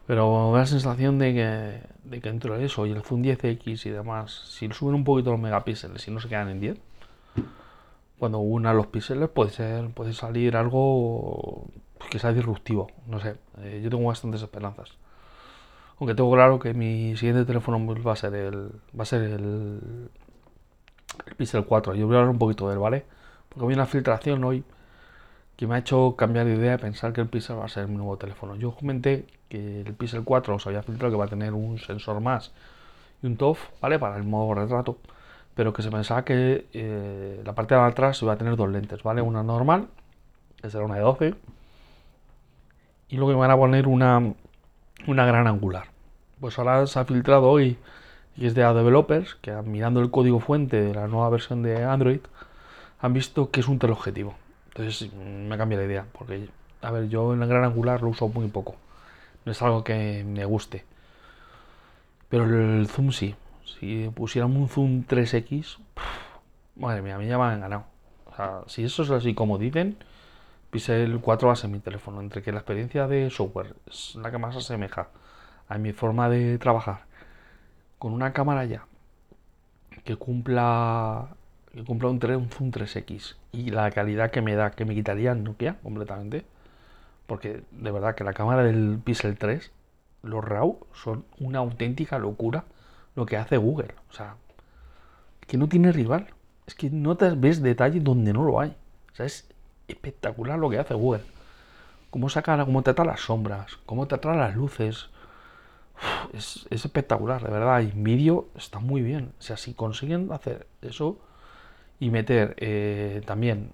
Pero 0.07 0.51
me 0.51 0.53
da 0.53 0.61
la 0.61 0.67
sensación 0.67 1.19
de 1.19 1.35
que, 1.35 2.09
de 2.09 2.21
que 2.21 2.65
eso 2.65 2.87
y 2.87 2.93
el 2.93 3.03
Zoom 3.03 3.23
10X 3.23 3.87
y 3.87 3.91
demás, 3.91 4.31
si 4.49 4.69
suben 4.71 4.95
un 4.95 5.05
poquito 5.05 5.33
los 5.33 5.41
megapíxeles 5.41 6.07
y 6.07 6.11
no 6.13 6.21
se 6.21 6.29
quedan 6.29 6.49
en 6.49 6.61
10, 6.61 6.79
cuando 8.19 8.39
una 8.39 8.73
los 8.73 8.87
píxeles 8.87 9.29
puede 9.29 9.51
ser 9.51 9.89
puede 9.91 10.13
salir 10.13 10.57
algo 10.57 11.67
que 12.11 12.19
sea 12.19 12.33
disruptivo. 12.33 12.89
No 13.07 13.21
sé, 13.21 13.37
eh, 13.59 13.81
yo 13.83 13.91
tengo 13.91 14.07
bastantes 14.07 14.43
esperanzas. 14.43 14.91
Aunque 15.99 16.15
tengo 16.15 16.31
claro 16.33 16.59
que 16.59 16.75
mi 16.75 17.17
siguiente 17.17 17.45
teléfono 17.45 17.79
va 18.03 18.13
a 18.13 18.17
ser 18.17 18.35
el 18.35 18.69
va 18.99 19.03
a 19.03 19.07
ser 19.07 19.23
el, 19.23 20.11
el 21.27 21.35
Pixel 21.37 21.65
4. 21.65 21.95
Yo 21.95 22.07
voy 22.07 22.17
a 22.17 22.19
hablar 22.21 22.31
un 22.31 22.39
poquito 22.39 22.69
de 22.69 22.75
él, 22.75 22.79
¿vale? 22.79 23.05
Porque 23.49 23.65
había 23.65 23.77
una 23.77 23.87
filtración 23.87 24.45
hoy 24.45 24.65
que 25.57 25.67
me 25.67 25.75
ha 25.75 25.79
hecho 25.79 26.17
cambiar 26.17 26.47
de 26.47 26.55
idea 26.55 26.75
y 26.75 26.79
pensar 26.79 27.13
que 27.13 27.23
el 27.23 27.29
Pixel 27.29 27.59
va 27.59 27.65
a 27.65 27.69
ser 27.69 27.89
mi 27.89 27.97
nuevo 27.97 28.17
teléfono. 28.19 28.57
Yo 28.57 28.73
comenté 28.73 29.27
que 29.49 29.81
el 29.81 29.95
Pixel 29.95 30.23
4 30.25 30.55
os 30.55 30.67
había 30.67 30.83
filtrado 30.83 31.13
que 31.13 31.19
va 31.19 31.25
a 31.25 31.29
tener 31.29 31.55
un 31.55 31.79
sensor 31.79 32.21
más 32.21 32.53
y 33.23 33.27
un 33.27 33.37
TOF, 33.37 33.59
¿vale? 33.81 33.99
Para 33.99 34.17
el 34.17 34.25
modo 34.25 34.55
retrato, 34.55 34.99
pero 35.55 35.73
que 35.73 35.83
se 35.83 35.91
pensaba 35.91 36.25
que 36.25 36.67
eh, 36.75 37.41
la 37.45 37.55
parte 37.55 37.75
de 37.75 37.81
atrás 37.81 38.21
iba 38.23 38.35
a 38.35 38.37
tener 38.37 38.57
dos 38.57 38.69
lentes, 38.69 39.03
¿vale? 39.03 39.23
Una 39.23 39.43
normal, 39.43 39.89
que 40.61 40.69
será 40.71 40.85
una 40.85 40.97
de 40.97 41.01
12, 41.01 41.35
y 43.09 43.17
luego 43.17 43.39
van 43.39 43.51
a 43.51 43.57
poner 43.57 43.87
una, 43.87 44.35
una 45.07 45.27
gran 45.27 45.47
angular. 45.47 45.89
Pues 46.41 46.59
ahora 46.59 46.87
se 46.87 46.99
ha 46.99 47.05
filtrado 47.05 47.49
hoy 47.49 47.79
y 48.37 48.47
es 48.47 48.55
de 48.55 48.65
A 48.65 48.75
Developers, 48.75 49.37
que 49.37 49.53
mirando 49.63 50.01
el 50.01 50.11
código 50.11 50.41
fuente 50.41 50.81
de 50.81 50.95
la 50.95 51.07
nueva 51.09 51.31
versión 51.31 51.63
de 51.63 51.85
Android, 51.85 52.21
han 53.01 53.13
visto 53.13 53.51
que 53.51 53.61
es 53.61 53.69
un 53.69 53.79
teleobjetivo. 53.79 54.35
Entonces 54.69 55.13
me 55.13 55.57
cambia 55.57 55.79
la 55.79 55.85
idea, 55.85 56.07
porque, 56.13 56.49
a 56.83 56.91
ver, 56.91 57.09
yo 57.09 57.33
en 57.33 57.43
el 57.43 57.49
gran 57.49 57.65
angular 57.65 58.03
lo 58.03 58.09
uso 58.09 58.29
muy 58.29 58.49
poco. 58.49 58.77
No 59.45 59.53
es 59.53 59.63
algo 59.63 59.85
que 59.85 60.25
me 60.25 60.45
guste. 60.45 60.85
Pero 62.29 62.45
el 62.45 62.89
zoom 62.89 63.13
sí. 63.13 63.35
Si 63.65 64.11
pusieran 64.15 64.57
un 64.57 64.69
zoom 64.69 65.05
3X, 65.07 65.79
madre 66.77 67.03
mía, 67.03 67.17
a 67.17 67.19
mí 67.19 67.27
ya 67.27 67.39
me 67.39 67.45
han 67.45 67.61
ganado. 67.61 67.85
O 68.27 68.35
sea, 68.35 68.61
si 68.67 68.85
eso 68.85 69.03
es 69.03 69.11
así 69.11 69.35
como 69.35 69.59
dicen, 69.59 69.97
Pixel 70.71 71.21
4 71.21 71.47
va 71.47 71.53
a 71.53 71.57
ser 71.57 71.71
mi 71.71 71.81
teléfono. 71.81 72.21
Entre 72.21 72.43
que 72.43 72.53
la 72.53 72.59
experiencia 72.59 73.07
de 73.07 73.31
software 73.31 73.75
es 73.87 74.15
la 74.17 74.31
que 74.31 74.39
más 74.39 74.55
se 74.55 74.61
asemeja 74.61 75.09
a 75.69 75.79
mi 75.79 75.93
forma 75.93 76.29
de 76.29 76.59
trabajar, 76.59 77.07
con 77.99 78.13
una 78.13 78.33
cámara 78.33 78.65
ya 78.65 78.87
que 80.05 80.17
cumpla 80.17 81.29
que 81.73 81.85
cumpla 81.85 82.09
un, 82.09 82.19
3, 82.19 82.37
un 82.39 82.49
Zoom 82.49 82.71
3X 82.71 83.37
y 83.53 83.71
la 83.71 83.91
calidad 83.91 84.31
que 84.31 84.41
me 84.41 84.55
da, 84.55 84.71
que 84.71 84.87
me 84.87 84.95
quitaría 84.95 85.35
Nokia 85.35 85.77
completamente, 85.83 86.47
porque 87.27 87.65
de 87.71 87.91
verdad 87.91 88.15
que 88.15 88.25
la 88.25 88.33
cámara 88.33 88.63
del 88.63 88.99
Pixel 89.05 89.37
3, 89.37 89.73
los 90.23 90.43
RAW 90.43 90.79
son 90.95 91.27
una 91.39 91.59
auténtica 91.59 92.19
locura 92.19 92.65
lo 93.15 93.27
que 93.27 93.37
hace 93.37 93.59
Google. 93.59 93.95
O 94.09 94.13
sea, 94.15 94.37
que 95.47 95.59
no 95.59 95.69
tiene 95.69 95.93
rival. 95.93 96.29
Es 96.67 96.75
que 96.75 96.89
no 96.89 97.17
te 97.17 97.31
ves 97.31 97.63
detalle 97.63 98.01
donde 98.01 98.33
no 98.33 98.45
lo 98.45 98.59
hay. 98.59 98.71
O 99.13 99.17
sea, 99.17 99.27
es 99.27 99.47
espectacular 99.89 100.59
lo 100.59 100.71
que 100.71 100.79
hace 100.79 100.95
Google. 100.95 101.23
Cómo 102.11 102.29
saca, 102.29 102.65
cómo 102.65 102.83
trata 102.83 103.05
las 103.05 103.21
sombras, 103.21 103.77
cómo 103.87 104.07
trata 104.07 104.35
las 104.35 104.55
luces. 104.57 105.11
es, 106.33 106.67
es, 106.71 106.85
espectacular, 106.85 107.43
de 107.43 107.51
verdad. 107.51 107.81
Y 107.81 107.93
vídeo 107.95 108.49
está 108.57 108.79
muy 108.79 109.03
bien. 109.03 109.33
O 109.39 109.43
sea, 109.43 109.57
si 109.57 109.75
consiguen 109.75 110.31
hacer 110.33 110.67
eso, 110.83 111.19
y 111.99 112.11
meter 112.11 112.55
eh, 112.59 113.23
también 113.27 113.73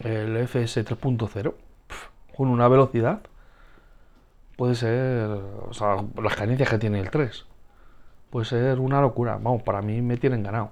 el 0.00 0.36
FS 0.48 0.84
3.0 0.84 1.54
con 2.36 2.48
una 2.48 2.68
velocidad 2.68 3.20
puede 4.56 4.74
ser, 4.74 5.28
o 5.28 5.72
sea, 5.72 5.96
las 6.22 6.36
carencias 6.36 6.68
que 6.68 6.78
tiene 6.78 7.00
el 7.00 7.10
3, 7.10 7.46
puede 8.30 8.46
ser 8.46 8.78
una 8.78 9.00
locura. 9.00 9.34
Vamos, 9.34 9.62
para 9.62 9.82
mí 9.82 10.00
me 10.02 10.16
tienen 10.16 10.42
ganado. 10.42 10.70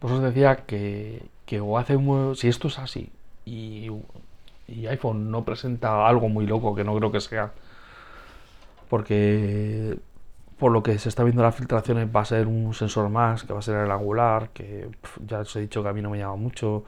Por 0.00 0.10
eso 0.10 0.18
os 0.18 0.24
decía 0.24 0.56
que, 0.66 1.22
que 1.46 1.60
o 1.60 1.78
hace 1.78 1.96
si 2.34 2.48
esto 2.48 2.68
es 2.68 2.78
así 2.78 3.10
y, 3.44 3.90
y 4.66 4.86
iPhone 4.86 5.30
no 5.30 5.44
presenta 5.44 6.06
algo 6.08 6.28
muy 6.28 6.46
loco, 6.46 6.74
que 6.74 6.84
no 6.84 6.96
creo 6.96 7.12
que 7.12 7.20
sea, 7.20 7.52
porque 8.88 9.98
por 10.58 10.72
lo 10.72 10.82
que 10.82 10.98
se 10.98 11.08
está 11.08 11.24
viendo 11.24 11.42
las 11.42 11.54
filtraciones 11.54 12.08
va 12.14 12.20
a 12.20 12.24
ser 12.26 12.46
un 12.46 12.74
sensor 12.74 13.08
más, 13.08 13.44
que 13.44 13.52
va 13.52 13.60
a 13.60 13.62
ser 13.62 13.76
el 13.76 13.90
angular, 13.90 14.50
que 14.50 14.90
ya 15.26 15.40
os 15.40 15.56
he 15.56 15.60
dicho 15.60 15.82
que 15.82 15.88
a 15.88 15.92
mí 15.94 16.02
no 16.02 16.10
me 16.10 16.18
llama 16.18 16.36
mucho. 16.36 16.84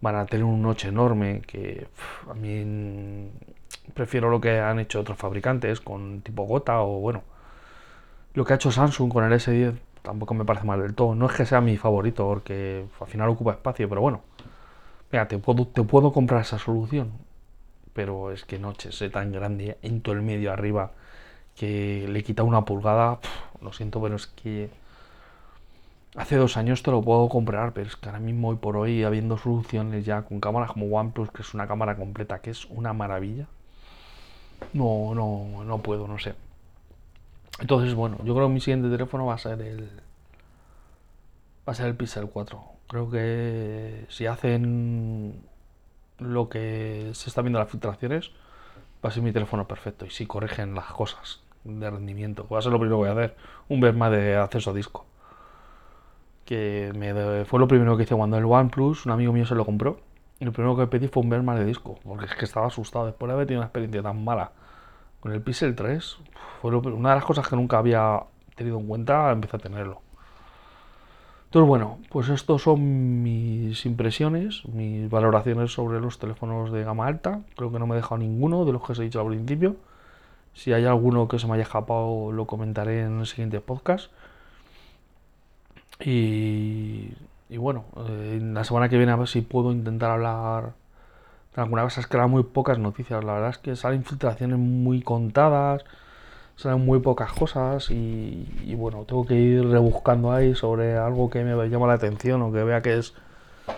Van 0.00 0.16
a 0.16 0.26
tener 0.26 0.44
un 0.44 0.62
noche 0.62 0.88
enorme, 0.88 1.42
que 1.46 1.86
a 2.28 2.34
mí 2.34 3.30
prefiero 3.94 4.30
lo 4.30 4.40
que 4.40 4.60
han 4.60 4.80
hecho 4.80 5.00
otros 5.00 5.18
fabricantes 5.18 5.80
con 5.80 6.22
tipo 6.22 6.44
gota 6.44 6.80
o 6.80 7.00
bueno. 7.00 7.22
Lo 8.34 8.44
que 8.44 8.52
ha 8.52 8.56
hecho 8.56 8.72
Samsung 8.72 9.12
con 9.12 9.24
el 9.24 9.32
S10 9.32 9.74
tampoco 10.08 10.32
me 10.32 10.46
parece 10.46 10.64
mal 10.66 10.80
del 10.80 10.94
todo. 10.94 11.14
No 11.14 11.26
es 11.26 11.36
que 11.36 11.44
sea 11.44 11.60
mi 11.60 11.76
favorito 11.76 12.26
porque 12.26 12.86
al 12.98 13.06
final 13.06 13.28
ocupa 13.28 13.52
espacio, 13.52 13.88
pero 13.88 14.00
bueno. 14.00 14.22
Mira, 15.12 15.28
te 15.28 15.38
puedo, 15.38 16.12
comprar 16.12 16.40
esa 16.40 16.58
solución. 16.58 17.12
Pero 17.92 18.32
es 18.32 18.44
que 18.44 18.58
noche 18.58 18.88
es 18.88 19.12
tan 19.12 19.32
grande 19.32 19.76
en 19.82 20.00
todo 20.00 20.14
el 20.14 20.22
medio 20.22 20.52
arriba 20.52 20.92
que 21.56 22.06
le 22.08 22.22
quita 22.22 22.42
una 22.42 22.64
pulgada, 22.64 23.18
lo 23.60 23.72
siento, 23.72 24.00
pero 24.00 24.16
es 24.16 24.28
que 24.28 24.70
hace 26.16 26.36
dos 26.36 26.56
años 26.56 26.82
te 26.82 26.90
lo 26.90 27.02
puedo 27.02 27.28
comprar, 27.28 27.72
pero 27.72 27.88
es 27.88 27.96
que 27.96 28.08
ahora 28.08 28.20
mismo 28.20 28.48
hoy 28.48 28.56
por 28.56 28.76
hoy, 28.76 29.02
habiendo 29.04 29.36
soluciones 29.36 30.06
ya 30.06 30.22
con 30.22 30.40
cámaras 30.40 30.72
como 30.72 30.86
OnePlus, 30.86 31.30
que 31.32 31.42
es 31.42 31.54
una 31.54 31.66
cámara 31.66 31.96
completa, 31.96 32.40
que 32.40 32.50
es 32.50 32.66
una 32.66 32.92
maravilla, 32.92 33.46
no, 34.72 35.14
no, 35.14 35.64
no 35.64 35.78
puedo, 35.78 36.06
no 36.08 36.18
sé. 36.18 36.34
Entonces, 37.60 37.94
bueno, 37.94 38.18
yo 38.24 38.34
creo 38.34 38.46
que 38.46 38.54
mi 38.54 38.60
siguiente 38.60 38.88
teléfono 38.88 39.26
va 39.26 39.34
a 39.34 39.38
ser 39.38 39.60
el. 39.60 39.90
Va 41.68 41.72
a 41.72 41.74
ser 41.74 41.86
el 41.86 41.96
Pixel 41.96 42.28
4. 42.28 42.62
Creo 42.88 43.10
que 43.10 44.06
si 44.08 44.26
hacen 44.26 45.42
lo 46.18 46.48
que 46.48 47.10
se 47.12 47.28
está 47.28 47.42
viendo 47.42 47.58
en 47.58 47.64
las 47.64 47.70
filtraciones, 47.70 48.30
va 49.04 49.10
a 49.10 49.12
ser 49.12 49.22
mi 49.22 49.32
teléfono 49.32 49.66
perfecto. 49.66 50.06
Y 50.06 50.10
si 50.10 50.26
corrigen 50.26 50.74
las 50.74 50.86
cosas 50.86 51.40
de 51.64 51.90
rendimiento. 51.90 52.46
Va 52.48 52.58
a 52.58 52.62
ser 52.62 52.72
lo 52.72 52.78
primero 52.78 53.02
que 53.02 53.08
voy 53.08 53.08
a 53.08 53.24
hacer. 53.24 53.36
Un 53.68 53.98
más 53.98 54.10
de 54.12 54.36
acceso 54.36 54.70
a 54.70 54.74
disco. 54.74 55.04
Que 56.44 56.92
me 56.94 57.44
fue 57.44 57.58
lo 57.58 57.68
primero 57.68 57.96
que 57.96 58.04
hice 58.04 58.14
cuando 58.14 58.38
el 58.38 58.44
OnePlus, 58.44 59.04
un 59.04 59.12
amigo 59.12 59.32
mío 59.32 59.44
se 59.44 59.54
lo 59.54 59.64
compró. 59.64 60.00
Y 60.40 60.44
lo 60.44 60.52
primero 60.52 60.76
que 60.76 60.86
pedí 60.86 61.08
fue 61.08 61.22
un 61.22 61.44
más 61.44 61.58
de 61.58 61.64
disco. 61.64 61.98
Porque 62.04 62.26
es 62.26 62.34
que 62.34 62.44
estaba 62.44 62.68
asustado 62.68 63.06
después 63.06 63.28
de 63.28 63.34
haber 63.34 63.46
tenido 63.46 63.60
una 63.60 63.66
experiencia 63.66 64.02
tan 64.02 64.24
mala 64.24 64.52
con 65.20 65.32
el 65.32 65.40
Pixel 65.40 65.74
3. 65.74 66.18
Fue 66.60 66.74
una 66.74 67.10
de 67.10 67.14
las 67.16 67.24
cosas 67.24 67.48
que 67.48 67.56
nunca 67.56 67.78
había 67.78 68.22
tenido 68.54 68.78
en 68.78 68.86
cuenta, 68.86 69.30
empecé 69.30 69.56
a 69.56 69.60
tenerlo. 69.60 70.00
Entonces, 71.46 71.66
bueno, 71.66 71.98
pues 72.10 72.28
estos 72.28 72.62
son 72.62 73.22
mis 73.22 73.86
impresiones, 73.86 74.66
mis 74.66 75.08
valoraciones 75.08 75.72
sobre 75.72 75.98
los 75.98 76.18
teléfonos 76.18 76.70
de 76.72 76.84
gama 76.84 77.06
alta. 77.06 77.40
Creo 77.56 77.72
que 77.72 77.78
no 77.78 77.86
me 77.86 77.94
he 77.94 77.96
dejado 77.96 78.18
ninguno 78.18 78.66
de 78.66 78.72
los 78.72 78.84
que 78.84 78.92
os 78.92 78.98
he 78.98 79.04
dicho 79.04 79.20
al 79.20 79.28
principio. 79.28 79.76
Si 80.52 80.74
hay 80.74 80.84
alguno 80.84 81.26
que 81.26 81.38
se 81.38 81.46
me 81.46 81.54
haya 81.54 81.62
escapado, 81.62 82.32
lo 82.32 82.46
comentaré 82.46 83.02
en 83.02 83.20
el 83.20 83.26
siguiente 83.26 83.60
podcast. 83.60 84.10
Y, 86.00 87.14
bueno, 87.56 87.84
eh, 88.08 88.40
la 88.42 88.64
semana 88.64 88.90
que 88.90 88.98
viene 88.98 89.12
a 89.12 89.16
ver 89.16 89.28
si 89.28 89.40
puedo 89.40 89.72
intentar 89.72 90.10
hablar 90.10 90.74
alguna 91.58 91.84
vez. 91.84 91.98
Es 91.98 92.06
que 92.06 92.16
eran 92.16 92.30
muy 92.30 92.42
pocas 92.42 92.78
noticias. 92.78 93.24
La 93.24 93.34
verdad 93.34 93.50
es 93.50 93.58
que 93.58 93.76
salen 93.76 94.04
filtraciones 94.04 94.58
muy 94.58 95.02
contadas, 95.02 95.84
salen 96.56 96.84
muy 96.84 97.00
pocas 97.00 97.32
cosas. 97.32 97.90
Y, 97.90 98.74
bueno, 98.76 99.04
tengo 99.04 99.26
que 99.26 99.34
ir 99.34 99.68
rebuscando 99.68 100.32
ahí 100.32 100.54
sobre 100.54 100.96
algo 100.96 101.30
que 101.30 101.44
me 101.44 101.68
llama 101.68 101.86
la 101.86 101.94
atención 101.94 102.42
o 102.42 102.52
que 102.52 102.62
vea 102.64 102.82
que 102.82 102.98
es, 102.98 103.14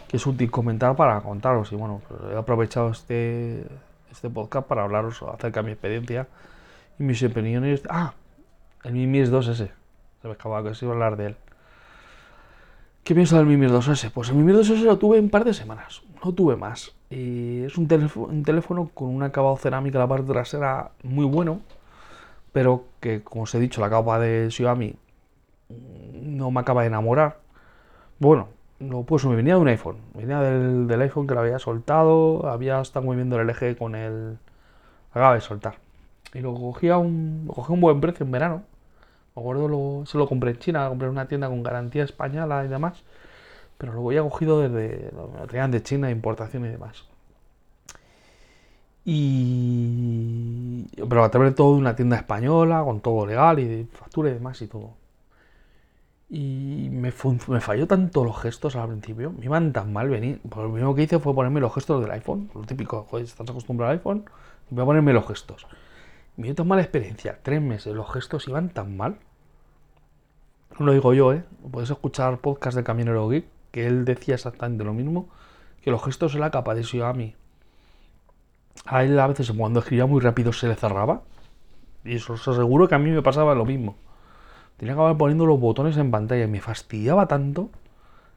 que 0.09 0.17
es 0.17 0.27
útil 0.27 0.51
comentar 0.51 0.97
para 0.97 1.21
contaros. 1.21 1.73
Y 1.73 1.77
bueno, 1.77 2.01
pues 2.09 2.21
he 2.33 2.37
aprovechado 2.37 2.91
este, 2.91 3.67
este 4.11 4.31
podcast 4.31 4.67
para 4.67 4.85
hablaros 4.85 5.23
acerca 5.23 5.61
de 5.61 5.67
mi 5.67 5.73
experiencia 5.73 6.27
y 6.99 7.03
mis 7.03 7.23
opiniones. 7.23 7.83
Ah, 7.89 8.13
el 8.85 8.93
Mi 8.93 9.07
2S. 9.07 9.71
Se 10.23 10.29
me 10.29 10.33
acababa 10.33 10.69
que 10.69 10.75
se 10.75 10.85
iba 10.85 10.93
a 10.93 10.97
hablar 10.97 11.17
de 11.17 11.27
él. 11.29 11.37
¿Qué 13.05 13.15
pienso 13.15 13.37
del 13.37 13.47
Mi 13.47 13.57
Mir 13.57 13.71
2S? 13.71 14.11
Pues 14.13 14.29
el 14.29 14.37
Mi 14.37 14.45
Mir 14.45 14.57
2S 14.57 14.83
lo 14.83 14.99
tuve 14.99 15.19
un 15.19 15.31
par 15.31 15.45
de 15.45 15.55
semanas, 15.55 16.03
no 16.25 16.33
tuve 16.33 16.57
más. 16.57 16.95
Y 17.09 17.63
es 17.63 17.77
un, 17.77 17.89
teléfono 17.89 18.91
con 18.95 19.09
un 19.09 19.23
acabado 19.23 19.57
cerámica 19.57 19.99
en 19.99 20.01
la 20.01 20.09
parte 20.09 20.33
trasera 20.33 20.93
muy 21.03 21.25
bueno, 21.25 21.61
pero 22.53 22.85
que, 23.01 23.23
como 23.23 23.43
os 23.45 23.55
he 23.55 23.59
dicho, 23.59 23.81
la 23.81 23.91
capa 23.91 24.19
de 24.21 24.51
Xiaomi 24.51 24.95
no 26.23 26.51
me 26.51 26.61
acaba 26.61 26.83
de 26.83 26.89
enamorar. 26.89 27.39
Bueno, 28.19 28.49
no, 28.79 29.03
pues 29.03 29.25
me 29.25 29.35
venía 29.37 29.55
de 29.55 29.61
un 29.61 29.69
iPhone, 29.69 29.97
venía 30.15 30.41
del, 30.41 31.01
iPhone 31.01 31.27
que 31.27 31.35
lo 31.35 31.41
había 31.41 31.59
soltado, 31.59 32.47
había 32.49 32.81
estado 32.81 33.07
moviendo 33.07 33.41
el 33.41 33.49
LG 33.49 33.77
con 33.77 33.95
el... 33.95 34.39
acaba 35.13 35.35
de 35.35 35.41
soltar. 35.41 35.77
Y 36.35 36.41
lo 36.41 36.55
cogí 36.55 36.89
a 36.91 36.99
un, 36.99 37.45
lo 37.47 37.55
cogí 37.55 37.73
un 37.73 37.81
buen 37.81 38.01
precio 38.01 38.25
en 38.25 38.33
verano. 38.33 38.63
Me 39.41 39.45
acuerdo, 39.49 40.05
se 40.05 40.19
lo 40.19 40.29
compré 40.29 40.51
en 40.51 40.59
China, 40.59 40.85
lo 40.85 40.91
compré 40.91 41.07
en 41.07 41.13
una 41.13 41.27
tienda 41.27 41.49
con 41.49 41.63
garantía 41.63 42.05
española 42.05 42.63
y 42.65 42.69
demás. 42.69 43.03
Pero 43.79 43.95
lo 43.95 44.07
había 44.07 44.23
cogido 44.23 44.61
desde, 44.61 45.11
lo 45.13 45.29
traían 45.47 45.71
de 45.71 45.83
China, 45.83 46.11
importación 46.11 46.67
y 46.67 46.69
demás. 46.69 47.05
Y... 49.07 50.85
Pero 51.09 51.25
a 51.25 51.31
través 51.31 51.53
de 51.53 51.57
todo 51.57 51.71
una 51.73 51.97
tienda 51.97 52.17
española, 52.17 52.83
con 52.85 53.01
todo 53.01 53.25
legal 53.25 53.59
y 53.61 53.65
de 53.65 53.87
factura 53.87 54.29
y 54.29 54.35
demás 54.35 54.61
y 54.61 54.67
todo. 54.67 54.91
Y 56.29 56.89
me, 56.93 57.11
me, 57.49 57.61
falló 57.61 57.87
tanto 57.87 58.23
los 58.25 58.39
gestos 58.41 58.77
al 58.77 58.89
principio, 58.89 59.33
me 59.33 59.47
iban 59.47 59.73
tan 59.73 59.91
mal 59.93 60.11
venir. 60.11 60.41
Pues 60.43 60.63
lo 60.67 60.71
primero 60.71 60.95
que 60.95 61.05
hice 61.05 61.19
fue 61.19 61.35
ponerme 61.35 61.61
los 61.61 61.75
gestos 61.75 62.03
del 62.03 62.11
iPhone, 62.11 62.51
lo 62.55 62.61
típico, 62.63 63.07
joder, 63.11 63.25
estás 63.25 63.49
acostumbrado 63.49 63.91
al 63.91 63.99
iPhone, 63.99 64.25
voy 64.69 64.83
a 64.83 64.87
ponerme 64.87 65.15
los 65.15 65.27
gestos. 65.27 65.67
Me 66.37 66.47
dio 66.47 66.55
tan 66.55 66.69
mala 66.69 66.83
experiencia, 66.83 67.39
tres 67.43 67.63
meses, 67.63 67.95
los 67.95 68.13
gestos 68.13 68.47
iban 68.49 68.69
tan 68.69 68.97
mal. 68.97 69.17
No 70.81 70.87
lo 70.87 70.93
digo 70.93 71.15
yo, 71.15 71.33
¿eh? 71.33 71.45
Puedes 71.71 71.91
escuchar 71.91 72.39
podcast 72.39 72.77
de 72.77 72.83
Camionero 72.83 73.29
Geek, 73.29 73.45
que 73.71 73.87
él 73.87 74.05
decía 74.05 74.35
exactamente 74.35 74.83
lo 74.83 74.93
mismo, 74.93 75.29
que 75.83 75.93
los 75.93 76.03
gestos 76.03 76.35
en 76.35 76.41
la 76.41 76.51
capa 76.51 76.75
de 76.75 76.83
Xiaomi. 76.83 77.37
A 78.87 79.05
él 79.05 79.21
a 79.21 79.29
veces 79.29 79.53
cuando 79.53 79.79
escribía 79.79 80.07
muy 80.07 80.21
rápido 80.21 80.53
se 80.53 80.67
le 80.67 80.75
cerraba. 80.75 81.23
Y 82.05 82.17
eso 82.17 82.33
os 82.33 82.49
aseguro 82.49 82.89
que 82.89 82.97
a 82.97 82.99
mí 82.99 83.11
me 83.11 83.23
pasaba 83.23 83.55
lo 83.55 83.65
mismo 83.65 83.95
tenía 84.81 84.95
que 84.95 85.01
acabar 85.01 85.19
poniendo 85.19 85.45
los 85.45 85.61
botones 85.61 85.99
en 85.99 86.11
pantalla 86.11 86.45
y 86.45 86.47
me 86.47 86.63
fastidiaba 86.63 87.27
tanto 87.29 87.69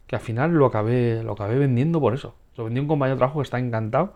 que 0.08 0.18
al 0.18 0.22
final 0.22 0.52
lo 0.52 0.66
acabé, 0.66 1.24
lo 1.24 1.32
acabé 1.32 1.58
vendiendo 1.58 2.02
por 2.02 2.14
eso. 2.14 2.36
Lo 2.58 2.66
vendí 2.66 2.80
a 2.80 2.82
un 2.82 2.90
compañero 2.90 3.16
de 3.16 3.20
trabajo 3.20 3.40
que 3.40 3.44
está 3.44 3.60
encantado 3.60 4.12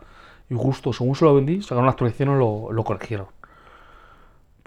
y 0.50 0.56
justo 0.56 0.92
según 0.92 1.16
se 1.16 1.24
lo 1.24 1.34
vendí, 1.34 1.62
sacaron 1.62 1.86
la 1.86 1.92
actualización 1.92 2.36
y 2.36 2.40
lo, 2.40 2.74
lo 2.74 2.84
corrigieron. 2.84 3.28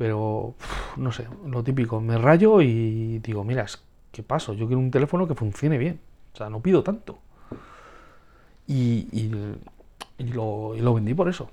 Pero, 0.00 0.54
no 0.96 1.12
sé, 1.12 1.28
lo 1.46 1.62
típico, 1.62 2.00
me 2.00 2.16
rayo 2.16 2.62
y 2.62 3.18
digo, 3.18 3.44
mira, 3.44 3.66
¿qué 4.10 4.22
paso? 4.22 4.54
Yo 4.54 4.66
quiero 4.66 4.80
un 4.80 4.90
teléfono 4.90 5.28
que 5.28 5.34
funcione 5.34 5.76
bien. 5.76 6.00
O 6.32 6.38
sea, 6.38 6.48
no 6.48 6.60
pido 6.60 6.82
tanto. 6.82 7.18
Y, 8.66 9.30
lo, 10.16 10.94
vendí 10.94 11.12
por 11.12 11.28
eso. 11.28 11.50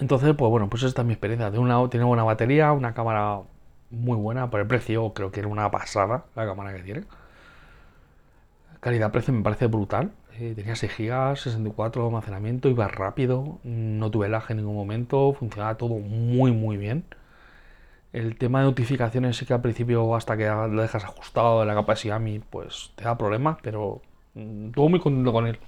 Entonces, 0.00 0.34
pues 0.36 0.50
bueno, 0.50 0.68
pues 0.68 0.82
esta 0.82 1.02
es 1.02 1.06
mi 1.06 1.12
experiencia. 1.12 1.48
Tiene 1.52 1.64
una, 1.64 1.88
tiene 1.88 2.04
buena 2.04 2.24
batería, 2.24 2.72
una 2.72 2.92
cámara 2.92 3.38
muy 3.90 4.16
buena 4.16 4.50
por 4.50 4.58
el 4.58 4.66
precio, 4.66 5.12
creo 5.12 5.30
que 5.30 5.38
era 5.38 5.48
una 5.48 5.70
pasada 5.70 6.24
la 6.34 6.44
cámara 6.44 6.74
que 6.74 6.82
tiene. 6.82 7.04
Calidad-precio 8.80 9.32
me 9.32 9.44
parece 9.44 9.68
brutal. 9.68 10.10
Eh, 10.38 10.52
tenía 10.54 10.76
6 10.76 10.92
GB, 10.98 11.36
64 11.36 12.02
de 12.02 12.08
almacenamiento, 12.08 12.68
iba 12.68 12.86
rápido, 12.88 13.58
no 13.64 14.10
tuve 14.10 14.28
lag 14.28 14.44
en 14.50 14.58
ningún 14.58 14.74
momento, 14.76 15.32
funcionaba 15.32 15.76
todo 15.76 15.94
muy 15.94 16.52
muy 16.52 16.76
bien. 16.76 17.04
El 18.12 18.36
tema 18.36 18.60
de 18.60 18.66
notificaciones 18.66 19.36
sí 19.36 19.46
que 19.46 19.54
al 19.54 19.62
principio 19.62 20.14
hasta 20.14 20.36
que 20.36 20.46
lo 20.46 20.82
dejas 20.82 21.04
ajustado 21.04 21.60
de 21.60 21.66
la 21.66 21.74
capa 21.74 21.92
de 21.94 21.96
Xiaomi 22.00 22.40
pues 22.40 22.92
te 22.96 23.04
da 23.04 23.16
problemas, 23.16 23.58
pero 23.62 24.02
mm, 24.34 24.68
estuve 24.68 24.88
muy 24.90 25.00
contento 25.00 25.32
con 25.32 25.46
él. 25.46 25.58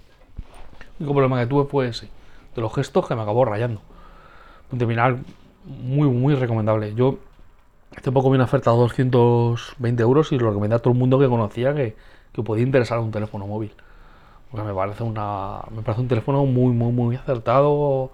El 0.98 1.06
único 1.06 1.14
problema 1.14 1.40
que 1.40 1.46
tuve 1.46 1.64
fue 1.64 1.88
ese, 1.88 2.08
de 2.54 2.60
los 2.60 2.74
gestos 2.74 3.06
que 3.08 3.14
me 3.14 3.22
acabó 3.22 3.44
rayando. 3.44 3.80
Un 4.72 4.78
terminal 4.78 5.18
muy 5.64 6.08
muy 6.08 6.34
recomendable. 6.34 6.94
Yo 6.94 7.18
Hace 7.96 8.12
poco 8.12 8.30
vi 8.30 8.36
una 8.36 8.44
oferta 8.44 8.70
de 8.70 8.76
220 8.76 10.02
euros 10.02 10.30
y 10.32 10.38
lo 10.38 10.48
recomendé 10.48 10.76
a 10.76 10.78
todo 10.78 10.92
el 10.92 10.98
mundo 10.98 11.18
que 11.18 11.26
conocía 11.26 11.74
que, 11.74 11.96
que 12.32 12.42
podía 12.42 12.64
interesar 12.64 12.98
un 12.98 13.10
teléfono 13.10 13.46
móvil. 13.46 13.72
Me 14.52 14.72
parece 14.72 15.02
un 15.04 16.08
teléfono 16.08 16.44
muy, 16.46 16.72
muy, 16.72 16.92
muy 16.92 17.16
acertado. 17.16 18.10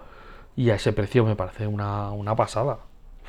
Y 0.57 0.71
a 0.71 0.75
ese 0.77 0.93
precio 0.93 1.25
me 1.25 1.37
parece 1.37 1.67
una, 1.67 2.11
una 2.13 2.37
pasada. 2.37 2.79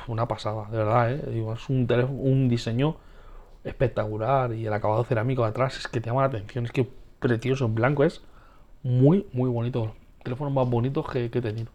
Una 0.08 0.28
pasada, 0.28 0.68
de 0.70 0.78
verdad, 0.78 1.12
¿eh? 1.12 1.44
es 1.54 1.68
un, 1.68 1.86
teléfono, 1.86 2.18
un 2.18 2.48
diseño 2.48 2.96
espectacular. 3.64 4.52
Y 4.54 4.66
el 4.66 4.72
acabado 4.72 5.04
cerámico 5.04 5.42
de 5.42 5.48
atrás 5.48 5.76
es 5.78 5.88
que 5.88 6.00
te 6.00 6.10
llama 6.10 6.22
la 6.22 6.28
atención. 6.28 6.64
Es 6.64 6.72
que 6.72 6.88
precioso 7.20 7.64
en 7.66 7.74
blanco 7.74 8.04
es 8.04 8.22
muy, 8.82 9.26
muy 9.32 9.50
bonito. 9.50 9.92
Teléfonos 10.22 10.52
más 10.52 10.68
bonitos 10.68 11.08
que, 11.08 11.26
he 11.26 11.28
tenido. 11.28 11.70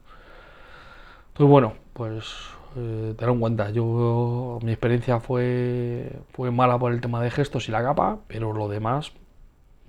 Entonces, 1.29 1.49
bueno, 1.49 1.73
pues 1.93 2.25
eh, 2.75 3.15
en 3.19 3.39
cuenta. 3.39 3.69
Yo, 3.71 4.59
mi 4.63 4.71
experiencia 4.71 5.19
fue, 5.19 6.11
fue 6.33 6.51
mala 6.51 6.77
por 6.79 6.91
el 6.93 7.01
tema 7.01 7.21
de 7.21 7.31
gestos 7.31 7.67
y 7.69 7.71
la 7.71 7.83
capa, 7.83 8.19
pero 8.27 8.53
lo 8.53 8.67
demás, 8.69 9.13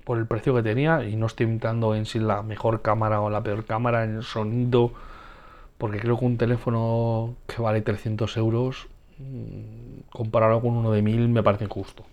por 0.04 0.18
el 0.18 0.26
precio 0.26 0.54
que 0.54 0.62
tenía, 0.62 1.04
y 1.04 1.16
no 1.16 1.26
estoy 1.26 1.46
entrando 1.46 1.94
en 1.94 2.06
si 2.06 2.18
la 2.18 2.42
mejor 2.42 2.82
cámara 2.82 3.20
o 3.20 3.30
la 3.30 3.42
peor 3.42 3.64
cámara, 3.64 4.04
en 4.04 4.16
el 4.16 4.22
sonido, 4.22 4.92
porque 5.78 5.98
creo 5.98 6.18
que 6.18 6.24
un 6.24 6.36
teléfono 6.38 7.34
que 7.46 7.62
vale 7.62 7.82
300 7.82 8.36
euros, 8.36 8.88
mm, 9.18 10.10
comparado 10.10 10.60
con 10.60 10.76
uno 10.76 10.92
de 10.92 11.02
1000, 11.02 11.28
me 11.28 11.42
parece 11.42 11.64
injusto. 11.64 12.04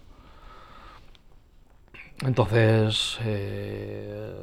Entonces, 2.26 3.18
eh, 3.24 4.34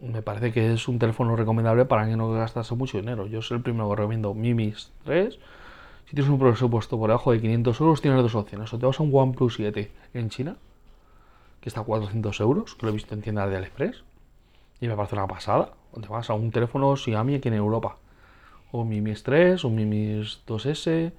me 0.00 0.22
parece 0.22 0.52
que 0.52 0.72
es 0.72 0.88
un 0.88 0.98
teléfono 0.98 1.36
recomendable 1.36 1.84
para 1.84 2.06
que 2.06 2.16
no 2.16 2.30
gastase 2.30 2.74
mucho 2.74 2.98
dinero. 2.98 3.26
Yo 3.26 3.42
soy 3.42 3.58
el 3.58 3.62
primero 3.62 3.88
que 3.90 3.96
recomiendo 3.96 4.34
Mimis 4.34 4.92
3. 5.04 5.38
Si 6.06 6.14
tienes 6.14 6.30
un 6.30 6.38
presupuesto 6.38 6.98
por 6.98 7.08
debajo 7.08 7.32
de 7.32 7.40
500 7.40 7.80
euros, 7.80 8.00
tienes 8.00 8.22
dos 8.22 8.34
opciones. 8.34 8.72
O 8.72 8.78
te 8.78 8.86
vas 8.86 8.98
a 9.00 9.02
un 9.02 9.10
OnePlus 9.12 9.56
7 9.56 9.90
en 10.14 10.30
China, 10.30 10.56
está 11.68 11.80
a 11.80 11.84
400 11.84 12.40
euros, 12.40 12.74
que 12.74 12.86
lo 12.86 12.90
he 12.90 12.94
visto 12.94 13.14
en 13.14 13.22
tiendas 13.22 13.50
de 13.50 13.56
AliExpress, 13.56 14.04
y 14.80 14.88
me 14.88 14.96
parece 14.96 15.14
una 15.14 15.26
pasada. 15.26 15.70
O 15.92 16.00
te 16.00 16.08
vas 16.08 16.28
a 16.30 16.34
un 16.34 16.50
teléfono 16.50 16.96
Xiaomi 16.96 17.36
aquí 17.36 17.48
en 17.48 17.54
Europa. 17.54 17.96
O 18.72 18.84
Mimis 18.84 19.22
3, 19.22 19.64
o 19.64 19.70
Mimis 19.70 20.42
2S, 20.46 21.12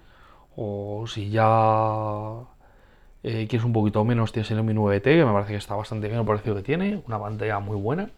o 0.55 1.05
si 1.07 1.29
ya 1.29 2.43
eh, 3.23 3.47
quieres 3.47 3.65
un 3.65 3.73
poquito 3.73 4.03
menos, 4.03 4.31
tienes 4.31 4.51
el 4.51 4.63
Mi 4.63 4.73
9T, 4.73 5.01
que 5.01 5.25
me 5.25 5.31
parece 5.31 5.51
que 5.51 5.57
está 5.57 5.75
bastante 5.75 6.07
bien 6.07 6.19
el 6.19 6.25
precio 6.25 6.55
que 6.55 6.61
tiene, 6.61 7.01
una 7.07 7.19
pantalla 7.19 7.59
muy 7.59 7.77
buena. 7.77 8.09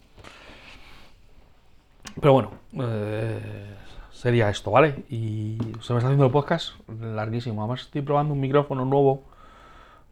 Pero 2.19 2.33
bueno, 2.33 2.51
eh, 2.73 3.75
sería 4.11 4.49
esto, 4.49 4.71
¿vale? 4.71 5.03
Y 5.09 5.57
se 5.81 5.93
me 5.93 5.99
está 5.99 6.07
haciendo 6.07 6.25
el 6.25 6.31
podcast 6.31 6.73
larguísimo. 7.01 7.61
Además 7.61 7.81
estoy 7.81 8.01
probando 8.01 8.33
un 8.33 8.39
micrófono 8.39 8.83
nuevo 8.85 9.23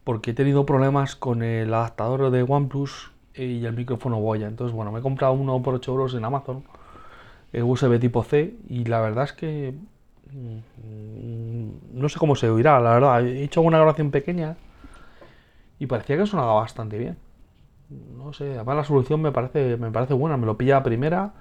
porque 0.08 0.30
he 0.30 0.34
tenido 0.34 0.64
problemas 0.64 1.16
con 1.16 1.42
el 1.42 1.74
adaptador 1.74 2.30
de 2.30 2.42
OnePlus 2.42 3.10
y 3.34 3.66
el 3.66 3.74
micrófono 3.74 4.18
Boya. 4.18 4.46
Entonces, 4.46 4.74
bueno, 4.74 4.90
me 4.90 5.00
he 5.00 5.02
comprado 5.02 5.34
uno 5.34 5.60
por 5.62 5.74
8 5.74 5.90
euros 5.92 6.14
en 6.14 6.24
Amazon, 6.24 6.64
el 7.52 7.64
USB 7.64 8.00
tipo 8.00 8.24
C, 8.24 8.54
y 8.70 8.86
la 8.86 9.02
verdad 9.02 9.24
es 9.24 9.34
que 9.34 9.74
mm, 10.32 11.68
no 11.92 12.08
sé 12.08 12.18
cómo 12.18 12.36
se 12.36 12.48
oirá, 12.48 12.80
la 12.80 12.94
verdad. 12.94 13.22
He 13.22 13.42
hecho 13.42 13.60
una 13.60 13.76
grabación 13.76 14.10
pequeña 14.10 14.56
y 15.78 15.84
parecía 15.84 16.16
que 16.16 16.24
sonaba 16.24 16.54
bastante 16.54 16.96
bien. 16.96 17.18
No 18.16 18.32
sé, 18.32 18.54
además 18.54 18.76
la 18.76 18.84
solución 18.84 19.20
me 19.20 19.30
parece, 19.30 19.76
me 19.76 19.90
parece 19.90 20.14
buena, 20.14 20.38
me 20.38 20.46
lo 20.46 20.56
pilla 20.56 20.78
a 20.78 20.82
primera 20.82 21.34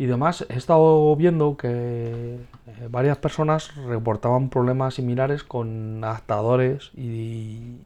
y 0.00 0.06
demás, 0.06 0.46
he 0.48 0.56
estado 0.56 1.14
viendo 1.14 1.58
que 1.58 1.68
eh, 1.68 2.88
varias 2.88 3.18
personas 3.18 3.76
reportaban 3.76 4.48
problemas 4.48 4.94
similares 4.94 5.44
con 5.44 6.02
adaptadores 6.02 6.90
y, 6.96 7.76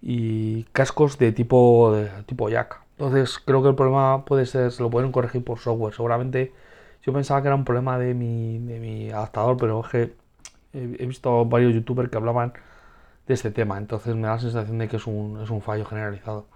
y 0.00 0.62
cascos 0.72 1.18
de 1.18 1.32
tipo, 1.32 1.92
de 1.92 2.08
tipo 2.24 2.48
jack. 2.48 2.80
Entonces 2.92 3.38
creo 3.38 3.62
que 3.62 3.68
el 3.68 3.74
problema 3.74 4.24
puede 4.24 4.46
ser, 4.46 4.72
se 4.72 4.82
lo 4.82 4.88
pueden 4.88 5.12
corregir 5.12 5.44
por 5.44 5.58
software. 5.58 5.92
Seguramente 5.92 6.54
yo 7.02 7.12
pensaba 7.12 7.42
que 7.42 7.48
era 7.48 7.54
un 7.56 7.66
problema 7.66 7.98
de 7.98 8.14
mi, 8.14 8.58
de 8.58 8.80
mi 8.80 9.10
adaptador, 9.10 9.58
pero 9.58 9.84
es 9.92 10.10
he, 10.72 11.06
visto 11.06 11.44
varios 11.44 11.74
youtubers 11.74 12.08
que 12.08 12.16
hablaban 12.16 12.54
de 13.26 13.34
este 13.34 13.50
tema. 13.50 13.76
Entonces 13.76 14.14
me 14.16 14.22
da 14.22 14.36
la 14.36 14.40
sensación 14.40 14.78
de 14.78 14.88
que 14.88 14.96
es 14.96 15.06
un, 15.06 15.38
es 15.42 15.50
un 15.50 15.60
fallo 15.60 15.84
generalizado. 15.84 16.46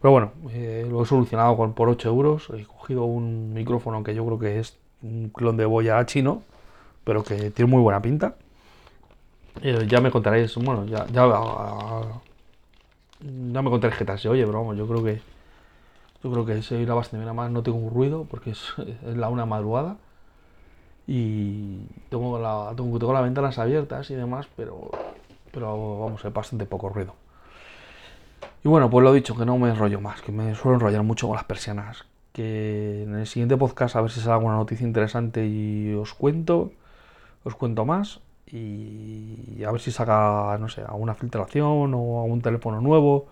Pero 0.00 0.12
bueno, 0.12 0.32
eh, 0.50 0.86
lo 0.88 1.02
he 1.02 1.06
solucionado 1.06 1.56
con, 1.56 1.74
por 1.74 1.88
8 1.88 2.08
euros. 2.08 2.48
He 2.50 2.64
cogido 2.64 3.04
un 3.04 3.52
micrófono 3.52 4.02
que 4.02 4.14
yo 4.14 4.24
creo 4.24 4.38
que 4.38 4.58
es 4.58 4.78
un 5.02 5.30
clon 5.30 5.56
de 5.56 5.66
boya 5.66 6.04
chino, 6.06 6.42
pero 7.04 7.22
que 7.22 7.50
tiene 7.50 7.70
muy 7.70 7.82
buena 7.82 8.00
pinta. 8.00 8.36
Eh, 9.62 9.86
ya 9.88 10.00
me 10.00 10.10
contaréis, 10.10 10.54
bueno, 10.56 10.86
ya, 10.86 11.06
ya, 11.08 11.26
ya 13.20 13.62
me 13.62 13.70
contaréis 13.70 13.98
qué 13.98 14.04
tal 14.04 14.18
se 14.18 14.28
oye, 14.28 14.46
pero 14.46 14.60
vamos, 14.60 14.76
yo 14.76 14.86
creo 14.86 15.04
que 15.04 15.20
yo 16.22 16.30
creo 16.30 16.44
que 16.44 16.62
se 16.62 16.76
oirá 16.76 16.94
bastante 16.94 17.24
bien. 17.24 17.34
más 17.34 17.50
no 17.50 17.62
tengo 17.62 17.78
un 17.78 17.90
ruido 17.92 18.26
porque 18.30 18.50
es, 18.50 18.74
la 19.02 19.28
una 19.28 19.46
madrugada 19.46 19.96
y 21.06 21.78
tengo, 22.08 22.38
la, 22.38 22.72
tengo, 22.76 22.98
tengo 22.98 23.12
las 23.12 23.22
ventanas 23.22 23.58
abiertas 23.58 24.10
y 24.10 24.14
demás, 24.14 24.46
pero, 24.56 24.90
pero 25.50 26.00
vamos, 26.00 26.24
es 26.24 26.32
bastante 26.32 26.66
poco 26.66 26.88
ruido. 26.88 27.14
Y 28.62 28.68
bueno, 28.68 28.90
pues 28.90 29.02
lo 29.04 29.12
dicho, 29.12 29.34
que 29.36 29.46
no 29.46 29.56
me 29.56 29.70
enrollo 29.70 30.00
más, 30.00 30.20
que 30.20 30.32
me 30.32 30.54
suelo 30.54 30.74
enrollar 30.76 31.02
mucho 31.02 31.26
con 31.26 31.36
las 31.36 31.44
persianas. 31.44 32.04
Que 32.32 33.04
en 33.04 33.14
el 33.16 33.26
siguiente 33.26 33.56
podcast 33.56 33.96
a 33.96 34.02
ver 34.02 34.10
si 34.10 34.20
sale 34.20 34.34
alguna 34.34 34.56
noticia 34.56 34.86
interesante 34.86 35.46
y 35.46 35.94
os 35.94 36.12
cuento, 36.14 36.70
os 37.44 37.54
cuento 37.54 37.84
más 37.86 38.20
y 38.46 39.62
a 39.64 39.70
ver 39.70 39.80
si 39.80 39.92
saca, 39.92 40.58
no 40.60 40.68
sé, 40.68 40.82
alguna 40.82 41.14
filtración 41.14 41.94
o 41.94 42.22
algún 42.22 42.42
teléfono 42.42 42.80
nuevo, 42.80 43.28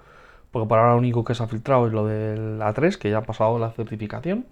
porque 0.50 0.68
para 0.68 0.82
ahora 0.82 0.92
lo 0.94 0.98
único 0.98 1.24
que 1.24 1.34
se 1.34 1.42
ha 1.42 1.48
filtrado 1.48 1.86
es 1.86 1.92
lo 1.92 2.06
del 2.06 2.60
A3, 2.60 2.96
que 2.96 3.10
ya 3.10 3.18
ha 3.18 3.22
pasado 3.22 3.58
la 3.58 3.70
certificación. 3.72 4.46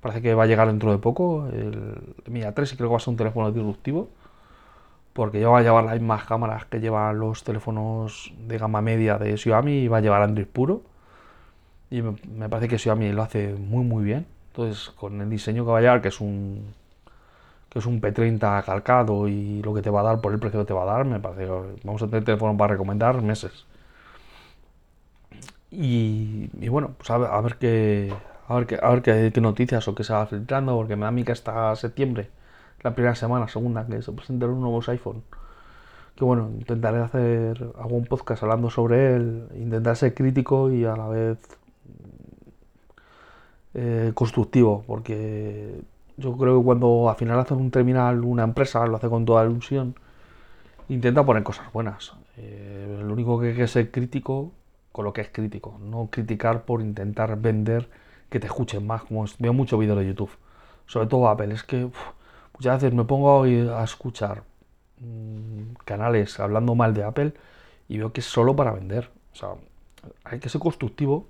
Parece 0.00 0.22
que 0.22 0.34
va 0.34 0.44
a 0.44 0.46
llegar 0.46 0.68
dentro 0.68 0.92
de 0.92 0.98
poco. 0.98 1.48
El 1.48 2.14
Mi 2.26 2.40
A3 2.42 2.72
y 2.74 2.76
creo 2.76 2.88
que 2.88 2.92
va 2.92 2.96
a 2.98 3.00
ser 3.00 3.10
un 3.10 3.16
teléfono 3.16 3.50
disruptivo 3.52 4.10
porque 5.18 5.40
ya 5.40 5.48
va 5.48 5.58
a 5.58 5.62
llevar 5.62 5.82
las 5.82 5.94
mismas 5.94 6.24
cámaras 6.26 6.64
que 6.66 6.78
llevan 6.78 7.18
los 7.18 7.42
teléfonos 7.42 8.32
de 8.46 8.56
gama 8.56 8.80
media 8.82 9.18
de 9.18 9.36
Xiaomi 9.36 9.72
y 9.72 9.88
va 9.88 9.98
a 9.98 10.00
llevar 10.00 10.22
Android 10.22 10.46
puro. 10.46 10.82
Y 11.90 12.02
me, 12.02 12.48
parece 12.48 12.68
que 12.68 12.78
Xiaomi 12.78 13.10
lo 13.10 13.22
hace 13.22 13.54
muy 13.54 13.84
muy 13.84 14.04
bien. 14.04 14.26
Entonces, 14.52 14.90
con 14.90 15.20
el 15.20 15.28
diseño 15.28 15.64
que 15.64 15.72
va 15.72 15.78
a 15.78 15.80
llevar, 15.80 16.02
que 16.02 16.08
es 16.08 16.20
un 16.20 16.72
que 17.68 17.80
es 17.80 17.86
un 17.86 18.00
P30 18.00 18.64
calcado 18.64 19.26
y 19.28 19.60
lo 19.62 19.74
que 19.74 19.82
te 19.82 19.90
va 19.90 20.00
a 20.00 20.04
dar 20.04 20.20
por 20.20 20.32
el 20.32 20.38
precio 20.38 20.60
que 20.60 20.66
te 20.66 20.74
va 20.74 20.82
a 20.84 20.86
dar, 20.86 21.04
me 21.04 21.18
parece 21.18 21.46
que 21.46 21.50
vamos 21.82 22.02
a 22.02 22.06
tener 22.06 22.24
teléfono 22.24 22.56
para 22.56 22.74
recomendar 22.74 23.20
meses. 23.20 23.66
Y, 25.70 26.48
bueno, 26.68 26.94
pues 26.96 27.10
a 27.10 27.18
ver, 27.40 27.56
qué 27.56 28.14
a 28.46 28.54
ver 28.54 28.66
qué, 28.66 28.78
a 28.80 28.90
ver 28.90 29.02
qué, 29.02 29.40
noticias 29.40 29.88
o 29.88 29.94
qué 29.94 30.04
se 30.04 30.12
va 30.12 30.26
filtrando, 30.26 30.76
porque 30.76 30.96
me 30.96 31.02
da 31.02 31.08
a 31.08 31.10
mí 31.10 31.24
que 31.24 31.32
hasta 31.32 31.74
septiembre 31.76 32.30
la 32.82 32.94
primera 32.94 33.14
semana, 33.14 33.48
segunda, 33.48 33.86
que 33.86 34.02
se 34.02 34.12
presenten 34.12 34.48
los 34.48 34.58
nuevos 34.58 34.88
iPhone. 34.88 35.22
Que 36.14 36.24
bueno, 36.24 36.50
intentaré 36.50 36.98
hacer 36.98 37.72
algún 37.78 38.04
podcast 38.04 38.42
hablando 38.42 38.70
sobre 38.70 39.14
él, 39.14 39.48
intentar 39.54 39.96
ser 39.96 40.14
crítico 40.14 40.70
y 40.70 40.84
a 40.84 40.96
la 40.96 41.08
vez 41.08 41.38
eh, 43.74 44.12
constructivo, 44.14 44.82
porque 44.86 45.80
yo 46.16 46.36
creo 46.36 46.58
que 46.58 46.64
cuando 46.64 47.08
al 47.08 47.16
final 47.16 47.38
hacen 47.38 47.58
un 47.58 47.70
terminal 47.70 48.24
una 48.24 48.42
empresa, 48.42 48.86
lo 48.86 48.96
hace 48.96 49.08
con 49.08 49.24
toda 49.24 49.44
ilusión, 49.44 49.94
intenta 50.88 51.24
poner 51.24 51.42
cosas 51.44 51.72
buenas. 51.72 52.14
Eh, 52.36 53.00
lo 53.04 53.12
único 53.12 53.38
que 53.38 53.48
hay 53.48 53.54
que 53.54 53.68
ser 53.68 53.90
crítico 53.90 54.52
con 54.92 55.04
lo 55.04 55.12
que 55.12 55.20
es 55.20 55.28
crítico, 55.28 55.78
no 55.80 56.08
criticar 56.10 56.64
por 56.64 56.80
intentar 56.80 57.38
vender 57.40 57.88
que 58.30 58.40
te 58.40 58.46
escuchen 58.46 58.86
más, 58.86 59.04
como 59.04 59.24
veo 59.38 59.52
muchos 59.52 59.78
vídeos 59.78 59.96
de 59.98 60.06
YouTube, 60.06 60.30
sobre 60.86 61.06
todo 61.06 61.28
Apple, 61.28 61.54
es 61.54 61.62
que 61.62 61.88
Muchas 62.58 62.82
veces 62.82 62.94
me 62.94 63.04
pongo 63.04 63.44
a, 63.44 63.84
escuchar 63.84 64.42
mm, 64.98 65.74
canales 65.84 66.40
hablando 66.40 66.74
mal 66.74 66.92
de 66.92 67.04
Apple 67.04 67.32
y 67.88 67.98
veo 67.98 68.12
que 68.12 68.20
es 68.20 68.26
solo 68.26 68.56
para 68.56 68.72
vender. 68.72 69.10
O 69.32 69.36
sea, 69.36 69.50
hay 70.24 70.40
que 70.40 70.48
ser 70.48 70.60
constructivo 70.60 71.26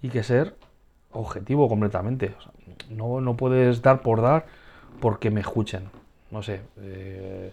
y 0.00 0.08
que 0.08 0.22
ser 0.22 0.56
objetivo 1.10 1.68
completamente. 1.68 2.34
no, 2.90 3.20
no, 3.20 3.36
puedes 3.36 3.82
dar 3.82 4.02
por 4.02 4.22
dar 4.22 4.46
porque 5.00 5.30
me 5.32 5.40
escuchen. 5.40 5.90
No 6.30 6.42
sé. 6.42 6.60
Eh, 6.78 7.52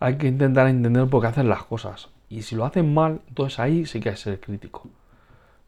hay 0.00 0.18
que 0.18 0.26
intentar 0.26 0.66
entender 0.66 1.08
por 1.08 1.22
qué 1.22 1.28
hacen 1.28 1.48
las 1.48 1.62
cosas. 1.62 2.10
Y 2.28 2.42
si 2.42 2.56
lo 2.56 2.64
hacen 2.64 2.92
mal, 2.92 3.20
entonces 3.28 3.60
ahí 3.60 3.86
sí 3.86 4.00
que 4.00 4.08
hay 4.08 4.14
que 4.16 4.20
ser 4.20 4.40
crítico. 4.40 4.88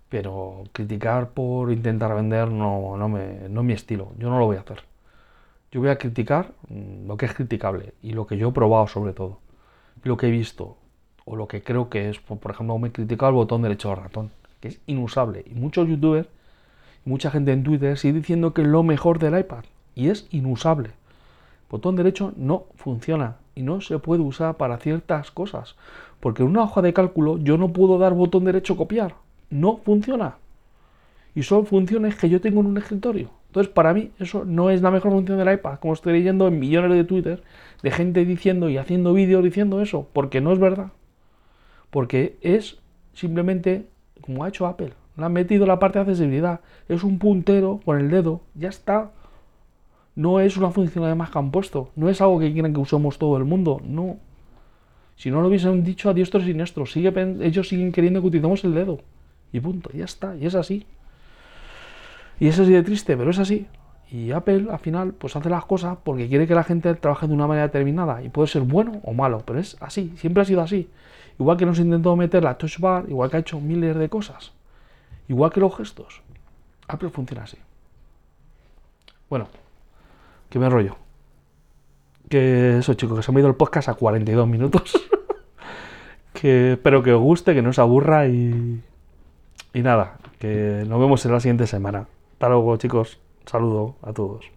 Pero 0.09 0.64
criticar 0.73 1.31
por 1.31 1.73
intentar 1.73 2.14
vender 2.14 2.49
no, 2.51 2.97
no, 2.97 3.09
me, 3.09 3.49
no 3.49 3.61
es 3.61 3.67
mi 3.67 3.73
estilo. 3.73 4.12
Yo 4.19 4.31
no 4.31 4.39
lo 4.39 4.47
voy 4.47 4.57
a 4.57 4.61
hacer. 4.61 4.83
Yo 5.77 5.83
voy 5.83 5.91
a 5.91 5.99
criticar 5.99 6.55
mm, 6.70 7.07
lo 7.07 7.18
que 7.18 7.27
es 7.27 7.35
criticable 7.35 7.93
y 8.03 8.14
lo 8.14 8.27
que 8.27 8.39
yo 8.39 8.49
he 8.49 8.53
probado 8.53 8.87
sobre 8.87 9.12
todo. 9.12 9.41
Lo 10.05 10.16
que 10.16 10.29
he 10.29 10.31
visto 10.31 10.79
o 11.27 11.37
lo 11.37 11.49
que 11.49 11.62
creo 11.62 11.91
que 11.91 12.09
es, 12.09 12.18
por 12.18 12.51
ejemplo, 12.51 12.79
me 12.79 12.89
he 12.89 12.93
criticado 12.93 13.29
el 13.29 13.35
botón 13.35 13.61
derecho 13.61 13.91
del 13.91 13.99
ratón, 13.99 14.31
que 14.61 14.68
es 14.68 14.81
inusable. 14.87 15.45
Y 15.45 15.53
muchos 15.53 15.87
youtubers, 15.87 16.29
mucha 17.05 17.31
gente 17.31 17.53
en 17.53 17.62
Twitter 17.62 17.99
sigue 17.99 18.14
diciendo 18.20 18.55
que 18.55 18.62
es 18.62 18.68
lo 18.68 18.85
mejor 18.85 19.18
del 19.18 19.39
iPad 19.39 19.64
y 19.95 20.09
es 20.09 20.27
inusable. 20.31 20.89
El 20.89 21.68
botón 21.68 21.95
derecho 21.95 22.33
no 22.39 22.64
funciona 22.77 23.37
y 23.55 23.61
no 23.61 23.83
se 23.83 23.99
puede 23.99 24.22
usar 24.22 24.57
para 24.57 24.79
ciertas 24.79 25.31
cosas. 25.31 25.77
Porque 26.20 26.43
en 26.43 26.49
una 26.49 26.62
hoja 26.62 26.81
de 26.81 26.95
cálculo 26.95 27.37
yo 27.37 27.59
no 27.59 27.74
puedo 27.74 27.99
dar 27.99 28.14
botón 28.14 28.47
derecho 28.47 28.79
copiar. 28.79 29.16
No 29.51 29.77
funciona. 29.77 30.39
Y 31.35 31.43
solo 31.43 31.66
funciona 31.66 32.09
es 32.09 32.16
que 32.16 32.31
yo 32.31 32.41
tengo 32.41 32.62
en 32.62 32.66
un 32.68 32.79
escritorio. 32.79 33.36
Entonces, 33.57 33.72
para 33.72 33.94
mí, 33.94 34.11
eso 34.18 34.44
no 34.44 34.68
es 34.68 34.82
la 34.82 34.90
mejor 34.90 35.12
función 35.12 35.38
del 35.38 35.50
iPad, 35.50 35.78
como 35.78 35.94
estoy 35.94 36.12
leyendo 36.12 36.46
en 36.46 36.59
millones 36.59 36.90
de 36.90 37.04
Twitter 37.04 37.42
de 37.82 37.90
gente 37.90 38.22
diciendo 38.26 38.68
y 38.68 38.76
haciendo 38.76 39.14
vídeos 39.14 39.42
diciendo 39.42 39.80
eso, 39.80 40.11
porque 40.12 40.42
no 40.42 40.52
es 40.52 40.59
verdad. 40.59 40.92
Porque 41.88 42.36
es 42.42 42.76
simplemente 43.14 43.86
como 44.20 44.44
ha 44.44 44.48
hecho 44.48 44.66
Apple. 44.66 44.92
Le 45.16 45.24
han 45.24 45.32
metido 45.32 45.64
la 45.64 45.78
parte 45.78 45.98
de 45.98 46.02
accesibilidad. 46.02 46.61
Es 46.90 47.02
un 47.02 47.18
puntero 47.18 47.80
con 47.82 47.98
el 47.98 48.11
dedo, 48.11 48.42
ya 48.54 48.68
está. 48.68 49.12
No 50.14 50.40
es 50.40 50.59
una 50.59 50.70
función 50.70 51.07
además 51.07 51.30
que 51.30 51.38
han 51.38 51.50
puesto. 51.50 51.92
No 51.96 52.11
es 52.11 52.20
algo 52.20 52.38
que 52.38 52.52
quieren 52.52 52.74
que 52.74 52.80
usemos 52.80 53.16
todo 53.16 53.38
el 53.38 53.46
mundo. 53.46 53.80
No. 53.82 54.18
Si 55.16 55.30
no 55.30 55.40
lo 55.40 55.48
hubiesen 55.48 55.82
dicho 55.82 56.11
a 56.11 56.12
diestro 56.12 56.42
y 56.42 56.44
siniestro, 56.44 56.84
sigue, 56.84 57.11
ellos 57.40 57.68
siguen 57.68 57.90
queriendo 57.90 58.20
que 58.20 58.26
utilicemos 58.26 58.62
el 58.64 58.74
dedo. 58.74 59.00
Y 59.50 59.61
punto, 59.61 59.88
ya 59.94 60.04
está. 60.04 60.36
Y 60.36 60.44
es 60.44 60.54
así. 60.54 60.84
Y 62.39 62.49
es 62.49 62.59
así 62.59 62.72
de 62.72 62.82
triste, 62.82 63.16
pero 63.16 63.30
es 63.30 63.39
así. 63.39 63.66
Y 64.11 64.30
Apple 64.30 64.68
al 64.70 64.78
final 64.78 65.14
pues 65.14 65.34
hace 65.34 65.51
las 65.51 65.64
cosas 65.64 65.99
porque 66.03 66.28
quiere 66.28 66.47
que 66.47 66.55
la 66.55 66.62
gente 66.62 66.95
trabaje 66.95 67.26
de 67.26 67.34
una 67.34 67.47
manera 67.47 67.66
determinada 67.66 68.22
y 68.22 68.28
puede 68.28 68.49
ser 68.49 68.62
bueno 68.62 69.01
o 69.03 69.12
malo, 69.12 69.43
pero 69.45 69.59
es 69.59 69.76
así, 69.80 70.12
siempre 70.16 70.43
ha 70.43 70.45
sido 70.45 70.61
así. 70.62 70.89
Igual 71.39 71.57
que 71.57 71.66
nos 71.66 71.78
intentó 71.78 72.14
meter 72.16 72.45
la 72.45 72.57
touch 72.57 72.78
bar, 72.78 73.05
igual 73.09 73.30
que 73.30 73.37
ha 73.37 73.41
hecho 73.41 73.61
miles 73.61 73.97
de 73.97 74.09
cosas, 74.09 74.53
igual 75.28 75.51
que 75.51 75.61
los 75.61 75.76
gestos. 75.76 76.22
Apple 76.89 77.11
funciona 77.11 77.43
así. 77.43 77.59
Bueno, 79.28 79.49
que 80.49 80.59
me 80.59 80.70
rollo. 80.70 80.97
Que 82.28 82.78
eso 82.78 82.95
chicos, 82.95 83.18
que 83.18 83.22
se 83.22 83.32
me 83.32 83.39
ha 83.39 83.41
ido 83.41 83.49
el 83.49 83.57
podcast 83.57 83.89
a 83.89 83.95
42 83.95 84.47
minutos. 84.47 84.93
que 86.32 86.72
espero 86.72 87.03
que 87.03 87.12
os 87.12 87.20
guste, 87.20 87.55
que 87.55 87.62
no 87.62 87.70
os 87.70 87.78
aburra 87.78 88.28
y... 88.28 88.82
Y 89.74 89.82
nada, 89.82 90.16
que 90.39 90.84
nos 90.87 90.99
vemos 91.01 91.24
en 91.26 91.32
la 91.32 91.41
siguiente 91.41 91.66
semana. 91.66 92.07
Hasta 92.37 92.51
luego, 92.51 92.76
chicos. 92.76 93.18
Saludo 93.47 93.97
a 94.03 94.12
todos. 94.12 94.55